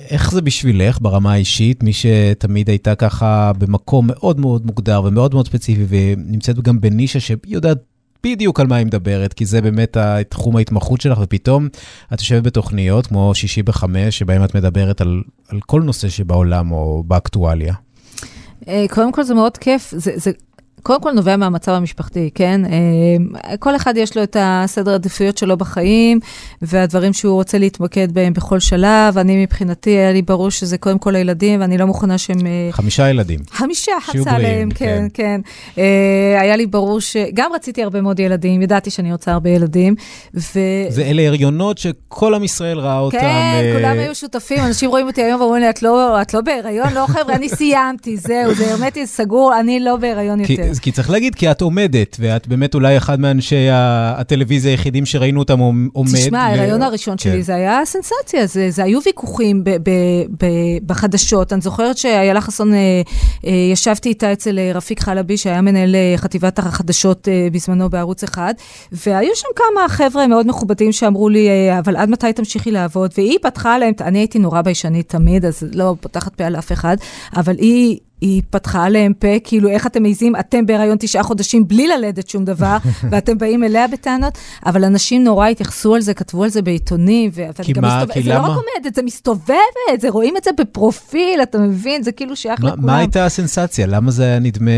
איך 0.09 0.31
זה 0.31 0.41
בשבילך 0.41 0.97
ברמה 1.01 1.33
האישית, 1.33 1.83
מי 1.83 1.91
שתמיד 1.93 2.69
הייתה 2.69 2.95
ככה 2.95 3.51
במקום 3.57 4.07
מאוד 4.07 4.39
מאוד 4.39 4.65
מוגדר 4.65 5.01
ומאוד 5.05 5.33
מאוד 5.33 5.47
ספציפי, 5.47 5.85
ונמצאת 5.89 6.59
גם 6.59 6.81
בנישה 6.81 7.19
שיודעת 7.19 7.77
בדיוק 8.23 8.59
על 8.59 8.67
מה 8.67 8.75
היא 8.75 8.85
מדברת, 8.85 9.33
כי 9.33 9.45
זה 9.45 9.61
באמת 9.61 9.97
תחום 10.29 10.55
ההתמחות 10.55 11.01
שלך, 11.01 11.19
ופתאום 11.21 11.67
את 12.13 12.19
יושבת 12.19 12.43
בתוכניות 12.43 13.07
כמו 13.07 13.35
שישי 13.35 13.63
בחמש, 13.63 14.17
שבהם 14.17 14.43
את 14.43 14.55
מדברת 14.55 15.01
על, 15.01 15.21
על 15.47 15.59
כל 15.65 15.81
נושא 15.81 16.09
שבעולם 16.09 16.71
או 16.71 17.03
באקטואליה. 17.07 17.73
אה, 18.67 18.85
קודם 18.89 19.11
כל 19.11 19.23
זה 19.23 19.33
מאוד 19.33 19.57
כיף, 19.57 19.93
זה, 19.97 20.11
זה 20.15 20.31
קודם 20.83 21.01
כל 21.01 21.11
נובע 21.11 21.35
מהמצב 21.35 21.71
המשפחתי, 21.71 22.29
כן? 22.35 22.61
אה, 22.65 23.57
כל 23.57 23.75
אחד 23.75 23.97
יש 23.97 24.17
לו 24.17 24.23
את 24.23 24.37
הסדר 24.39 24.91
העדיפויות 24.91 25.37
שלו 25.37 25.57
בחיים, 25.57 26.19
והדברים 26.61 27.13
שהוא 27.13 27.33
רוצה 27.33 27.57
להתמקד 27.57 28.11
בהם 28.11 28.33
בכל 28.33 28.59
שלב. 28.59 29.17
אני 29.17 29.43
מבחינתי, 29.43 29.89
היה 29.89 30.11
לי 30.11 30.21
ברור 30.21 30.51
שזה 30.51 30.77
קודם 30.77 30.99
כל 30.99 31.15
הילדים, 31.15 31.61
ואני 31.61 31.77
לא 31.77 31.85
מוכנה 31.85 32.17
שהם... 32.17 32.45
אה, 32.45 32.71
חמישה 32.71 33.09
ילדים. 33.09 33.39
חמישה, 33.51 33.91
חצה 34.01 34.31
עליהם, 34.31 34.69
כן, 34.71 35.07
כן. 35.13 35.41
כן. 35.75 35.81
היה 36.39 36.55
לי 36.55 36.67
ברור 36.67 37.01
ש... 37.01 37.17
גם 37.33 37.51
רציתי 37.55 37.83
הרבה 37.83 38.01
מאוד 38.01 38.19
ילדים, 38.19 38.61
ידעתי 38.61 38.89
שאני 38.89 39.11
רוצה 39.11 39.31
הרבה 39.31 39.49
ילדים, 39.49 39.95
ו... 40.35 40.59
זה 40.89 41.03
אלה 41.03 41.27
הריונות 41.27 41.77
שכל 41.77 42.33
עם 42.33 42.43
ישראל 42.43 42.79
ראה 42.79 42.99
אותם. 42.99 43.17
כן, 43.19 43.73
כולם 43.75 43.99
היו 43.99 44.15
שותפים, 44.15 44.59
אנשים 44.59 44.89
רואים 44.89 45.07
אותי 45.07 45.23
היום 45.23 45.41
ואומרים 45.41 45.61
לי, 45.61 45.69
את 45.69 45.83
לא, 45.83 46.21
את 46.21 46.33
לא 46.33 46.41
בהיריון? 46.41 46.93
לא, 46.93 47.05
חבר'ה, 47.07 47.35
אני 47.35 47.49
סיימתי, 47.49 48.17
זהו, 48.17 48.55
זה 48.55 48.71
הרמטי 48.71 49.07
סגור, 49.07 49.59
אני 49.59 49.79
לא 49.79 49.95
בהיריון 49.95 50.39
יותר. 50.39 50.70
כי 50.79 50.91
צריך 50.91 51.09
להגיד, 51.09 51.35
כי 51.35 51.51
את 51.51 51.61
עומדת, 51.61 52.17
ואת 52.19 52.47
באמת 52.47 52.75
אולי 52.75 52.97
אחד 52.97 53.19
מאנשי 53.19 53.67
הטלוויזיה 53.71 54.71
היחידים 54.71 55.05
שראינו 55.05 55.39
אותם 55.39 55.59
עומד. 55.93 56.15
תשמע, 56.15 56.39
ההיריון 56.39 56.81
הראשון 56.81 57.17
שלי 57.17 57.31
כן. 57.31 57.41
זה 57.41 57.55
היה 57.55 57.79
סנסציה, 57.85 58.69
זה 58.69 58.83
היו 58.83 58.99
ויכוחים 59.05 59.63
בחדשות. 60.85 61.53
אני 61.53 61.61
זוכרת 61.61 61.97
שאיילה 61.97 62.41
חסון, 62.41 62.73
אה, 62.73 63.01
אה, 63.45 63.51
ישבתי 63.73 64.09
איתה 64.09 64.33
אצל 64.33 64.59
אה, 64.59 64.71
רפיק 64.73 64.99
חלבי, 64.99 65.37
שהיה 65.37 65.61
מנהל 65.61 65.95
חטיבת 66.15 66.59
החדשות 66.59 67.27
בזמנו 67.51 67.89
בערוץ 67.89 68.23
אחד, 68.23 68.53
והיו 68.91 69.35
שם 69.35 69.47
כמה 69.55 69.89
חבר'ה 69.89 70.27
מאוד 70.27 70.47
מכובדים 70.47 70.91
שאמרו 70.91 71.29
לי, 71.29 71.49
אבל 71.79 71.95
עד 71.95 72.09
מתי 72.09 72.33
תמשיכי 72.33 72.71
לעבוד? 72.71 73.11
והיא 73.17 73.37
פתחה 73.41 73.77
להם, 73.77 73.93
אני 74.01 74.19
הייתי 74.19 74.39
נורא 74.39 74.61
ביישנית 74.61 75.09
תמיד, 75.09 75.45
אז 75.45 75.63
לא 75.73 75.95
פותחת 76.01 76.35
פה 76.35 76.43
על 76.43 76.55
אף 76.55 76.71
אחד, 76.71 76.97
אבל 77.35 77.55
היא... 77.57 77.99
היא 78.21 78.41
פתחה 78.49 78.83
עליהם 78.83 79.13
פה, 79.13 79.27
כאילו, 79.43 79.69
איך 79.69 79.87
אתם 79.87 80.01
מעיזים, 80.01 80.35
אתם 80.35 80.65
בהיריון 80.65 80.97
תשעה 80.99 81.23
חודשים 81.23 81.67
בלי 81.67 81.87
ללדת 81.87 82.29
שום 82.29 82.45
דבר, 82.45 82.77
ואתם 83.11 83.37
באים 83.37 83.63
אליה 83.63 83.87
בטענות, 83.87 84.37
אבל 84.65 84.83
אנשים 84.83 85.23
נורא 85.23 85.47
התייחסו 85.47 85.95
על 85.95 86.01
זה, 86.01 86.13
כתבו 86.13 86.43
על 86.43 86.49
זה 86.49 86.61
בעיתונים, 86.61 87.31
ואני 87.33 87.73
גם 87.73 87.83
מסתובבת, 87.83 88.23
זה 88.23 88.33
למה? 88.33 88.47
לא 88.47 88.53
רק 88.53 88.57
עומדת, 88.57 88.95
זה 88.95 89.01
מסתובבת, 89.01 90.01
זה 90.01 90.09
רואים 90.09 90.37
את 90.37 90.43
זה 90.43 90.51
בפרופיל, 90.57 91.41
אתה 91.43 91.57
מבין? 91.57 92.03
זה 92.03 92.11
כאילו 92.11 92.35
שייך 92.35 92.63
לכולם. 92.63 92.85
מה 92.85 92.97
הייתה 92.97 93.25
הסנסציה? 93.25 93.87
למה 93.87 94.11
זה 94.11 94.23
היה 94.23 94.39
נדמה... 94.39 94.71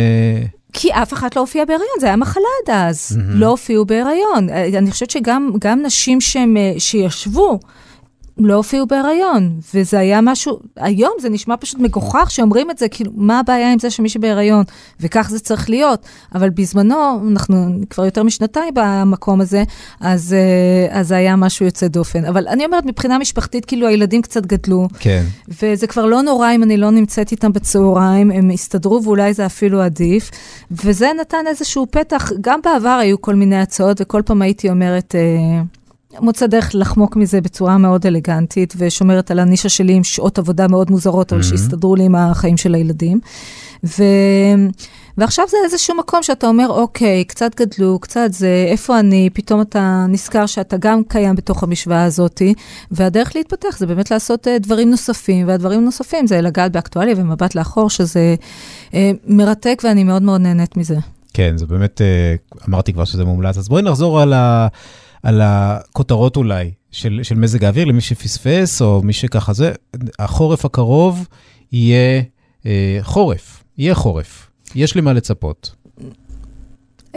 כי 0.74 0.94
אף 0.94 1.14
אחת 1.14 1.36
לא 1.36 1.42
הופיעה 1.42 1.66
בהיריון, 1.66 1.96
זה 2.00 2.06
היה 2.06 2.16
מחלה 2.16 2.44
עד 2.64 2.76
אז. 2.76 3.12
Mm-hmm. 3.12 3.22
לא 3.34 3.48
הופיעו 3.48 3.86
בהיריון. 3.86 4.50
אני 4.78 4.92
חושבת 4.92 5.10
שגם 5.10 5.52
נשים 5.84 6.22
שהם, 6.22 6.58
אה, 6.58 6.74
שישבו, 6.78 7.60
לא 8.38 8.54
הופיעו 8.54 8.88
בהיריון, 8.88 9.60
וזה 9.74 10.00
היה 10.00 10.22
משהו, 10.22 10.60
היום 10.78 11.12
זה 11.20 11.30
נשמע 11.30 11.56
פשוט 11.58 11.80
מגוחך 11.80 12.32
שאומרים 12.32 12.72
את 12.72 12.78
זה, 12.78 12.90
כאילו, 12.90 13.12
מה 13.16 13.40
הבעיה 13.40 13.74
עם 13.74 13.80
זה 13.80 13.90
שמישהי 13.90 14.20
בהיריון? 14.20 14.64
וכך 15.00 15.28
זה 15.30 15.40
צריך 15.40 15.70
להיות. 15.70 16.06
אבל 16.36 16.50
בזמנו, 16.50 17.22
אנחנו 17.32 17.80
כבר 17.90 18.06
יותר 18.06 18.24
משנתיים 18.24 18.74
במקום 18.74 19.42
הזה, 19.42 19.64
אז, 20.00 20.34
אה, 20.34 21.00
אז 21.00 21.08
זה 21.08 21.16
היה 21.16 21.36
משהו 21.36 21.66
יוצא 21.66 21.88
דופן. 21.88 22.26
אבל 22.26 22.48
אני 22.48 22.66
אומרת, 22.66 22.86
מבחינה 22.86 23.18
משפחתית, 23.18 23.66
כאילו, 23.66 23.88
הילדים 23.88 24.22
קצת 24.22 24.46
גדלו. 24.46 24.88
כן. 25.00 25.24
וזה 25.62 25.88
כבר 25.88 26.06
לא 26.06 26.22
נורא 26.22 26.52
אם 26.56 26.64
אני 26.64 26.78
לא 26.78 26.90
נמצאת 26.90 27.32
איתם 27.32 27.54
בצהריים, 27.54 28.32
הם 28.32 28.50
הסתדרו 28.50 29.04
ואולי 29.04 29.34
זה 29.34 29.46
אפילו 29.46 29.82
עדיף. 29.82 30.32
וזה 30.72 31.10
נתן 31.22 31.48
איזשהו 31.48 31.88
פתח, 31.92 32.32
גם 32.42 32.60
בעבר 32.64 32.98
היו 33.02 33.22
כל 33.22 33.36
מיני 33.36 33.62
הצעות, 33.62 34.02
וכל 34.02 34.22
פעם 34.26 34.42
הייתי 34.42 34.70
אומרת, 34.70 35.16
אה, 35.16 35.62
מוצא 36.20 36.48
דרך 36.48 36.72
לחמוק 36.74 37.16
מזה 37.16 37.42
בצורה 37.42 37.78
מאוד 37.78 38.06
אלגנטית, 38.06 38.74
ושומרת 38.78 39.32
על 39.32 39.40
הנישה 39.40 39.70
שלי 39.70 39.94
עם 39.94 40.04
שעות 40.04 40.40
עבודה 40.40 40.68
מאוד 40.68 40.92
מוזרות, 40.92 41.34
אבל 41.34 41.42
mm-hmm. 41.42 41.46
שיסתדרו 41.46 41.96
לי 41.96 42.04
עם 42.04 42.16
החיים 42.16 42.58
של 42.58 42.76
הילדים. 42.76 43.20
ו... 43.84 44.04
ועכשיו 45.18 45.46
זה 45.50 45.58
איזשהו 45.66 45.98
מקום 45.98 46.24
שאתה 46.24 46.48
אומר, 46.48 46.68
אוקיי, 46.70 47.24
קצת 47.24 47.62
גדלו, 47.62 48.00
קצת 48.00 48.28
זה, 48.32 48.66
איפה 48.68 49.00
אני? 49.00 49.30
פתאום 49.34 49.62
אתה 49.62 50.06
נזכר 50.10 50.46
שאתה 50.46 50.78
גם 50.78 51.04
קיים 51.08 51.36
בתוך 51.36 51.64
המשוואה 51.64 52.04
הזאת, 52.04 52.42
והדרך 52.92 53.36
להתפתח 53.36 53.78
זה 53.78 53.86
באמת 53.86 54.12
לעשות 54.12 54.48
uh, 54.48 54.50
דברים 54.60 54.90
נוספים, 54.90 55.48
והדברים 55.48 55.80
הנוספים 55.80 56.28
זה 56.28 56.42
לגעת 56.42 56.72
באקטואליה 56.72 57.16
ומבט 57.18 57.56
לאחור, 57.56 57.90
שזה 57.90 58.36
uh, 58.92 58.96
מרתק 59.28 59.82
ואני 59.84 60.04
מאוד 60.04 60.22
מאוד 60.22 60.42
נהנית 60.42 60.78
מזה. 60.78 60.96
כן, 61.34 61.58
זה 61.58 61.66
באמת, 61.66 62.02
uh, 62.02 62.64
אמרתי 62.70 62.94
כבר 62.94 63.06
שזה 63.06 63.26
מומלץ, 63.26 63.58
אז 63.58 63.70
בואי 63.70 63.82
נחזור 63.82 64.22
על 64.22 64.34
ה... 64.34 64.68
על 65.24 65.42
הכותרות 65.44 66.38
אולי 66.38 66.72
של, 66.92 67.20
של 67.24 67.36
מזג 67.36 67.64
האוויר, 67.64 67.86
למי 67.86 68.02
שפספס 68.02 68.82
או 68.82 69.02
מי 69.04 69.14
שככה 69.14 69.54
זה, 69.54 69.72
החורף 70.20 70.66
הקרוב 70.66 71.28
יהיה 71.72 72.22
אה, 72.66 72.98
חורף, 73.02 73.64
יהיה 73.78 73.96
חורף, 73.96 74.50
יש 74.76 74.96
לי 74.96 75.02
מה 75.02 75.14
לצפות. 75.14 75.76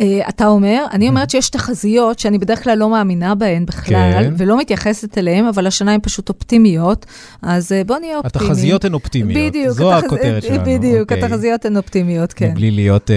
Uh, 0.01 0.03
אתה 0.29 0.47
אומר, 0.47 0.85
אני 0.93 1.09
אומרת 1.09 1.31
שיש 1.31 1.51
תחזיות 1.51 2.19
שאני 2.19 2.39
בדרך 2.39 2.65
כלל 2.65 2.79
לא 2.79 2.91
מאמינה 2.91 3.35
בהן 3.35 3.67
בכלל, 3.67 4.25
כן. 4.25 4.35
ולא 4.37 4.59
מתייחסת 4.59 5.19
אליהן, 5.19 5.45
אבל 5.45 5.67
השנה 5.67 5.93
הן 5.95 6.01
פשוט 6.03 6.29
אופטימיות, 6.29 7.07
אז 7.43 7.73
uh, 7.73 7.87
בוא 7.87 7.99
נהיה 7.99 8.19
אופטימיים. 8.19 8.51
התחזיות 8.51 8.85
הן 8.85 8.95
אופטימיות, 8.95 9.53
בדיוק, 9.53 9.73
זו 9.73 9.95
התח... 9.95 10.05
הכותרת 10.05 10.43
שלנו. 10.43 10.63
בדיוק, 10.65 11.13
okay. 11.13 11.15
אוקיי. 11.15 11.25
התחזיות 11.25 11.65
הן 11.65 11.77
אופטימיות, 11.77 12.33
כן. 12.33 12.51
מבלי 12.51 12.71
להיות, 12.71 13.11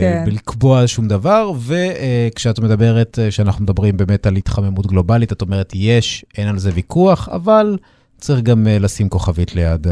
כן. 0.00 0.24
לקבוע 0.26 0.82
שום 0.86 1.08
דבר, 1.08 1.52
וכשאת 1.66 2.58
מדברת, 2.58 3.18
uh, 3.18 3.30
שאנחנו 3.30 3.64
מדברים 3.64 3.96
באמת 3.96 4.26
על 4.26 4.36
התחממות 4.36 4.86
גלובלית, 4.86 5.32
את 5.32 5.42
אומרת, 5.42 5.72
יש, 5.74 6.24
אין 6.38 6.48
על 6.48 6.58
זה 6.58 6.70
ויכוח, 6.74 7.28
אבל 7.32 7.76
צריך 8.24 8.40
גם 8.40 8.66
uh, 8.66 8.82
לשים 8.82 9.08
כוכבית 9.08 9.54
ליד 9.54 9.86
uh, 9.86 9.90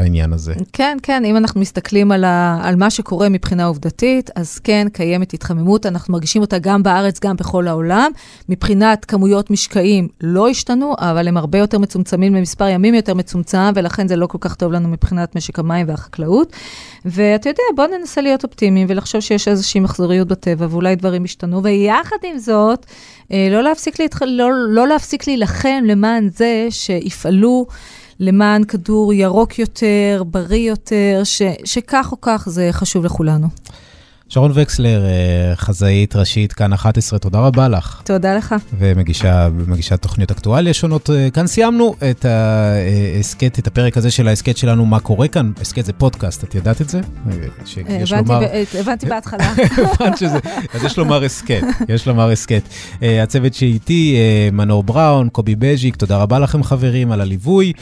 העניין 0.00 0.32
הזה. 0.32 0.54
כן, 0.72 0.98
כן, 1.02 1.24
אם 1.24 1.36
אנחנו 1.36 1.60
מסתכלים 1.60 2.12
על, 2.12 2.24
ה, 2.24 2.60
על 2.62 2.76
מה 2.76 2.90
שקורה 2.90 3.28
מבחינה 3.28 3.64
עובדתית, 3.64 4.30
אז 4.34 4.58
כן, 4.58 4.86
קיימת 4.92 5.34
התחממות, 5.34 5.86
אנחנו 5.86 6.12
מרגישים 6.12 6.42
אותה 6.42 6.58
גם 6.58 6.82
בארץ, 6.82 7.20
גם 7.20 7.36
בכל 7.36 7.68
העולם. 7.68 8.10
מבחינת 8.48 9.04
כמויות 9.04 9.50
משקעים 9.50 10.08
לא 10.20 10.48
השתנו, 10.48 10.94
אבל 10.98 11.28
הם 11.28 11.36
הרבה 11.36 11.58
יותר 11.58 11.78
מצומצמים 11.78 12.34
למספר 12.34 12.68
ימים 12.68 12.94
יותר 12.94 13.14
מצומצם, 13.14 13.72
ולכן 13.74 14.08
זה 14.08 14.16
לא 14.16 14.26
כל 14.26 14.38
כך 14.40 14.54
טוב 14.54 14.72
לנו 14.72 14.88
מבחינת 14.88 15.36
משק 15.36 15.58
המים 15.58 15.88
והחקלאות. 15.88 16.52
ואתה 17.04 17.48
יודע, 17.48 17.62
בוא 17.76 17.86
ננסה 17.86 18.20
להיות 18.20 18.44
אופטימיים 18.44 18.86
ולחשוב 18.90 19.20
שיש 19.20 19.48
איזושהי 19.48 19.80
מחזוריות 19.80 20.28
בטבע, 20.28 20.66
ואולי 20.70 20.96
דברים 20.96 21.24
ישתנו, 21.24 21.62
ויחד 21.62 22.16
עם 22.22 22.38
זאת, 22.38 22.86
אה, 23.32 23.48
לא 23.50 23.62
להפסיק, 23.62 24.00
להתח... 24.00 24.22
לא, 24.22 24.50
לא 24.68 24.86
להילחם 25.26 25.82
למען 25.84 26.28
זה 26.28 26.66
שיפעלו 26.70 27.66
למען 28.20 28.64
כדור 28.64 29.12
ירוק 29.12 29.58
יותר, 29.58 30.22
בריא 30.26 30.68
יותר, 30.68 31.20
ש... 31.24 31.42
שכך 31.64 32.08
או 32.12 32.20
כך 32.20 32.44
זה 32.46 32.68
חשוב 32.72 33.04
לכולנו. 33.04 33.48
שרון 34.32 34.50
וקסלר, 34.54 35.04
אה, 35.04 35.56
חזאית 35.56 36.16
ראשית, 36.16 36.52
כאן 36.52 36.72
11, 36.72 37.18
תודה 37.18 37.38
רבה 37.38 37.68
לך. 37.68 38.00
תודה 38.04 38.36
לך. 38.36 38.54
ומגישה 38.78 39.96
תוכניות 40.00 40.30
אקטואליה 40.30 40.74
שונות. 40.74 41.10
אה, 41.10 41.30
כאן 41.30 41.46
סיימנו 41.46 41.94
את 42.10 42.24
ההסכת, 42.24 43.58
את 43.58 43.66
הפרק 43.66 43.96
הזה 43.96 44.10
של 44.10 44.28
ההסכת 44.28 44.56
שלנו, 44.56 44.86
מה 44.86 45.00
קורה 45.00 45.28
כאן. 45.28 45.52
הסכת 45.60 45.84
זה 45.84 45.92
פודקאסט, 45.92 46.44
את 46.44 46.54
ידעת 46.54 46.80
את 46.80 46.88
זה? 46.88 47.00
אה. 47.30 48.80
הבנתי 48.80 49.06
בהתחלה. 49.06 49.52
הבנת 50.00 50.18
שזה, 50.18 50.38
אז 50.74 50.84
יש 50.84 50.98
לומר 50.98 51.24
הסכת, 51.24 51.62
יש 51.88 52.06
לומר 52.06 52.30
הסכת. 52.30 52.62
הצוות 53.02 53.54
שאיתי, 53.54 54.18
מנור 54.52 54.82
בראון, 54.82 55.28
קובי 55.28 55.54
בז'יק, 55.58 55.96
תודה 55.96 56.16
רבה 56.16 56.38
לכם 56.38 56.62
חברים 56.62 57.12
על 57.12 57.20
הליווי. 57.20 57.72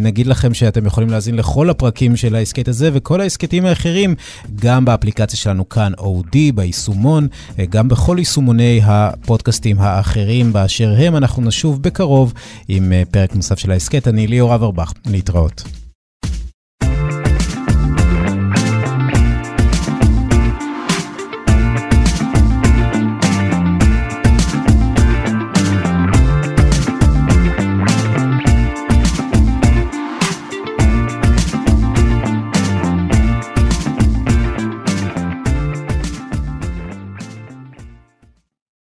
נגיד 0.00 0.26
לכם 0.26 0.54
שאתם 0.54 0.86
יכולים 0.86 1.10
להאזין 1.10 1.36
לכל 1.36 1.70
הפרקים 1.70 2.16
של 2.16 2.34
ההסכת 2.34 2.68
הזה 2.68 2.90
וכל 2.92 3.20
ההסכתים 3.20 3.66
האחרים, 3.66 4.14
גם 4.60 4.84
באפליקציה 4.84 5.38
שלנו. 5.38 5.64
כאן 5.74 5.92
אודי 5.98 6.52
ביישומון, 6.52 7.28
אה, 7.58 7.66
גם 7.66 7.88
בכל 7.88 8.16
יישומוני 8.18 8.80
הפודקאסטים 8.84 9.76
האחרים 9.80 10.52
באשר 10.52 10.94
הם. 10.98 11.16
אנחנו 11.16 11.42
נשוב 11.42 11.82
בקרוב 11.82 12.32
עם 12.68 12.92
אה, 12.92 13.02
פרק 13.10 13.36
נוסף 13.36 13.58
של 13.58 13.70
ההסכת. 13.70 14.08
אני 14.08 14.26
ליאור 14.26 14.54
אברבך, 14.54 14.92
להתראות. 15.06 15.83